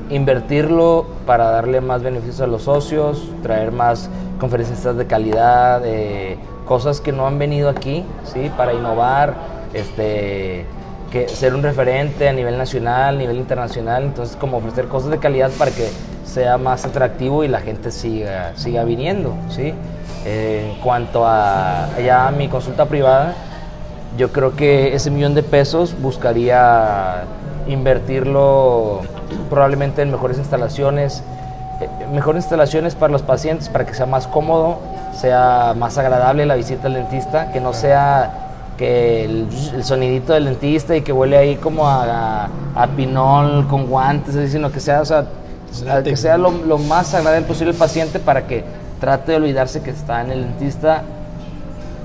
invertirlo 0.09 1.05
para 1.25 1.51
darle 1.51 1.81
más 1.81 2.03
beneficios 2.03 2.41
a 2.41 2.47
los 2.47 2.63
socios, 2.63 3.29
traer 3.43 3.71
más 3.71 4.09
conferencistas 4.39 4.95
de 4.97 5.07
calidad, 5.07 5.81
eh, 5.85 6.37
cosas 6.65 7.01
que 7.01 7.11
no 7.11 7.27
han 7.27 7.39
venido 7.39 7.69
aquí, 7.69 8.03
¿sí? 8.23 8.51
para 8.55 8.73
innovar, 8.73 9.35
este, 9.73 10.65
que 11.11 11.27
ser 11.29 11.55
un 11.55 11.63
referente 11.63 12.27
a 12.27 12.33
nivel 12.33 12.57
nacional, 12.57 13.15
a 13.15 13.17
nivel 13.17 13.37
internacional, 13.37 14.03
entonces 14.03 14.35
como 14.35 14.57
ofrecer 14.57 14.87
cosas 14.87 15.11
de 15.11 15.17
calidad 15.17 15.51
para 15.57 15.71
que 15.71 15.89
sea 16.25 16.57
más 16.57 16.85
atractivo 16.85 17.43
y 17.43 17.47
la 17.47 17.59
gente 17.59 17.91
siga, 17.91 18.51
siga 18.55 18.83
viniendo. 18.83 19.33
¿sí? 19.49 19.73
Eh, 20.25 20.71
en 20.73 20.81
cuanto 20.81 21.25
a 21.25 21.89
ya 22.03 22.31
mi 22.31 22.47
consulta 22.47 22.85
privada, 22.85 23.33
yo 24.17 24.31
creo 24.31 24.55
que 24.55 24.93
ese 24.93 25.11
millón 25.11 25.35
de 25.35 25.43
pesos 25.43 25.95
buscaría 26.01 27.23
invertirlo 27.67 29.01
probablemente 29.49 30.01
en 30.01 30.11
mejores 30.11 30.37
instalaciones, 30.37 31.23
eh, 31.81 31.87
mejores 32.13 32.43
instalaciones 32.43 32.95
para 32.95 33.11
los 33.11 33.21
pacientes 33.21 33.69
para 33.69 33.85
que 33.85 33.93
sea 33.93 34.05
más 34.05 34.27
cómodo, 34.27 34.79
sea 35.19 35.73
más 35.77 35.97
agradable 35.97 36.45
la 36.45 36.55
visita 36.55 36.87
al 36.87 36.93
dentista, 36.93 37.51
que 37.51 37.59
no 37.59 37.73
sea 37.73 38.43
que 38.77 39.25
el, 39.25 39.47
el 39.73 39.83
sonidito 39.83 40.33
del 40.33 40.45
dentista 40.45 40.95
y 40.95 41.01
que 41.01 41.11
huele 41.11 41.37
ahí 41.37 41.55
como 41.55 41.87
a, 41.87 42.45
a, 42.45 42.49
a 42.75 42.87
pinol 42.87 43.67
con 43.67 43.87
guantes, 43.87 44.51
sino 44.51 44.71
que 44.71 44.79
sea, 44.79 45.01
o 45.01 45.05
sea, 45.05 45.25
que 46.03 46.15
sea 46.15 46.37
lo, 46.37 46.51
lo 46.51 46.77
más 46.77 47.13
agradable 47.13 47.47
posible 47.47 47.71
el 47.71 47.77
paciente 47.77 48.19
para 48.19 48.45
que 48.45 48.63
trate 48.99 49.33
de 49.33 49.37
olvidarse 49.37 49.81
que 49.81 49.91
está 49.91 50.21
en 50.21 50.31
el 50.31 50.43
dentista 50.43 51.03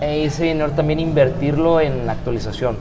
e 0.00 0.24
ese 0.24 0.44
dinero 0.44 0.72
también 0.72 0.98
invertirlo 0.98 1.80
en 1.80 2.10
actualización, 2.10 2.76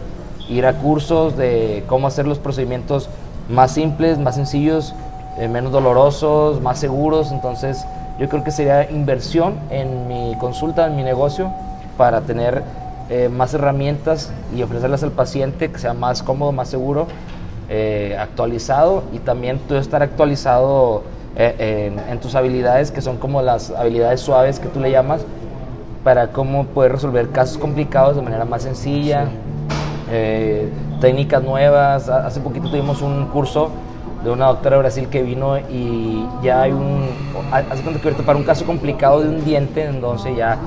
ir 0.50 0.66
a 0.66 0.74
cursos 0.74 1.38
de 1.38 1.84
cómo 1.88 2.08
hacer 2.08 2.26
los 2.26 2.39
procedimientos 2.39 3.10
más 3.52 3.72
simples, 3.72 4.18
más 4.18 4.36
sencillos, 4.36 4.93
eh, 5.38 5.47
menos 5.47 5.72
dolorosos, 5.72 6.62
más 6.62 6.80
seguros, 6.80 7.32
entonces 7.32 7.86
yo 8.20 8.30
creo 8.30 8.43
que 8.43 8.52
sería 8.52 8.89
inversión 8.89 9.56
en 9.70 10.08
mi 10.08 10.36
consulta, 10.39 10.88
en 10.88 10.95
mi 10.95 11.04
negocio, 11.04 11.52
para 11.97 12.22
tener 12.22 12.64
eh, 13.10 13.30
más 13.30 13.54
herramientas 13.54 14.32
y 14.56 14.64
ofrecerlas 14.64 15.04
al 15.04 15.12
paciente 15.12 15.72
que 15.72 15.80
sea 15.80 15.93
más 15.93 16.24
cómodo, 16.24 16.52
más 16.52 16.70
seguro, 16.70 17.08
eh, 17.70 18.18
actualizado 18.20 19.04
y 19.14 19.20
también 19.20 19.60
tú 19.68 19.76
estar 19.76 20.02
actualizado 20.02 21.04
en, 21.34 21.97
en 21.97 22.20
tus 22.20 22.36
habilidades 22.36 22.91
que 22.91 23.02
son 23.02 23.16
como 23.18 23.41
las 23.41 23.72
habilidades 23.72 24.20
suaves 24.20 24.60
que 24.60 24.68
tú 24.68 24.82
le 24.82 24.91
llamas, 24.91 25.22
para 26.04 26.32
cómo 26.32 26.66
poder 26.66 26.93
resolver 26.93 27.30
casos 27.30 27.58
complicados 27.58 28.16
de 28.16 28.22
manera 28.22 28.45
más 28.45 28.64
sencilla, 28.64 29.26
sí. 29.26 29.32
eh, 30.12 30.70
técnicas 31.02 31.43
nuevas. 31.43 32.08
Hace 32.08 32.39
poquito 32.39 32.70
tuvimos 32.70 33.02
un 33.02 33.26
curso 33.26 33.72
de 34.24 34.30
una 34.30 34.45
doctora 34.45 34.78
de 34.78 34.84
Brasil 34.84 35.08
que 35.10 35.24
vino 35.24 35.58
y 35.58 36.26
ya 36.41 36.62
hay 36.62 36.72
un... 36.72 37.10
Hace 37.52 37.82
cuenta 37.82 37.99
que 37.99 38.08
ahorita 38.08 38.24
para 38.24 38.38
un 38.38 38.45
caso 38.45 38.66
complicado 38.66 39.20
de 39.20 39.28
un 39.28 39.43
diente, 39.43 39.84
entonces 39.84 40.38
ya 40.38 40.58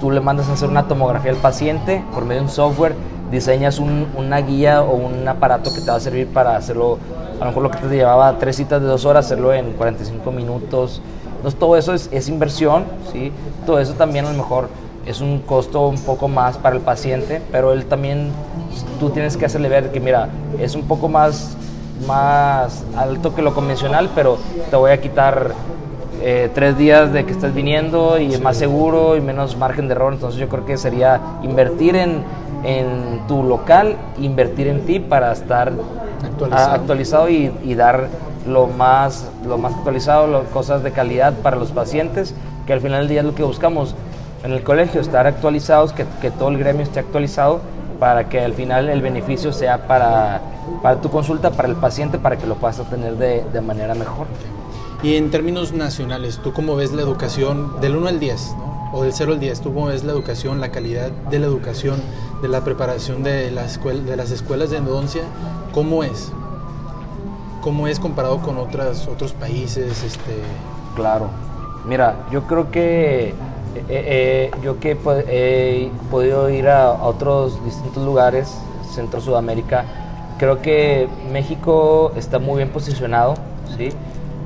tú 0.00 0.10
le 0.10 0.20
mandas 0.20 0.48
a 0.48 0.54
hacer 0.54 0.68
una 0.68 0.86
tomografía 0.88 1.30
al 1.30 1.38
paciente 1.38 2.04
por 2.12 2.24
medio 2.24 2.40
de 2.42 2.48
un 2.48 2.52
software, 2.52 2.94
diseñas 3.30 3.78
un, 3.78 4.08
una 4.16 4.38
guía 4.40 4.82
o 4.82 4.96
un 4.96 5.26
aparato 5.26 5.72
que 5.72 5.80
te 5.80 5.90
va 5.90 5.96
a 5.96 6.00
servir 6.00 6.26
para 6.26 6.56
hacerlo, 6.56 6.98
a 7.36 7.44
lo 7.44 7.46
mejor 7.46 7.62
lo 7.62 7.70
que 7.70 7.78
te 7.78 7.88
llevaba 7.88 8.36
tres 8.38 8.56
citas 8.56 8.82
de 8.82 8.88
dos 8.88 9.04
horas, 9.04 9.26
hacerlo 9.26 9.54
en 9.54 9.72
45 9.72 10.30
minutos. 10.32 11.00
Entonces 11.36 11.58
todo 11.58 11.76
eso 11.76 11.94
es, 11.94 12.08
es 12.12 12.28
inversión, 12.28 12.84
¿sí? 13.12 13.32
Todo 13.64 13.78
eso 13.78 13.94
también 13.94 14.26
a 14.26 14.32
lo 14.32 14.36
mejor 14.36 14.68
es 15.06 15.20
un 15.20 15.40
costo 15.40 15.86
un 15.88 15.98
poco 15.98 16.28
más 16.28 16.56
para 16.56 16.76
el 16.76 16.82
paciente, 16.82 17.42
pero 17.52 17.72
él 17.72 17.86
también, 17.86 18.30
tú 19.00 19.10
tienes 19.10 19.36
que 19.36 19.46
hacerle 19.46 19.68
ver 19.68 19.92
que, 19.92 20.00
mira, 20.00 20.28
es 20.58 20.74
un 20.74 20.82
poco 20.82 21.08
más, 21.08 21.56
más 22.06 22.84
alto 22.96 23.34
que 23.34 23.42
lo 23.42 23.54
convencional, 23.54 24.10
pero 24.14 24.38
te 24.70 24.76
voy 24.76 24.90
a 24.90 25.00
quitar 25.00 25.52
eh, 26.22 26.50
tres 26.54 26.78
días 26.78 27.12
de 27.12 27.24
que 27.26 27.32
estés 27.32 27.54
viniendo 27.54 28.18
y 28.18 28.32
es 28.32 28.40
más 28.40 28.56
seguro 28.56 29.16
y 29.16 29.20
menos 29.20 29.56
margen 29.56 29.88
de 29.88 29.94
error. 29.94 30.12
Entonces 30.12 30.40
yo 30.40 30.48
creo 30.48 30.64
que 30.64 30.76
sería 30.76 31.20
invertir 31.42 31.96
en, 31.96 32.22
en 32.64 33.26
tu 33.28 33.42
local, 33.42 33.96
invertir 34.18 34.68
en 34.68 34.86
ti 34.86 35.00
para 35.00 35.32
estar 35.32 35.72
actualizado, 36.24 36.72
actualizado 36.72 37.28
y, 37.28 37.52
y, 37.62 37.74
dar 37.74 38.08
lo 38.48 38.66
más, 38.66 39.30
lo 39.46 39.58
más 39.58 39.74
actualizado, 39.74 40.26
lo, 40.26 40.44
cosas 40.44 40.82
de 40.82 40.92
calidad 40.92 41.34
para 41.42 41.56
los 41.56 41.72
pacientes, 41.72 42.34
que 42.66 42.72
al 42.72 42.80
final 42.80 43.00
del 43.00 43.08
día 43.08 43.20
es 43.20 43.26
lo 43.26 43.34
que 43.34 43.42
buscamos 43.42 43.94
en 44.44 44.52
el 44.52 44.62
colegio, 44.62 45.00
estar 45.00 45.26
actualizados, 45.26 45.92
que, 45.92 46.04
que, 46.20 46.30
todo 46.30 46.48
el 46.50 46.58
gremio 46.58 46.82
esté 46.82 47.00
actualizado 47.00 47.60
para 48.04 48.28
que 48.28 48.38
al 48.38 48.52
final 48.52 48.90
el 48.90 49.00
beneficio 49.00 49.50
sea 49.50 49.86
para, 49.86 50.42
para 50.82 51.00
tu 51.00 51.08
consulta, 51.08 51.52
para 51.52 51.68
el 51.68 51.74
paciente, 51.74 52.18
para 52.18 52.36
que 52.36 52.46
lo 52.46 52.56
puedas 52.56 52.78
obtener 52.78 53.16
de, 53.16 53.42
de, 53.50 53.60
manera 53.62 53.94
mejor. 53.94 54.26
Y 55.02 55.16
en 55.16 55.30
términos 55.30 55.72
nacionales, 55.72 56.38
¿tú 56.44 56.52
cómo 56.52 56.76
ves 56.76 56.92
la 56.92 57.00
educación 57.00 57.80
del 57.80 57.96
1 57.96 58.08
al 58.08 58.20
10? 58.20 58.56
¿no? 58.58 58.90
O 58.92 59.04
del 59.04 59.14
0 59.14 59.32
al 59.32 59.40
10, 59.40 59.60
¿tú 59.62 59.72
cómo 59.72 59.86
ves 59.86 60.04
la 60.04 60.12
educación, 60.12 60.60
la 60.60 60.70
calidad 60.70 61.12
de 61.30 61.38
la 61.38 61.46
educación, 61.46 61.98
de 62.42 62.48
la 62.48 62.62
preparación 62.62 63.22
de, 63.22 63.50
la 63.50 63.64
escuela, 63.64 64.02
de 64.02 64.16
las 64.18 64.30
escuelas 64.30 64.68
de 64.68 64.76
endodoncia? 64.76 65.22
¿Cómo 65.72 66.04
es? 66.04 66.30
¿Cómo 67.62 67.88
es 67.88 67.98
comparado 67.98 68.42
con 68.42 68.58
otras, 68.58 69.08
otros 69.08 69.32
países? 69.32 70.04
Este... 70.04 70.42
Claro. 70.94 71.30
Mira, 71.86 72.26
yo 72.30 72.42
creo 72.42 72.70
que 72.70 73.32
eh, 73.74 73.82
eh, 73.88 74.50
yo 74.62 74.78
que 74.78 74.92
he 74.92 75.90
podido 76.10 76.48
ir 76.50 76.68
a, 76.68 76.92
otros 76.92 77.62
distintos 77.64 78.04
lugares, 78.04 78.56
Centro 78.94 79.20
Sudamérica, 79.20 79.84
creo 80.38 80.62
que 80.62 81.08
México 81.32 82.12
está 82.16 82.38
muy 82.38 82.58
bien 82.58 82.70
posicionado, 82.70 83.34
¿sí? 83.76 83.90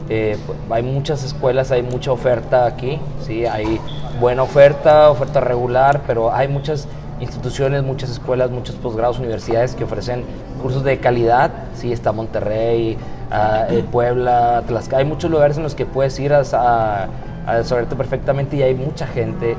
Eh, 0.09 0.39
hay 0.71 0.83
muchas 0.83 1.23
escuelas, 1.25 1.71
hay 1.71 1.83
mucha 1.83 2.13
oferta 2.13 2.65
aquí, 2.65 2.99
¿sí? 3.21 3.45
Hay 3.45 3.79
buena 4.19 4.43
oferta, 4.43 5.11
oferta 5.11 5.41
regular, 5.41 6.03
pero 6.07 6.33
hay 6.33 6.49
muchas 6.49 6.89
instituciones, 7.21 7.83
muchas 7.83 8.11
escuelas, 8.11 8.51
muchos 8.51 8.77
posgrados, 8.77 9.19
universidades 9.19 9.75
que 9.75 9.85
ofrecen 9.85 10.25
cursos 10.63 10.85
de 10.85 10.99
calidad, 10.99 11.51
¿sí? 11.75 11.93
Está 11.93 12.13
Monterrey, 12.13 12.97
uh, 13.31 13.83
Puebla, 13.91 14.63
Tlaxcala, 14.67 15.01
hay 15.01 15.05
muchos 15.05 15.31
lugares 15.31 15.59
en 15.59 15.63
los 15.65 15.75
que 15.75 15.85
puedes 15.85 16.19
ir 16.19 16.33
a 16.33 17.09
a 17.49 17.57
desarrollarte 17.57 17.97
perfectamente 17.97 18.57
y 18.57 18.63
hay 18.63 18.75
mucha 18.75 19.07
gente 19.07 19.57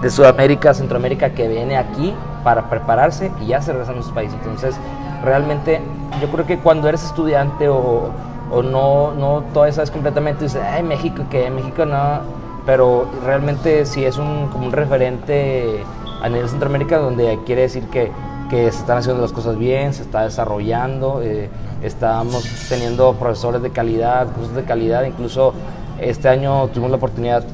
de 0.00 0.10
Sudamérica, 0.10 0.72
Centroamérica 0.74 1.30
que 1.30 1.48
viene 1.48 1.76
aquí 1.76 2.14
para 2.44 2.70
prepararse 2.70 3.30
y 3.40 3.48
ya 3.48 3.60
se 3.60 3.72
regresan 3.72 3.98
a 3.98 4.02
sus 4.02 4.12
países. 4.12 4.36
Entonces, 4.42 4.76
realmente 5.24 5.80
yo 6.20 6.28
creo 6.28 6.46
que 6.46 6.58
cuando 6.58 6.88
eres 6.88 7.04
estudiante 7.04 7.68
o, 7.68 8.10
o 8.50 8.62
no, 8.62 9.12
no 9.12 9.42
todavía 9.52 9.72
sabes 9.72 9.90
completamente, 9.90 10.44
dices, 10.44 10.62
ay, 10.62 10.82
México, 10.82 11.24
que 11.30 11.50
México 11.50 11.84
no, 11.84 12.20
pero 12.64 13.08
realmente 13.24 13.86
sí 13.86 14.04
es 14.04 14.18
un, 14.18 14.48
como 14.48 14.66
un 14.66 14.72
referente 14.72 15.82
a 16.22 16.28
nivel 16.28 16.48
Centroamérica 16.48 16.98
donde 16.98 17.40
quiere 17.44 17.62
decir 17.62 17.84
que, 17.88 18.12
que 18.50 18.70
se 18.70 18.78
están 18.78 18.98
haciendo 18.98 19.20
las 19.20 19.32
cosas 19.32 19.58
bien, 19.58 19.92
se 19.92 20.02
está 20.02 20.22
desarrollando, 20.22 21.20
eh, 21.22 21.48
estamos 21.82 22.44
teniendo 22.68 23.14
profesores 23.14 23.62
de 23.62 23.70
calidad, 23.70 24.28
cursos 24.28 24.54
de 24.54 24.62
calidad, 24.62 25.04
incluso 25.04 25.54
este 26.02 26.28
año 26.28 26.68
tuvimos 26.68 26.90
la 26.90 26.96
oportunidad 26.96 27.44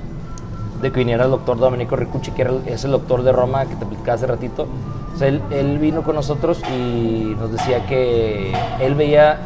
de 0.81 0.93
que 0.93 0.99
viniera 0.99 1.25
el 1.25 1.31
doctor 1.31 1.59
Domenico 1.59 1.97
Ricucci, 1.97 2.31
que 2.31 2.43
era 2.43 2.51
el, 2.53 2.63
es 2.67 2.85
el 2.85 2.93
doctor 2.93 3.23
de 3.23 3.33
Roma 3.33 3.67
que 3.67 3.75
te 3.75 3.85
platicaba 3.85 4.15
hace 4.15 4.27
ratito. 4.27 4.67
O 5.15 5.19
sea, 5.19 5.29
él, 5.29 5.79
vino 5.81 6.03
con 6.03 6.15
nosotros 6.15 6.61
y 6.73 7.35
nos 7.39 7.51
decía 7.51 7.85
que 7.87 8.53
él 8.81 8.95
veía, 8.95 9.39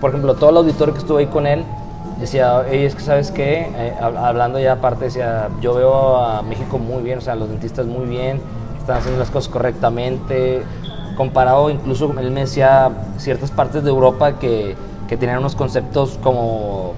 por 0.00 0.10
ejemplo, 0.10 0.34
todo 0.34 0.50
el 0.50 0.58
auditorio 0.58 0.92
que 0.92 1.00
estuvo 1.00 1.18
ahí 1.18 1.26
con 1.26 1.46
él, 1.46 1.64
decía, 2.20 2.66
es 2.70 2.94
que 2.94 3.00
sabes 3.00 3.30
qué, 3.30 3.70
eh, 3.74 3.94
hablando 4.00 4.58
ya 4.58 4.72
aparte, 4.72 5.06
decía, 5.06 5.48
yo 5.62 5.74
veo 5.74 6.16
a 6.16 6.42
México 6.42 6.78
muy 6.78 7.02
bien, 7.02 7.18
o 7.18 7.20
sea, 7.22 7.34
los 7.34 7.48
dentistas 7.48 7.86
muy 7.86 8.04
bien, 8.06 8.40
están 8.78 8.98
haciendo 8.98 9.18
las 9.18 9.30
cosas 9.30 9.50
correctamente, 9.50 10.62
comparado 11.16 11.70
incluso, 11.70 12.12
él 12.18 12.30
me 12.30 12.40
decía, 12.40 12.90
ciertas 13.16 13.50
partes 13.50 13.82
de 13.82 13.90
Europa 13.90 14.38
que, 14.38 14.76
que 15.08 15.16
tenían 15.16 15.38
unos 15.38 15.54
conceptos 15.54 16.18
como 16.22 16.92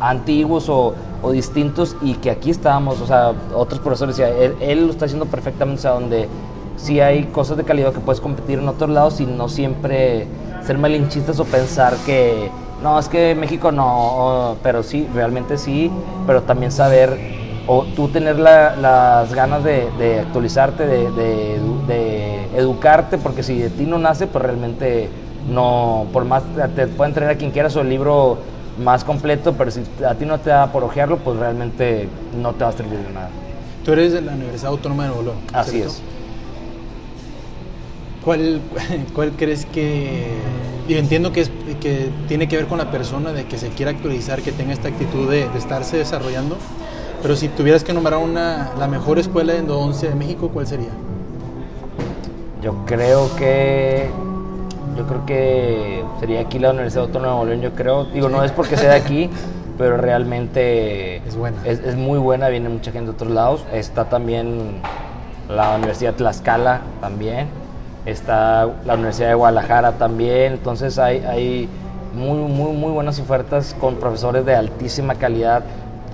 antiguos 0.00 0.68
o, 0.68 0.94
o, 1.22 1.30
distintos 1.32 1.96
y 2.02 2.14
que 2.14 2.30
aquí 2.30 2.50
estábamos, 2.50 3.00
o 3.00 3.06
sea, 3.06 3.32
otros 3.54 3.80
profesores 3.80 4.16
decían, 4.16 4.54
él, 4.60 4.86
lo 4.86 4.92
está 4.92 5.06
haciendo 5.06 5.26
perfectamente, 5.26 5.80
o 5.80 5.82
sea, 5.82 5.90
donde 5.92 6.28
sí 6.76 7.00
hay 7.00 7.24
cosas 7.24 7.56
de 7.56 7.64
calidad 7.64 7.92
que 7.92 8.00
puedes 8.00 8.20
competir 8.20 8.58
en 8.58 8.68
otros 8.68 8.90
lados 8.90 9.20
y 9.20 9.26
no 9.26 9.48
siempre 9.48 10.26
ser 10.64 10.78
malinchistas 10.78 11.40
o 11.40 11.44
pensar 11.44 11.94
que, 12.06 12.50
no, 12.82 12.98
es 12.98 13.08
que 13.08 13.34
México 13.34 13.72
no, 13.72 14.56
pero 14.62 14.82
sí, 14.82 15.08
realmente 15.12 15.58
sí, 15.58 15.90
pero 16.26 16.42
también 16.42 16.70
saber 16.70 17.38
o 17.66 17.84
tú 17.84 18.08
tener 18.08 18.38
la, 18.38 18.76
las 18.76 19.34
ganas 19.34 19.62
de, 19.62 20.20
actualizarte, 20.20 20.86
de, 20.86 21.10
de, 21.10 21.60
de, 21.86 22.44
educarte, 22.56 23.18
porque 23.18 23.42
si 23.42 23.58
de 23.58 23.68
ti 23.68 23.84
no 23.84 23.98
nace, 23.98 24.26
pues 24.26 24.42
realmente 24.42 25.10
no, 25.50 26.06
por 26.12 26.24
más 26.24 26.42
te 26.74 26.86
pueden 26.86 27.12
traer 27.12 27.32
a 27.32 27.34
quien 27.36 27.50
quieras 27.50 27.76
o 27.76 27.82
el 27.82 27.90
libro 27.90 28.38
más 28.78 29.04
completo, 29.04 29.54
pero 29.56 29.70
si 29.70 29.82
a 30.06 30.14
ti 30.14 30.24
no 30.24 30.38
te 30.38 30.50
da 30.50 30.70
por 30.72 30.84
ojearlo, 30.84 31.18
pues 31.18 31.38
realmente 31.38 32.08
no 32.40 32.54
te 32.54 32.64
va 32.64 32.70
a 32.70 32.72
servir 32.72 32.98
de 32.98 33.12
nada. 33.12 33.30
Tú 33.84 33.92
eres 33.92 34.12
de 34.12 34.20
la 34.20 34.32
Universidad 34.32 34.70
Autónoma 34.70 35.04
de 35.04 35.10
Nuevo. 35.10 35.34
Así 35.52 35.72
¿cierto? 35.72 35.92
es. 35.92 36.02
¿Cuál, 38.24 38.60
¿Cuál 39.14 39.32
crees 39.32 39.66
que.? 39.66 40.26
Yo 40.88 40.96
entiendo 40.96 41.32
que, 41.32 41.42
es, 41.42 41.50
que 41.80 42.08
tiene 42.28 42.48
que 42.48 42.56
ver 42.56 42.66
con 42.66 42.78
la 42.78 42.90
persona, 42.90 43.32
de 43.32 43.44
que 43.44 43.58
se 43.58 43.68
quiera 43.68 43.90
actualizar, 43.90 44.40
que 44.40 44.52
tenga 44.52 44.72
esta 44.72 44.88
actitud 44.88 45.30
de, 45.30 45.48
de 45.48 45.58
estarse 45.58 45.98
desarrollando. 45.98 46.56
Pero 47.20 47.36
si 47.36 47.48
tuvieras 47.48 47.84
que 47.84 47.92
nombrar 47.92 48.18
una, 48.20 48.70
la 48.78 48.88
mejor 48.88 49.18
escuela 49.18 49.52
de 49.52 49.58
endodoncia 49.58 50.08
de 50.08 50.14
México, 50.14 50.50
¿cuál 50.52 50.66
sería? 50.66 50.88
Yo 52.62 52.84
creo 52.86 53.34
que 53.36 54.08
yo 54.98 55.06
creo 55.06 55.24
que 55.26 56.04
sería 56.18 56.40
aquí 56.40 56.58
la 56.58 56.70
Universidad 56.70 57.04
Autónoma 57.04 57.28
de 57.28 57.36
Nuevo 57.36 57.50
León, 57.50 57.60
yo 57.62 57.72
creo. 57.76 58.04
Digo, 58.06 58.28
no 58.28 58.42
es 58.42 58.50
porque 58.50 58.76
sea 58.76 58.90
de 58.90 58.96
aquí, 58.96 59.30
pero 59.78 59.96
realmente 59.96 61.18
es 61.18 61.36
buena. 61.36 61.56
Es, 61.64 61.78
es, 61.78 61.94
muy 61.94 62.18
buena, 62.18 62.48
viene 62.48 62.68
mucha 62.68 62.90
gente 62.90 63.06
de 63.06 63.14
otros 63.14 63.30
lados. 63.30 63.64
Está 63.72 64.06
también 64.06 64.80
la 65.48 65.76
Universidad 65.76 66.10
de 66.10 66.18
Tlaxcala 66.18 66.80
también. 67.00 67.46
Está 68.06 68.68
la 68.84 68.94
Universidad 68.94 69.28
de 69.28 69.34
Guadalajara 69.34 69.92
también. 69.92 70.54
Entonces 70.54 70.98
hay, 70.98 71.18
hay 71.20 71.68
muy, 72.12 72.38
muy, 72.38 72.72
muy 72.72 72.90
buenas 72.90 73.20
ofertas 73.20 73.76
con 73.80 73.96
profesores 73.96 74.44
de 74.44 74.56
altísima 74.56 75.14
calidad, 75.14 75.62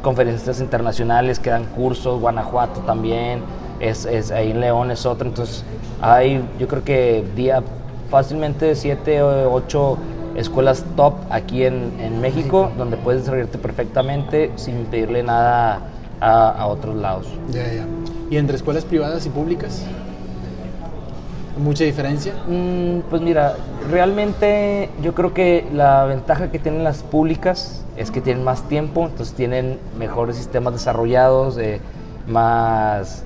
conferencistas 0.03 0.61
internacionales 0.61 1.39
que 1.39 1.49
dan 1.49 1.65
cursos, 1.65 2.21
Guanajuato 2.21 2.81
también, 2.81 3.41
es, 3.81 4.05
es 4.05 4.31
ahí 4.31 4.51
en 4.51 4.61
León 4.61 4.91
es 4.91 5.07
otro. 5.07 5.27
Entonces 5.27 5.65
hay, 6.03 6.45
yo 6.59 6.69
creo 6.69 6.85
que 6.85 7.25
día 7.35 7.63
fácilmente 8.11 8.75
7 8.75 9.23
o 9.23 9.53
8 9.53 9.99
escuelas 10.37 10.85
top 10.97 11.15
aquí 11.31 11.65
en, 11.65 11.93
en 12.01 12.21
México, 12.21 12.71
donde 12.77 12.97
puedes 12.97 13.23
desarrollarte 13.23 13.59
perfectamente 13.59 14.51
sin 14.57 14.85
pedirle 14.87 15.23
nada 15.23 15.81
a, 16.21 16.51
a 16.51 16.67
otros 16.67 16.97
lados. 16.97 17.29
Ya, 17.51 17.73
ya. 17.73 17.85
¿Y 18.31 18.37
entre 18.37 18.57
escuelas 18.57 18.85
privadas 18.85 19.27
y 19.27 19.31
públicas? 19.31 19.85
¿Mucha 21.57 21.85
diferencia? 21.85 22.33
Mm, 22.49 23.01
pues 23.09 23.23
mira, 23.23 23.55
realmente 23.89 24.91
yo 25.03 25.15
creo 25.15 25.33
que 25.33 25.67
la 25.73 26.05
ventaja 26.05 26.51
que 26.51 26.59
tienen 26.59 26.83
las 26.83 27.05
públicas 27.05 27.85
es 27.97 28.11
que 28.11 28.21
tienen 28.21 28.43
más 28.43 28.63
tiempo, 28.69 29.07
entonces 29.07 29.37
tienen 29.37 29.79
mejores 29.97 30.37
sistemas 30.37 30.73
desarrollados, 30.73 31.57
eh, 31.59 31.81
más 32.27 33.23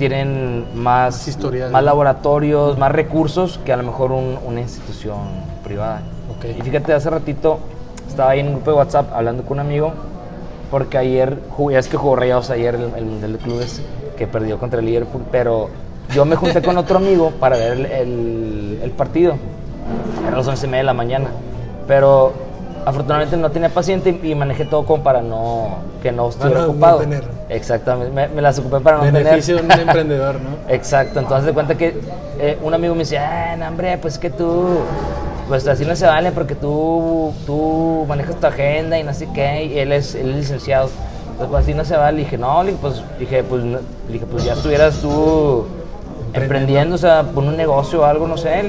tienen 0.00 0.64
más, 0.74 1.28
historias, 1.28 1.70
más 1.70 1.84
laboratorios, 1.84 2.78
más 2.78 2.90
recursos 2.90 3.60
que 3.66 3.70
a 3.74 3.76
lo 3.76 3.82
mejor 3.82 4.12
un, 4.12 4.38
una 4.46 4.62
institución 4.62 5.18
privada. 5.62 6.00
Okay. 6.38 6.56
Y 6.58 6.62
fíjate, 6.62 6.94
hace 6.94 7.10
ratito 7.10 7.58
estaba 8.08 8.30
ahí 8.30 8.40
en 8.40 8.46
un 8.46 8.54
grupo 8.54 8.70
de 8.70 8.76
WhatsApp 8.78 9.12
hablando 9.12 9.42
con 9.42 9.58
un 9.58 9.66
amigo, 9.66 9.92
porque 10.70 10.96
ayer, 10.96 11.38
ya 11.70 11.78
es 11.78 11.88
que 11.88 11.98
jugó 11.98 12.16
Rayados 12.16 12.48
ayer 12.48 12.76
el, 12.76 12.94
el 12.96 13.04
Mundial 13.04 13.32
de 13.34 13.38
Clubes, 13.40 13.82
que 14.16 14.26
perdió 14.26 14.58
contra 14.58 14.80
el 14.80 14.86
Liverpool, 14.86 15.22
pero 15.30 15.68
yo 16.14 16.24
me 16.24 16.34
junté 16.34 16.62
con 16.62 16.78
otro 16.78 16.96
amigo 16.96 17.32
para 17.38 17.58
ver 17.58 17.72
el, 17.72 17.86
el, 17.86 18.80
el 18.82 18.90
partido. 18.92 19.34
Eran 20.22 20.38
las 20.38 20.48
once 20.48 20.66
y 20.66 20.70
media 20.70 20.78
de 20.78 20.84
la 20.84 20.94
mañana. 20.94 21.28
Pero 21.86 22.32
afortunadamente 22.84 23.36
no 23.36 23.50
tenía 23.50 23.68
paciente 23.68 24.18
y, 24.22 24.30
y, 24.30 24.34
manejé 24.34 24.64
todo 24.64 24.84
como 24.84 25.02
para 25.02 25.20
no 25.20 25.78
que 26.02 26.12
no 26.12 26.28
estuviera 26.28 26.60
no, 26.60 26.70
ocupado. 26.70 26.98
No 26.98 27.04
tener. 27.04 27.24
Exactamente, 27.48 28.12
me, 28.12 28.28
me, 28.28 28.42
las 28.42 28.58
ocupé 28.58 28.80
para 28.80 28.98
no 28.98 29.04
Beneficio 29.04 29.56
tener. 29.56 29.76
de 29.76 29.82
un 29.82 29.88
emprendedor, 29.88 30.34
¿no? 30.36 30.72
Exacto, 30.72 31.20
entonces 31.20 31.46
de 31.46 31.52
cuenta 31.52 31.76
que 31.76 31.94
eh, 32.38 32.58
un 32.62 32.72
amigo 32.74 32.94
me 32.94 33.00
decía, 33.00 33.52
ah, 33.52 33.56
no, 33.56 33.68
hombre, 33.68 33.98
pues 33.98 34.18
que 34.18 34.30
tú, 34.30 34.78
pues 35.48 35.66
así 35.66 35.84
no 35.84 35.94
se 35.96 36.06
vale 36.06 36.32
porque 36.32 36.54
tú, 36.54 37.32
tú 37.46 38.04
manejas 38.08 38.36
tu 38.36 38.46
agenda 38.46 38.98
y 38.98 39.02
no 39.02 39.12
sé 39.12 39.28
qué, 39.34 39.64
y 39.64 39.78
él 39.78 39.92
es, 39.92 40.14
él 40.14 40.30
es 40.30 40.36
licenciado. 40.36 40.88
Entonces, 41.32 41.48
pues 41.50 41.62
así 41.62 41.74
no 41.74 41.84
se 41.84 41.96
vale. 41.96 42.20
Y 42.20 42.24
dije, 42.24 42.38
no, 42.38 42.62
pues 42.80 43.02
dije, 43.18 43.42
pues, 43.42 43.62
dije, 44.08 44.26
pues 44.30 44.44
ya 44.44 44.52
estuvieras 44.52 44.96
tú 45.00 45.66
emprendiendo, 46.32 46.94
o 46.94 46.98
sea, 46.98 47.22
por 47.22 47.44
un 47.44 47.56
negocio 47.56 48.02
o 48.02 48.04
algo, 48.04 48.26
no 48.28 48.36
sé, 48.36 48.62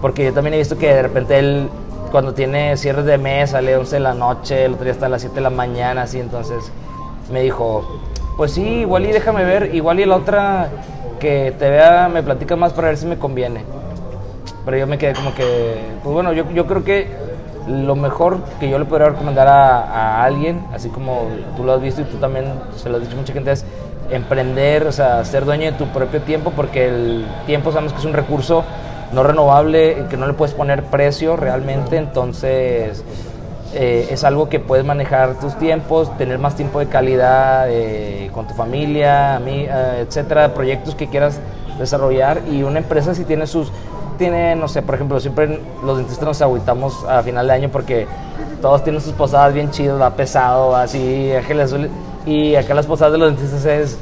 porque 0.00 0.24
yo 0.24 0.32
también 0.32 0.54
he 0.54 0.58
visto 0.58 0.76
que 0.76 0.92
de 0.92 1.02
repente 1.02 1.38
él 1.38 1.68
cuando 2.10 2.34
tiene 2.34 2.76
cierres 2.76 3.04
de 3.04 3.18
mes 3.18 3.50
sale 3.50 3.76
11 3.76 3.96
de 3.96 4.00
la 4.00 4.14
noche, 4.14 4.64
el 4.64 4.72
otro 4.72 4.84
día 4.84 4.92
hasta 4.92 5.08
las 5.08 5.20
7 5.22 5.36
de 5.36 5.40
la 5.42 5.50
mañana, 5.50 6.02
así, 6.02 6.18
entonces 6.20 6.70
me 7.32 7.42
dijo, 7.42 8.00
pues 8.36 8.52
sí, 8.52 8.62
igual 8.62 9.06
y 9.06 9.12
déjame 9.12 9.44
ver, 9.44 9.74
igual 9.74 10.00
y 10.00 10.04
la 10.04 10.16
otra 10.16 10.68
que 11.18 11.54
te 11.58 11.68
vea 11.68 12.08
me 12.08 12.22
platica 12.22 12.56
más 12.56 12.72
para 12.72 12.88
ver 12.88 12.96
si 12.96 13.06
me 13.06 13.18
conviene. 13.18 13.64
Pero 14.64 14.76
yo 14.76 14.86
me 14.86 14.98
quedé 14.98 15.14
como 15.14 15.34
que, 15.34 15.78
pues 16.02 16.12
bueno, 16.12 16.32
yo, 16.32 16.50
yo 16.52 16.66
creo 16.66 16.84
que 16.84 17.08
lo 17.66 17.96
mejor 17.96 18.38
que 18.60 18.70
yo 18.70 18.78
le 18.78 18.84
podría 18.84 19.10
recomendar 19.10 19.48
a, 19.48 19.80
a, 19.80 20.24
alguien, 20.24 20.64
así 20.72 20.88
como 20.88 21.28
tú 21.56 21.64
lo 21.64 21.72
has 21.72 21.82
visto 21.82 22.00
y 22.00 22.04
tú 22.04 22.16
también 22.16 22.46
se 22.76 22.88
lo 22.88 22.96
has 22.96 23.02
dicho 23.02 23.14
a 23.14 23.20
mucha 23.20 23.32
gente, 23.32 23.52
es 23.52 23.64
emprender, 24.10 24.86
o 24.86 24.92
sea, 24.92 25.24
ser 25.24 25.44
dueño 25.44 25.66
de 25.66 25.72
tu 25.72 25.86
propio 25.86 26.22
tiempo, 26.22 26.52
porque 26.54 26.88
el 26.88 27.26
tiempo 27.46 27.72
sabemos 27.72 27.92
que 27.92 27.98
es 27.98 28.04
un 28.04 28.14
recurso 28.14 28.64
no 29.12 29.22
renovable, 29.22 30.04
que 30.10 30.16
no 30.16 30.26
le 30.26 30.34
puedes 30.34 30.54
poner 30.54 30.84
precio 30.84 31.36
realmente, 31.36 31.96
entonces 31.96 33.04
eh, 33.74 34.08
es 34.10 34.24
algo 34.24 34.48
que 34.48 34.60
puedes 34.60 34.84
manejar 34.84 35.38
tus 35.40 35.58
tiempos, 35.58 36.16
tener 36.16 36.38
más 36.38 36.56
tiempo 36.56 36.78
de 36.78 36.86
calidad 36.86 37.66
eh, 37.68 38.30
con 38.32 38.46
tu 38.46 38.54
familia, 38.54 39.40
eh, 39.46 40.04
etcétera, 40.06 40.54
proyectos 40.54 40.94
que 40.94 41.08
quieras 41.08 41.38
desarrollar 41.78 42.42
y 42.50 42.62
una 42.62 42.78
empresa 42.78 43.14
si 43.14 43.24
tiene 43.24 43.46
sus 43.46 43.70
tiene, 44.16 44.56
no 44.56 44.66
sé, 44.66 44.82
por 44.82 44.96
ejemplo, 44.96 45.20
siempre 45.20 45.60
los 45.84 45.96
dentistas 45.96 46.26
nos 46.26 46.42
agüitamos 46.42 47.04
a 47.04 47.22
final 47.22 47.46
de 47.46 47.52
año 47.52 47.68
porque 47.70 48.06
todos 48.60 48.82
tienen 48.82 49.00
sus 49.00 49.12
posadas 49.12 49.54
bien 49.54 49.70
chidas, 49.70 50.00
va 50.00 50.10
pesado, 50.10 50.74
así, 50.74 51.32
ángeles 51.32 51.66
azules, 51.66 51.90
y 52.26 52.56
acá 52.56 52.74
las 52.74 52.86
posadas 52.86 53.12
de 53.12 53.18
los 53.18 53.36
dentistas 53.36 53.64
es 53.64 53.98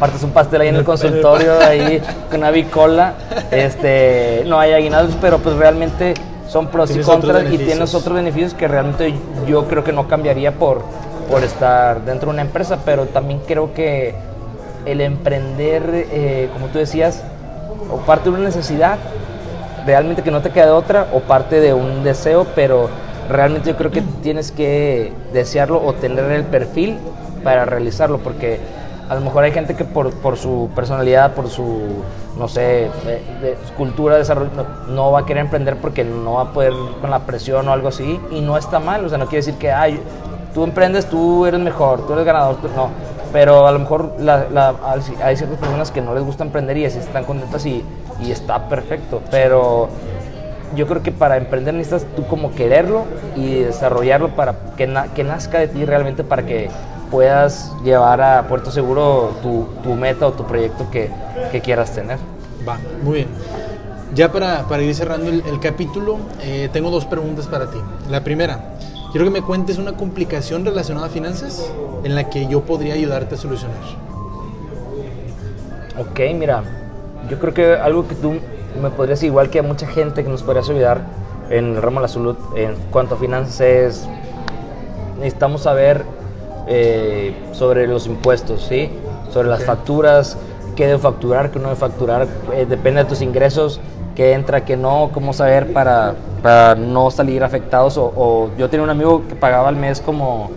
partes 0.00 0.22
un 0.22 0.30
pastel 0.30 0.62
ahí 0.62 0.68
en 0.68 0.76
el 0.76 0.84
consultorio, 0.92 1.60
ahí 1.62 2.02
con 2.30 2.40
una 2.40 2.50
bicola, 2.50 3.14
este, 3.52 4.42
no 4.46 4.58
hay 4.58 4.72
aguinaldos, 4.72 5.16
pero 5.20 5.38
pues 5.38 5.54
realmente 5.54 6.14
son 6.48 6.66
pros 6.66 6.90
y 6.96 7.00
contras 7.00 7.44
y 7.52 7.58
tienes 7.58 7.94
otros 7.94 8.16
beneficios 8.16 8.54
que 8.54 8.66
realmente 8.66 9.14
yo 9.46 9.68
creo 9.68 9.84
que 9.84 9.92
no 9.92 10.08
cambiaría 10.08 10.52
por, 10.52 10.82
por 11.30 11.44
estar 11.44 12.04
dentro 12.04 12.26
de 12.26 12.32
una 12.32 12.42
empresa, 12.42 12.78
pero 12.84 13.06
también 13.06 13.40
creo 13.46 13.72
que 13.72 14.14
el 14.86 15.00
emprender, 15.00 15.82
eh, 16.10 16.48
como 16.52 16.66
tú 16.66 16.78
decías, 16.78 17.22
o 17.92 17.98
parte 17.98 18.30
de 18.30 18.36
una 18.36 18.44
necesidad, 18.44 18.98
realmente 19.86 20.22
que 20.22 20.30
no 20.30 20.40
te 20.40 20.50
queda 20.50 20.74
otra, 20.74 21.06
o 21.12 21.20
parte 21.20 21.60
de 21.60 21.72
un 21.72 22.02
deseo, 22.02 22.46
pero 22.56 22.88
realmente 23.28 23.70
yo 23.70 23.76
creo 23.76 23.90
que 23.90 24.02
tienes 24.22 24.50
que 24.50 25.12
desearlo 25.32 25.80
o 25.84 25.92
tener 25.92 26.24
el 26.32 26.44
perfil 26.44 26.98
para 27.44 27.64
realizarlo, 27.64 28.18
porque 28.18 28.58
A 29.10 29.16
lo 29.16 29.22
mejor 29.22 29.42
hay 29.42 29.50
gente 29.50 29.74
que 29.74 29.84
por, 29.84 30.14
por 30.14 30.36
su 30.36 30.70
personalidad, 30.72 31.34
por 31.34 31.48
su, 31.48 31.80
no 32.38 32.46
sé, 32.46 32.88
de, 33.42 33.56
cultura, 33.76 34.16
desarrollo, 34.16 34.50
no, 34.86 35.10
va 35.10 35.20
a 35.20 35.26
querer 35.26 35.42
emprender 35.42 35.78
porque 35.78 36.04
no 36.04 36.34
va 36.34 36.42
a 36.42 36.52
poder 36.52 36.72
con 37.00 37.10
la 37.10 37.18
presión 37.26 37.66
o 37.66 37.72
algo 37.72 37.88
así. 37.88 38.20
Y 38.30 38.40
no 38.40 38.56
está 38.56 38.78
mal, 38.78 39.04
o 39.04 39.08
sea, 39.08 39.18
no 39.18 39.24
quiere 39.24 39.38
decir 39.44 39.56
que, 39.56 39.72
ay, 39.72 40.00
tú 40.54 40.62
emprendes, 40.62 41.06
tú 41.06 41.44
eres 41.44 41.58
mejor, 41.58 42.06
tú 42.06 42.12
eres 42.12 42.24
ganador, 42.24 42.56
no. 42.76 42.90
Pero 43.32 43.66
a 43.66 43.72
lo 43.72 43.80
mejor 43.80 44.12
hay 45.24 45.36
ciertas 45.36 45.58
personas 45.58 45.90
que 45.90 46.00
no 46.00 46.14
les 46.14 46.22
gusta 46.22 46.44
emprender 46.44 46.76
y 46.76 46.84
así 46.84 46.98
están 46.98 47.24
contentas 47.24 47.66
y, 47.66 47.84
está 48.28 48.68
perfecto. 48.68 49.22
Pero 49.32 49.88
yo 50.76 50.86
creo 50.86 51.02
que 51.02 51.10
para 51.10 51.36
emprender 51.36 51.74
necesitas 51.74 52.06
tú 52.14 52.28
como 52.28 52.52
quererlo 52.52 53.06
y 53.34 53.56
desarrollarlo 53.56 54.36
para 54.36 54.54
que, 54.76 54.88
que 55.16 55.24
nazca 55.24 55.58
de 55.58 55.66
ti 55.66 55.84
realmente 55.84 56.22
para 56.22 56.44
que 56.44 56.70
puedas 57.10 57.72
llevar 57.82 58.20
a 58.20 58.46
puerto 58.48 58.70
seguro 58.70 59.32
tu, 59.42 59.66
tu 59.82 59.94
meta 59.94 60.26
o 60.26 60.32
tu 60.32 60.44
proyecto 60.44 60.90
que, 60.90 61.10
que 61.52 61.60
quieras 61.60 61.92
tener. 61.92 62.18
Va, 62.66 62.78
muy 63.02 63.14
bien. 63.14 63.28
Ya 64.14 64.32
para, 64.32 64.64
para 64.68 64.82
ir 64.82 64.94
cerrando 64.94 65.28
el, 65.28 65.42
el 65.46 65.60
capítulo, 65.60 66.18
eh, 66.42 66.68
tengo 66.72 66.90
dos 66.90 67.04
preguntas 67.04 67.46
para 67.46 67.70
ti. 67.70 67.78
La 68.08 68.22
primera, 68.24 68.74
quiero 69.12 69.24
que 69.24 69.30
me 69.30 69.42
cuentes 69.42 69.78
una 69.78 69.92
complicación 69.92 70.64
relacionada 70.64 71.06
a 71.06 71.10
finanzas 71.10 71.70
en 72.04 72.14
la 72.14 72.28
que 72.28 72.46
yo 72.46 72.62
podría 72.62 72.94
ayudarte 72.94 73.34
a 73.34 73.38
solucionar. 73.38 73.76
Ok, 75.98 76.20
mira, 76.34 76.64
yo 77.28 77.38
creo 77.38 77.54
que 77.54 77.74
algo 77.74 78.08
que 78.08 78.14
tú 78.14 78.34
me 78.80 78.90
podrías, 78.90 79.22
igual 79.22 79.50
que 79.50 79.58
a 79.58 79.62
mucha 79.62 79.86
gente 79.86 80.24
que 80.24 80.30
nos 80.30 80.42
podrías 80.42 80.68
ayudar 80.70 81.02
en 81.50 81.76
el 81.76 81.82
ramo 81.82 82.00
de 82.00 82.02
la 82.02 82.08
salud, 82.08 82.36
en 82.56 82.74
cuanto 82.90 83.16
a 83.16 83.18
finanzas, 83.18 83.60
es 83.60 84.08
necesitamos 85.18 85.62
saber 85.62 86.04
eh, 86.72 87.34
sobre 87.52 87.88
los 87.88 88.06
impuestos, 88.06 88.62
¿sí? 88.62 88.90
Sobre 89.32 89.48
las 89.48 89.64
facturas, 89.64 90.38
qué 90.76 90.86
debo 90.86 91.00
facturar, 91.00 91.50
qué 91.50 91.58
no 91.58 91.64
debo 91.64 91.76
facturar, 91.76 92.28
eh, 92.54 92.64
depende 92.64 93.02
de 93.02 93.08
tus 93.08 93.22
ingresos, 93.22 93.80
qué 94.14 94.34
entra, 94.34 94.64
qué 94.64 94.76
no, 94.76 95.10
cómo 95.12 95.32
saber 95.32 95.72
para, 95.72 96.14
para 96.44 96.76
no 96.76 97.10
salir 97.10 97.42
afectados. 97.42 97.96
O, 97.96 98.12
o 98.16 98.50
yo 98.56 98.70
tenía 98.70 98.84
un 98.84 98.90
amigo 98.90 99.26
que 99.28 99.34
pagaba 99.34 99.68
al 99.68 99.74
mes 99.74 100.00
como 100.00 100.50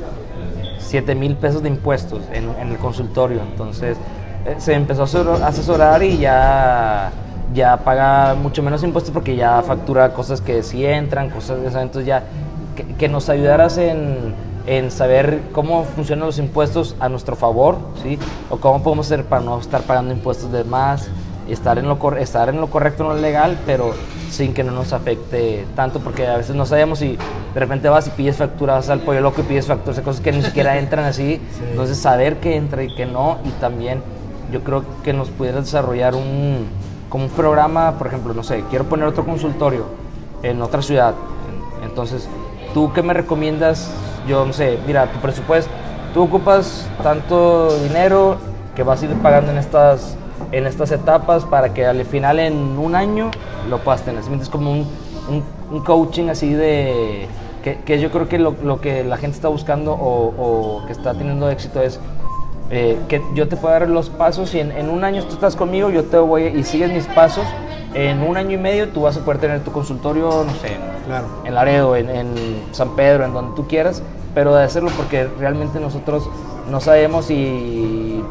7 0.78 1.16
mil 1.16 1.36
pesos 1.36 1.64
de 1.64 1.70
impuestos 1.70 2.22
en, 2.32 2.48
en 2.62 2.70
el 2.70 2.78
consultorio. 2.78 3.42
Entonces 3.42 3.98
eh, 4.46 4.56
se 4.60 4.74
empezó 4.74 5.04
a 5.44 5.48
asesorar 5.48 6.04
y 6.04 6.20
ya, 6.20 7.12
ya 7.56 7.78
paga 7.78 8.36
mucho 8.36 8.62
menos 8.62 8.84
impuestos 8.84 9.12
porque 9.12 9.36
ya 9.36 9.64
factura 9.64 10.14
cosas 10.14 10.42
que 10.42 10.62
sí 10.62 10.86
entran, 10.86 11.32
cosas 11.32 11.60
de 11.60 11.70
esas. 11.70 11.82
Entonces 11.82 12.06
ya 12.06 12.22
que, 12.76 12.86
que 12.86 13.10
nos 13.10 13.30
ayudaras 13.30 13.80
en, 13.80 14.36
en 14.66 14.92
saber 14.92 15.42
cómo 15.52 15.84
funcionan 15.84 16.26
los 16.28 16.40
impuestos 16.40 16.96
a 17.00 17.10
nuestro 17.10 17.36
favor, 17.36 17.78
¿sí? 18.02 18.18
O 18.50 18.58
cómo 18.58 18.82
podemos 18.84 19.08
hacer 19.08 19.26
para 19.26 19.42
no 19.42 19.60
estar 19.60 19.82
pagando 19.84 20.14
impuestos 20.14 20.52
de 20.52 20.64
más, 20.64 21.10
estar 21.50 21.78
en 21.78 21.88
lo, 21.88 22.00
cor- 22.00 22.18
estar 22.18 22.48
en 22.50 22.62
lo 22.62 22.68
correcto, 22.68 23.04
en 23.04 23.10
lo 23.10 23.16
legal, 23.16 23.60
pero 23.66 23.94
sin 24.30 24.54
que 24.54 24.64
no 24.64 24.72
nos 24.72 24.94
afecte 24.94 25.66
tanto, 25.76 26.00
porque 26.00 26.28
a 26.28 26.38
veces 26.38 26.56
no 26.56 26.66
sabemos 26.66 27.00
si 27.00 27.18
de 27.54 27.60
repente 27.60 27.90
vas 27.90 28.08
y 28.08 28.12
pides 28.12 28.38
factura, 28.38 28.76
vas 28.76 28.90
al 28.90 29.02
pollo 29.02 29.20
loco 29.22 29.42
y 29.42 29.44
pides 29.44 29.68
facturas 29.68 30.00
cosas 30.00 30.22
que 30.22 30.32
ni 30.32 30.42
siquiera 30.44 30.78
entran 30.80 31.04
así. 31.06 31.42
Sí. 31.58 31.64
Entonces, 31.70 31.98
saber 31.98 32.38
qué 32.40 32.56
entra 32.56 32.84
y 32.84 32.96
qué 32.96 33.06
no, 33.06 33.40
y 33.44 33.50
también 33.60 34.02
yo 34.52 34.64
creo 34.64 34.84
que 35.04 35.12
nos 35.14 35.30
pudieras 35.30 35.66
desarrollar 35.66 36.16
un, 36.16 36.66
como 37.10 37.26
un 37.26 37.30
programa, 37.32 37.98
por 37.98 38.08
ejemplo, 38.08 38.34
no 38.34 38.44
sé, 38.44 38.64
quiero 38.70 38.86
poner 38.86 39.08
otro 39.08 39.26
consultorio 39.26 39.86
en 40.42 40.62
otra 40.62 40.82
ciudad. 40.82 41.14
Entonces, 41.84 42.28
¿tú 42.74 42.92
qué 42.94 43.04
me 43.04 43.14
recomiendas? 43.14 43.92
Yo 44.28 44.46
no 44.46 44.54
sé, 44.54 44.78
mira, 44.88 45.06
tu 45.08 45.20
presupuesto, 45.20 45.70
tú 46.14 46.24
ocupas 46.24 46.88
tanto 47.02 47.76
dinero 47.80 48.38
que 48.76 48.84
vas 48.84 49.02
a 49.02 49.06
ir 49.06 49.14
pagando 49.16 49.52
en 49.52 49.58
estas, 49.58 50.16
en 50.52 50.66
estas 50.66 50.92
etapas 50.92 51.44
para 51.46 51.74
que 51.74 51.86
al 51.86 52.04
final 52.06 52.40
en 52.40 52.78
un 52.78 52.96
año 52.96 53.32
lo 53.70 53.80
puedas 53.80 54.02
tener. 54.04 54.24
¿Sí 54.24 54.30
me 54.30 54.36
entiendes? 54.38 54.50
como 54.50 54.72
un, 54.72 54.88
un, 55.30 55.44
un 55.72 55.84
coaching 55.84 56.30
así 56.30 56.54
de... 56.54 57.28
Que, 57.64 57.78
que 57.86 57.98
yo 58.02 58.12
creo 58.12 58.28
que 58.28 58.40
lo, 58.40 58.56
lo 58.62 58.82
que 58.82 59.06
la 59.06 59.16
gente 59.16 59.36
está 59.38 59.48
buscando 59.48 59.94
o, 59.94 60.34
o 60.38 60.86
que 60.86 60.92
está 60.92 61.14
teniendo 61.14 61.50
éxito 61.50 61.82
es 61.82 61.98
eh, 62.72 62.98
que 63.08 63.22
yo 63.36 63.48
te 63.48 63.56
puedo 63.56 63.74
dar 63.74 63.88
los 63.90 64.10
pasos 64.10 64.54
y 64.54 64.60
en, 64.60 64.74
en 64.74 64.90
un 64.90 65.06
año 65.06 65.24
tú 65.24 65.36
estás 65.36 65.56
conmigo, 65.56 65.90
yo 65.90 66.04
te 66.04 66.18
voy 66.18 66.48
y 66.48 66.64
sigues 66.64 66.92
mis 66.92 67.06
pasos. 67.08 67.46
En 67.94 68.22
un 68.22 68.36
año 68.36 68.52
y 68.52 68.58
medio 68.58 68.90
tú 68.90 69.04
vas 69.04 69.16
a 69.16 69.22
poder 69.24 69.40
tener 69.40 69.64
tu 69.64 69.72
consultorio, 69.72 70.44
no 70.44 70.52
sé, 70.56 70.74
en- 70.74 70.94
Claro. 71.06 71.26
en 71.46 71.54
Laredo, 71.56 71.96
en, 71.96 72.10
en 72.10 72.28
San 72.72 72.96
Pedro, 72.96 73.24
en 73.26 73.34
donde 73.34 73.56
tú 73.56 73.66
quieras, 73.68 74.02
pero 74.34 74.54
de 74.56 74.64
hacerlo 74.64 74.90
porque 74.98 75.28
realmente 75.40 75.80
nosotros 75.80 76.30
no 76.70 76.80
sabemos 76.80 77.30
y 77.30 78.24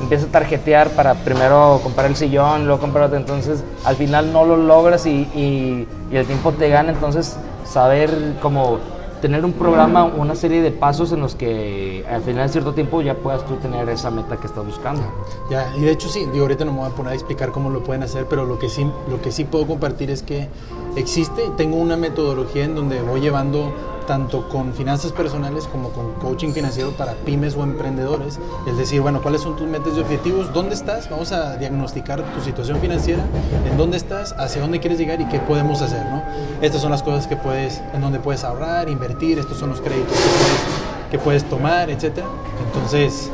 empieza 0.00 0.26
a 0.26 0.28
tarjetear 0.30 0.90
para 0.90 1.14
primero 1.14 1.80
comprar 1.82 2.06
el 2.06 2.16
sillón, 2.16 2.66
luego 2.66 2.80
comprar 2.80 3.12
entonces 3.14 3.64
al 3.84 3.96
final 3.96 4.32
no 4.32 4.44
lo 4.44 4.56
logras 4.56 5.06
y, 5.06 5.10
y- 5.34 5.86
y 6.12 6.16
el 6.16 6.26
tiempo 6.26 6.52
te 6.52 6.68
gana, 6.68 6.92
entonces 6.92 7.36
saber 7.64 8.36
como 8.40 8.78
tener 9.20 9.44
un 9.44 9.52
programa, 9.52 10.04
una 10.04 10.36
serie 10.36 10.62
de 10.62 10.70
pasos 10.70 11.10
en 11.10 11.18
los 11.20 11.34
que 11.34 12.04
al 12.08 12.22
final 12.22 12.46
de 12.46 12.52
cierto 12.52 12.72
tiempo 12.72 13.02
ya 13.02 13.14
puedas 13.14 13.44
tú 13.46 13.56
tener 13.56 13.88
esa 13.88 14.12
meta 14.12 14.36
que 14.36 14.46
estás 14.46 14.64
buscando. 14.64 15.02
Ya, 15.50 15.72
y 15.76 15.80
de 15.80 15.90
hecho 15.90 16.08
sí, 16.08 16.24
digo, 16.32 16.44
ahorita 16.44 16.64
no 16.64 16.72
me 16.72 16.78
voy 16.78 16.88
a 16.88 16.94
poner 16.94 17.12
a 17.12 17.14
explicar 17.16 17.50
cómo 17.50 17.68
lo 17.68 17.82
pueden 17.82 18.04
hacer, 18.04 18.26
pero 18.30 18.44
lo 18.44 18.60
que 18.60 18.68
sí, 18.68 18.88
lo 19.10 19.20
que 19.20 19.32
sí 19.32 19.42
puedo 19.44 19.66
compartir 19.66 20.08
es 20.12 20.22
que 20.22 20.46
existe, 20.94 21.50
tengo 21.56 21.78
una 21.78 21.96
metodología 21.96 22.64
en 22.64 22.76
donde 22.76 23.02
voy 23.02 23.20
llevando 23.20 23.72
tanto 24.08 24.48
con 24.48 24.72
finanzas 24.72 25.12
personales 25.12 25.66
como 25.66 25.90
con 25.90 26.14
coaching 26.14 26.52
financiero 26.52 26.92
para 26.92 27.12
pymes 27.12 27.54
o 27.54 27.62
emprendedores, 27.62 28.40
es 28.66 28.78
decir, 28.78 29.02
bueno, 29.02 29.20
¿cuáles 29.20 29.42
son 29.42 29.54
tus 29.54 29.68
metas 29.68 29.92
y 29.98 30.00
objetivos? 30.00 30.50
¿Dónde 30.54 30.74
estás? 30.74 31.10
Vamos 31.10 31.30
a 31.30 31.58
diagnosticar 31.58 32.22
tu 32.32 32.40
situación 32.40 32.80
financiera, 32.80 33.22
en 33.70 33.76
dónde 33.76 33.98
estás, 33.98 34.34
hacia 34.38 34.62
dónde 34.62 34.80
quieres 34.80 34.98
llegar 34.98 35.20
y 35.20 35.26
qué 35.26 35.38
podemos 35.40 35.82
hacer, 35.82 36.06
¿no? 36.06 36.22
Estas 36.62 36.80
son 36.80 36.90
las 36.90 37.02
cosas 37.02 37.26
que 37.26 37.36
puedes, 37.36 37.82
en 37.92 38.00
donde 38.00 38.18
puedes 38.18 38.44
ahorrar, 38.44 38.88
invertir, 38.88 39.38
estos 39.38 39.58
son 39.58 39.68
los 39.68 39.82
créditos 39.82 40.16
que 40.16 40.22
puedes, 40.22 41.10
que 41.10 41.18
puedes 41.18 41.44
tomar, 41.44 41.90
etcétera. 41.90 42.28
Entonces, 42.66 43.30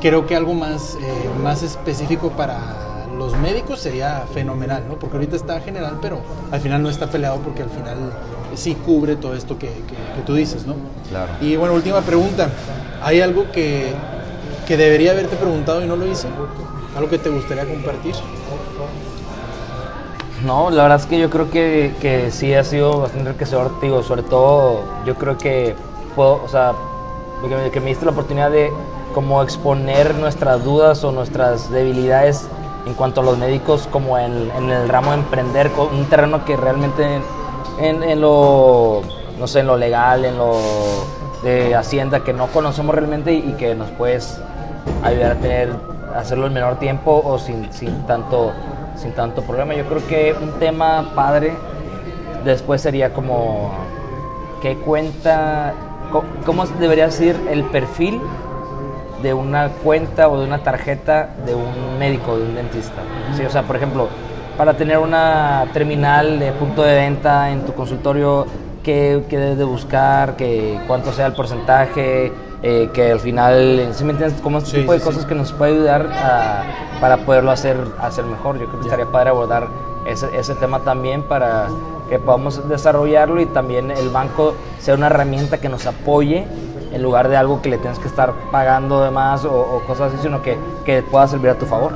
creo 0.00 0.24
que 0.24 0.36
algo 0.36 0.54
más, 0.54 0.94
eh, 1.02 1.30
más 1.42 1.64
específico 1.64 2.30
para 2.30 2.95
los 3.16 3.36
médicos 3.36 3.80
sería 3.80 4.24
fenomenal, 4.32 4.84
¿no? 4.88 4.94
Porque 4.98 5.16
ahorita 5.16 5.36
está 5.36 5.60
general, 5.60 5.98
pero 6.00 6.18
al 6.50 6.60
final 6.60 6.82
no 6.82 6.88
está 6.90 7.06
peleado 7.08 7.38
porque 7.38 7.62
al 7.62 7.70
final 7.70 7.96
sí 8.54 8.74
cubre 8.74 9.16
todo 9.16 9.34
esto 9.34 9.58
que, 9.58 9.68
que- 9.68 10.14
que 10.16 10.22
tú 10.24 10.34
dices, 10.34 10.66
¿no? 10.66 10.74
Claro. 11.08 11.32
Y 11.40 11.56
bueno, 11.56 11.74
última 11.74 12.00
pregunta. 12.00 12.48
¿Hay 13.02 13.20
algo 13.20 13.50
que, 13.52 13.92
que 14.66 14.76
debería 14.76 15.12
haberte 15.12 15.36
preguntado 15.36 15.82
y 15.82 15.86
no 15.86 15.96
lo 15.96 16.06
hice? 16.06 16.28
¿Algo 16.96 17.08
que 17.10 17.18
te 17.18 17.28
gustaría 17.28 17.64
compartir? 17.66 18.14
No, 20.44 20.70
la 20.70 20.82
verdad 20.84 21.00
es 21.00 21.06
que 21.06 21.18
yo 21.18 21.30
creo 21.30 21.50
que, 21.50 21.94
que 22.00 22.30
sí 22.30 22.52
ha 22.54 22.62
sido 22.62 23.00
bastante 23.00 23.28
enriquecedor, 23.30 23.80
digo, 23.80 24.02
sobre 24.02 24.22
todo 24.22 24.82
yo 25.06 25.14
creo 25.14 25.38
que 25.38 25.74
puedo, 26.14 26.42
o 26.44 26.48
sea, 26.48 26.72
que 27.48 27.54
me, 27.56 27.70
que 27.70 27.80
me 27.80 27.86
diste 27.88 28.04
la 28.04 28.10
oportunidad 28.12 28.50
de 28.50 28.70
como 29.14 29.42
exponer 29.42 30.14
nuestras 30.16 30.62
dudas 30.62 31.02
o 31.04 31.12
nuestras 31.12 31.70
debilidades 31.70 32.46
en 32.86 32.94
cuanto 32.94 33.20
a 33.20 33.24
los 33.24 33.36
médicos 33.36 33.88
como 33.90 34.16
en, 34.18 34.50
el 34.70 34.88
ramo 34.88 35.10
de 35.10 35.18
emprender, 35.18 35.70
un 35.92 36.06
terreno 36.06 36.44
que 36.44 36.56
realmente 36.56 37.20
en, 37.78 38.20
lo, 38.20 39.02
no 39.38 39.46
sé, 39.46 39.60
en 39.60 39.66
lo 39.66 39.76
legal, 39.76 40.24
en 40.24 40.38
lo 40.38 40.56
de 41.42 41.74
Hacienda, 41.74 42.20
que 42.20 42.32
no 42.32 42.46
conocemos 42.46 42.94
realmente 42.94 43.34
y, 43.34 43.54
que 43.58 43.74
nos 43.74 43.90
puedes 43.90 44.40
ayudar 45.02 45.32
a 45.32 45.34
tener, 45.36 45.72
hacerlo 46.14 46.46
en 46.46 46.54
menor 46.54 46.78
tiempo 46.78 47.20
o 47.24 47.38
sin, 47.38 47.72
sin 47.72 48.06
tanto 48.06 48.52
sin 48.96 49.12
tanto 49.12 49.42
problema. 49.42 49.74
Yo 49.74 49.84
creo 49.84 50.06
que 50.06 50.34
un 50.40 50.52
tema 50.58 51.12
padre 51.14 51.54
después 52.44 52.80
sería 52.80 53.12
como 53.12 53.72
qué 54.62 54.76
cuenta, 54.76 55.74
cómo 56.44 56.66
debería 56.66 57.10
ser 57.10 57.36
el 57.50 57.64
perfil 57.64 58.20
de 59.22 59.34
una 59.34 59.68
cuenta 59.82 60.28
o 60.28 60.38
de 60.38 60.46
una 60.46 60.58
tarjeta 60.58 61.30
de 61.46 61.54
un 61.54 61.98
médico, 61.98 62.36
de 62.36 62.44
un 62.44 62.54
dentista. 62.54 63.02
Sí, 63.36 63.44
o 63.44 63.50
sea, 63.50 63.62
por 63.62 63.76
ejemplo, 63.76 64.08
para 64.56 64.74
tener 64.74 64.98
una 64.98 65.66
terminal 65.72 66.38
de 66.38 66.52
punto 66.52 66.82
de 66.82 66.94
venta 66.94 67.50
en 67.50 67.62
tu 67.64 67.72
consultorio, 67.74 68.46
¿qué, 68.82 69.22
qué 69.28 69.38
debes 69.38 69.58
de 69.58 69.64
buscar? 69.64 70.36
Que, 70.36 70.78
¿Cuánto 70.86 71.12
sea 71.12 71.26
el 71.26 71.32
porcentaje? 71.32 72.32
Eh, 72.62 72.88
que 72.92 73.12
al 73.12 73.20
final, 73.20 73.90
¿sí 73.92 74.02
me 74.04 74.12
entiendes? 74.12 74.40
Como 74.40 74.58
este 74.58 74.70
Sí, 74.70 74.76
tipo 74.78 74.92
de 74.92 74.98
sí, 74.98 75.04
cosas 75.04 75.22
sí. 75.22 75.28
que 75.28 75.34
nos 75.34 75.52
puede 75.52 75.72
ayudar 75.72 76.06
a- 76.12 76.62
para 77.00 77.18
poderlo 77.18 77.50
hacer, 77.50 77.76
hacer 78.00 78.24
mejor. 78.24 78.58
Yo 78.58 78.66
creo 78.66 78.80
que 78.80 78.86
estaría 78.86 79.06
padre 79.06 79.28
abordar 79.30 79.68
ese, 80.06 80.36
ese 80.36 80.54
tema 80.54 80.80
también 80.80 81.22
para 81.22 81.66
que 82.08 82.18
podamos 82.18 82.66
desarrollarlo 82.68 83.40
y 83.40 83.46
también 83.46 83.90
el 83.90 84.08
banco 84.08 84.54
sea 84.80 84.94
una 84.94 85.06
herramienta 85.08 85.58
que 85.58 85.68
nos 85.68 85.86
apoye 85.86 86.46
en 86.92 87.02
lugar 87.02 87.28
de 87.28 87.36
algo 87.36 87.62
que 87.62 87.68
le 87.68 87.78
tienes 87.78 87.98
que 87.98 88.08
estar 88.08 88.32
pagando 88.50 89.02
de 89.02 89.10
más 89.10 89.44
o, 89.44 89.52
o 89.52 89.80
cosas 89.86 90.12
así, 90.12 90.22
sino 90.22 90.42
que, 90.42 90.56
que 90.84 91.02
pueda 91.02 91.26
servir 91.28 91.50
a 91.50 91.58
tu 91.58 91.66
favor. 91.66 91.92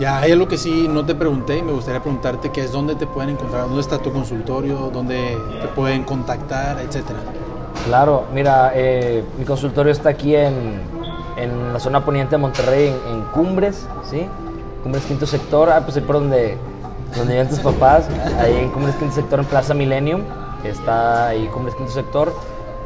Ya, 0.00 0.18
hay 0.18 0.32
algo 0.32 0.48
que 0.48 0.56
sí 0.56 0.88
no 0.88 1.04
te 1.04 1.14
pregunté 1.14 1.58
y 1.58 1.62
me 1.62 1.72
gustaría 1.72 2.00
preguntarte, 2.00 2.50
que 2.50 2.62
es 2.62 2.72
dónde 2.72 2.94
te 2.94 3.06
pueden 3.06 3.30
encontrar, 3.30 3.64
dónde 3.64 3.82
está 3.82 3.98
tu 3.98 4.10
consultorio, 4.10 4.90
dónde 4.90 5.36
te 5.60 5.68
pueden 5.68 6.04
contactar, 6.04 6.80
etcétera. 6.80 7.18
Claro, 7.84 8.24
mira, 8.32 8.72
eh, 8.74 9.22
mi 9.38 9.44
consultorio 9.44 9.92
está 9.92 10.08
aquí 10.08 10.34
en, 10.34 10.80
en 11.36 11.72
la 11.72 11.78
zona 11.78 12.02
poniente 12.02 12.36
de 12.36 12.38
Monterrey, 12.38 12.88
en, 12.88 13.20
Cumbres, 13.32 13.86
¿sí? 14.08 14.26
Cumbres 14.82 15.04
Quinto 15.04 15.26
Sector, 15.26 15.68
ah, 15.70 15.82
pues 15.82 15.96
ahí 15.98 16.02
por 16.02 16.16
donde, 16.16 16.56
donde 17.16 17.34
viven 17.34 17.48
tus 17.48 17.60
papás, 17.60 18.08
ahí 18.38 18.56
en 18.56 18.70
Cumbres 18.70 18.96
Quinto 18.96 19.14
Sector, 19.14 19.40
en 19.40 19.44
Plaza 19.44 19.74
Millennium, 19.74 20.22
está 20.64 21.28
ahí 21.28 21.46
Cumbres 21.52 21.74
Quinto 21.74 21.92
Sector, 21.92 22.32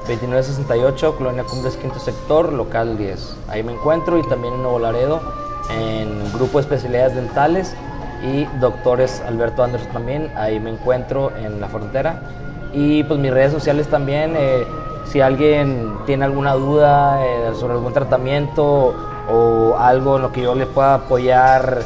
2968, 0.06 1.16
Colonia 1.16 1.44
Cumbres 1.44 1.76
Quinto 1.76 1.98
Sector, 1.98 2.52
local 2.52 2.98
10. 2.98 3.36
Ahí 3.48 3.62
me 3.62 3.72
encuentro 3.72 4.18
y 4.18 4.22
también 4.28 4.54
en 4.54 4.62
Nuevo 4.62 4.78
Laredo, 4.78 5.20
en 5.70 6.30
Grupo 6.34 6.58
de 6.58 6.62
Especialidades 6.62 7.14
Dentales 7.14 7.74
y 8.22 8.44
Doctores 8.60 9.22
Alberto 9.26 9.62
Anderson 9.62 9.92
también, 9.92 10.30
ahí 10.36 10.60
me 10.60 10.70
encuentro 10.70 11.34
en 11.36 11.60
la 11.60 11.68
frontera. 11.68 12.22
Y 12.72 13.02
pues 13.04 13.18
mis 13.18 13.32
redes 13.32 13.52
sociales 13.52 13.88
también, 13.88 14.34
eh, 14.36 14.66
si 15.06 15.20
alguien 15.20 15.96
tiene 16.06 16.24
alguna 16.24 16.54
duda 16.54 17.24
eh, 17.24 17.52
sobre 17.58 17.74
algún 17.74 17.92
tratamiento 17.92 18.94
o 19.30 19.76
algo 19.78 20.16
en 20.16 20.22
lo 20.22 20.32
que 20.32 20.42
yo 20.42 20.54
le 20.54 20.66
pueda 20.66 20.94
apoyar, 20.94 21.80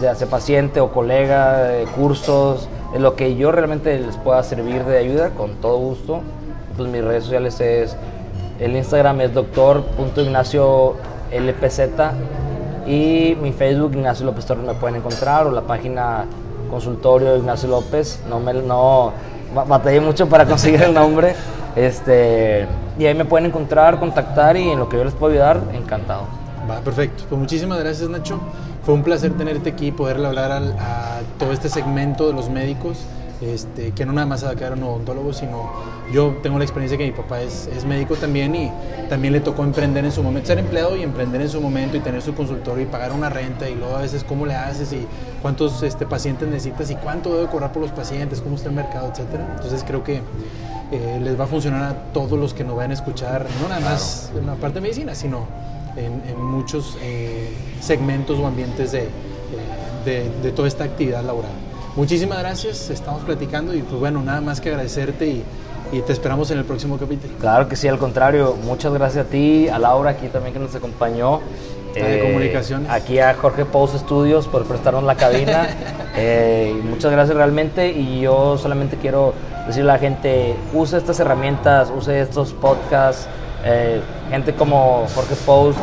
ya 0.00 0.14
sea 0.14 0.28
paciente 0.28 0.80
o 0.80 0.90
colega, 0.90 1.58
de 1.58 1.84
cursos, 1.84 2.68
en 2.94 3.02
lo 3.02 3.14
que 3.14 3.36
yo 3.36 3.52
realmente 3.52 3.96
les 3.98 4.16
pueda 4.16 4.42
servir 4.42 4.84
de 4.84 4.98
ayuda, 4.98 5.30
con 5.30 5.54
todo 5.56 5.76
gusto. 5.78 6.22
Pues 6.76 6.88
mis 6.88 7.04
redes 7.04 7.24
sociales 7.24 7.60
es, 7.60 7.96
el 8.58 8.76
Instagram 8.76 9.20
es 9.22 9.34
doctor.ignaciolpz 9.34 10.98
y 12.86 13.36
mi 13.40 13.52
Facebook 13.52 13.92
Ignacio 13.94 14.26
López 14.26 14.46
Torres 14.46 14.64
me 14.64 14.74
pueden 14.74 14.96
encontrar 14.96 15.46
o 15.46 15.50
la 15.50 15.62
página 15.62 16.24
consultorio 16.70 17.36
Ignacio 17.36 17.68
López, 17.68 18.20
no 18.28 18.40
me 18.40 18.54
no 18.54 19.12
batallé 19.54 20.00
mucho 20.00 20.28
para 20.28 20.46
conseguir 20.46 20.82
el 20.82 20.94
nombre. 20.94 21.34
Este, 21.76 22.66
y 22.98 23.06
ahí 23.06 23.14
me 23.14 23.24
pueden 23.24 23.46
encontrar, 23.46 24.00
contactar 24.00 24.56
y 24.56 24.70
en 24.70 24.80
lo 24.80 24.88
que 24.88 24.96
yo 24.96 25.04
les 25.04 25.14
puedo 25.14 25.32
ayudar, 25.32 25.60
encantado. 25.72 26.26
Va, 26.68 26.80
perfecto. 26.80 27.22
Pues 27.28 27.40
muchísimas 27.40 27.78
gracias, 27.78 28.08
Nacho. 28.08 28.40
Fue 28.82 28.92
un 28.92 29.04
placer 29.04 29.34
tenerte 29.34 29.70
aquí 29.70 29.86
y 29.86 29.92
poderle 29.92 30.26
hablar 30.26 30.50
a 30.50 31.20
todo 31.38 31.52
este 31.52 31.68
segmento 31.68 32.26
de 32.26 32.32
los 32.32 32.50
médicos. 32.50 32.98
Este, 33.40 33.92
que 33.92 34.04
no 34.04 34.12
nada 34.12 34.26
más 34.26 34.44
a 34.44 34.54
quedar 34.54 34.74
un 34.74 34.82
odontólogo, 34.82 35.32
sino 35.32 35.72
yo 36.12 36.36
tengo 36.42 36.58
la 36.58 36.64
experiencia 36.64 36.98
que 36.98 37.06
mi 37.06 37.12
papá 37.12 37.40
es, 37.40 37.70
es, 37.74 37.86
médico 37.86 38.14
también 38.16 38.54
y 38.54 38.70
también 39.08 39.32
le 39.32 39.40
tocó 39.40 39.64
emprender 39.64 40.04
en 40.04 40.12
su 40.12 40.22
momento, 40.22 40.48
ser 40.48 40.58
empleado 40.58 40.94
y 40.94 41.02
emprender 41.02 41.40
en 41.40 41.48
su 41.48 41.58
momento 41.58 41.96
y 41.96 42.00
tener 42.00 42.20
su 42.20 42.34
consultorio 42.34 42.84
y 42.84 42.86
pagar 42.86 43.12
una 43.12 43.30
renta 43.30 43.66
y 43.66 43.76
luego 43.76 43.96
a 43.96 44.02
veces 44.02 44.24
cómo 44.24 44.44
le 44.44 44.54
haces 44.54 44.92
y 44.92 45.06
cuántos 45.40 45.82
este, 45.82 46.04
pacientes 46.04 46.48
necesitas 46.48 46.90
y 46.90 46.96
cuánto 46.96 47.34
debe 47.34 47.46
cobrar 47.46 47.72
por 47.72 47.80
los 47.80 47.92
pacientes, 47.92 48.42
cómo 48.42 48.56
está 48.56 48.68
el 48.68 48.74
mercado, 48.74 49.08
etcétera. 49.10 49.48
Entonces 49.54 49.84
creo 49.86 50.04
que 50.04 50.20
eh, 50.92 51.18
les 51.22 51.40
va 51.40 51.44
a 51.44 51.46
funcionar 51.46 51.82
a 51.82 51.94
todos 52.12 52.38
los 52.38 52.52
que 52.52 52.62
nos 52.62 52.76
vayan 52.76 52.90
a 52.90 52.94
escuchar, 52.94 53.46
no 53.62 53.68
nada 53.68 53.80
más 53.80 54.30
en 54.36 54.44
la 54.44 54.56
parte 54.56 54.74
de 54.74 54.80
medicina, 54.82 55.14
sino 55.14 55.46
en, 55.96 56.22
en 56.28 56.44
muchos 56.44 56.98
eh, 57.00 57.56
segmentos 57.80 58.38
o 58.38 58.46
ambientes 58.46 58.92
de, 58.92 59.04
eh, 59.04 59.08
de, 60.04 60.30
de 60.42 60.52
toda 60.52 60.68
esta 60.68 60.84
actividad 60.84 61.24
laboral. 61.24 61.52
Muchísimas 61.96 62.38
gracias, 62.38 62.88
estamos 62.90 63.22
platicando 63.22 63.74
y 63.74 63.82
pues 63.82 63.98
bueno, 63.98 64.22
nada 64.22 64.40
más 64.40 64.60
que 64.60 64.68
agradecerte 64.68 65.26
y, 65.26 65.44
y, 65.92 66.00
te 66.02 66.12
esperamos 66.12 66.50
en 66.52 66.58
el 66.58 66.64
próximo 66.64 66.98
capítulo. 66.98 67.34
Claro 67.40 67.68
que 67.68 67.74
sí, 67.74 67.88
al 67.88 67.98
contrario, 67.98 68.56
muchas 68.64 68.92
gracias 68.92 69.26
a 69.26 69.28
ti, 69.28 69.68
a 69.68 69.78
Laura 69.78 70.10
aquí 70.10 70.28
también 70.28 70.52
que 70.52 70.60
nos 70.60 70.74
acompañó. 70.74 71.40
de 71.92 72.18
eh, 72.18 72.22
comunicaciones. 72.22 72.88
Aquí 72.88 73.18
a 73.18 73.34
Jorge 73.34 73.64
Pous 73.64 73.90
Studios 73.92 74.46
por 74.46 74.64
prestarnos 74.66 75.02
la 75.02 75.16
cabina. 75.16 75.68
eh, 76.16 76.80
muchas 76.84 77.10
gracias 77.10 77.36
realmente 77.36 77.90
y 77.90 78.20
yo 78.20 78.56
solamente 78.56 78.96
quiero 78.96 79.34
decirle 79.66 79.90
a 79.90 79.94
la 79.94 79.98
gente, 79.98 80.54
use 80.72 80.96
estas 80.96 81.18
herramientas, 81.18 81.92
use 81.96 82.20
estos 82.20 82.52
podcasts, 82.52 83.26
eh, 83.64 84.00
gente 84.30 84.54
como 84.54 85.06
Jorge 85.12 85.34
Pous 85.44 85.74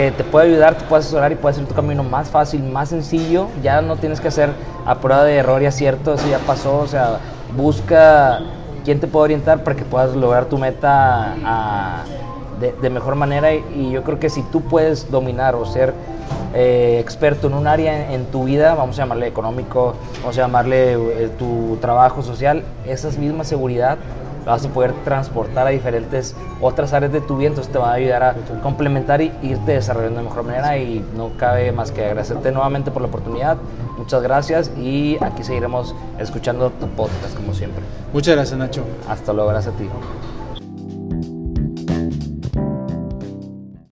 que 0.00 0.12
te 0.12 0.24
puede 0.24 0.48
ayudar, 0.48 0.76
te 0.76 0.84
puede 0.84 1.00
asesorar 1.00 1.30
y 1.30 1.34
puede 1.34 1.54
hacer 1.54 1.66
tu 1.66 1.74
camino 1.74 2.02
más 2.02 2.28
fácil, 2.30 2.62
más 2.62 2.88
sencillo. 2.88 3.48
Ya 3.62 3.82
no 3.82 3.96
tienes 3.96 4.20
que 4.20 4.28
hacer 4.28 4.50
a 4.86 4.94
prueba 4.96 5.24
de 5.24 5.36
error 5.36 5.62
y 5.62 5.66
acierto, 5.66 6.14
eso 6.14 6.26
ya 6.28 6.38
pasó. 6.38 6.78
O 6.78 6.86
sea, 6.86 7.18
busca 7.54 8.40
quién 8.84 8.98
te 8.98 9.06
puede 9.06 9.24
orientar 9.24 9.62
para 9.62 9.76
que 9.76 9.84
puedas 9.84 10.16
lograr 10.16 10.46
tu 10.46 10.56
meta 10.56 11.34
de, 12.60 12.90
mejor 12.90 13.14
manera. 13.14 13.52
Y 13.52 13.90
yo 13.90 14.02
creo 14.02 14.18
que 14.18 14.30
si 14.30 14.42
tú 14.42 14.62
puedes 14.62 15.10
dominar 15.10 15.54
o 15.54 15.66
ser 15.66 15.92
eh, 16.54 16.98
experto 16.98 17.48
en 17.48 17.54
un 17.54 17.66
área 17.66 18.12
en, 18.12 18.24
tu 18.26 18.44
vida, 18.44 18.74
vamos 18.74 18.98
a 18.98 19.02
llamarle 19.02 19.26
económico, 19.26 19.96
vamos 20.22 20.38
a 20.38 20.40
llamarle 20.40 20.94
eh, 20.94 21.30
tu 21.38 21.76
trabajo 21.82 22.22
social, 22.22 22.64
esa 22.86 23.10
misma 23.18 23.44
seguridad 23.44 23.98
vas 24.44 24.64
a 24.64 24.68
poder 24.68 24.92
transportar 25.04 25.66
a 25.66 25.70
diferentes 25.70 26.34
otras 26.60 26.92
áreas 26.92 27.12
de 27.12 27.20
tu 27.20 27.36
vida, 27.36 27.48
entonces 27.48 27.72
te 27.72 27.78
va 27.78 27.90
a 27.90 27.94
ayudar 27.94 28.22
a 28.22 28.34
complementar 28.62 29.20
y 29.20 29.32
irte 29.42 29.72
desarrollando 29.72 30.20
de 30.20 30.24
mejor 30.26 30.44
manera 30.44 30.76
y 30.78 31.04
no 31.16 31.30
cabe 31.36 31.72
más 31.72 31.90
que 31.92 32.04
agradecerte 32.04 32.52
nuevamente 32.52 32.90
por 32.90 33.02
la 33.02 33.08
oportunidad. 33.08 33.58
Muchas 33.98 34.22
gracias 34.22 34.70
y 34.76 35.18
aquí 35.22 35.42
seguiremos 35.44 35.94
escuchando 36.18 36.70
tu 36.70 36.88
podcast 36.88 37.34
como 37.36 37.54
siempre. 37.54 37.82
Muchas 38.12 38.34
gracias 38.34 38.58
Nacho. 38.58 38.84
Hasta 39.08 39.32
luego, 39.32 39.50
gracias 39.50 39.74
a 39.74 39.78
ti. 39.78 39.88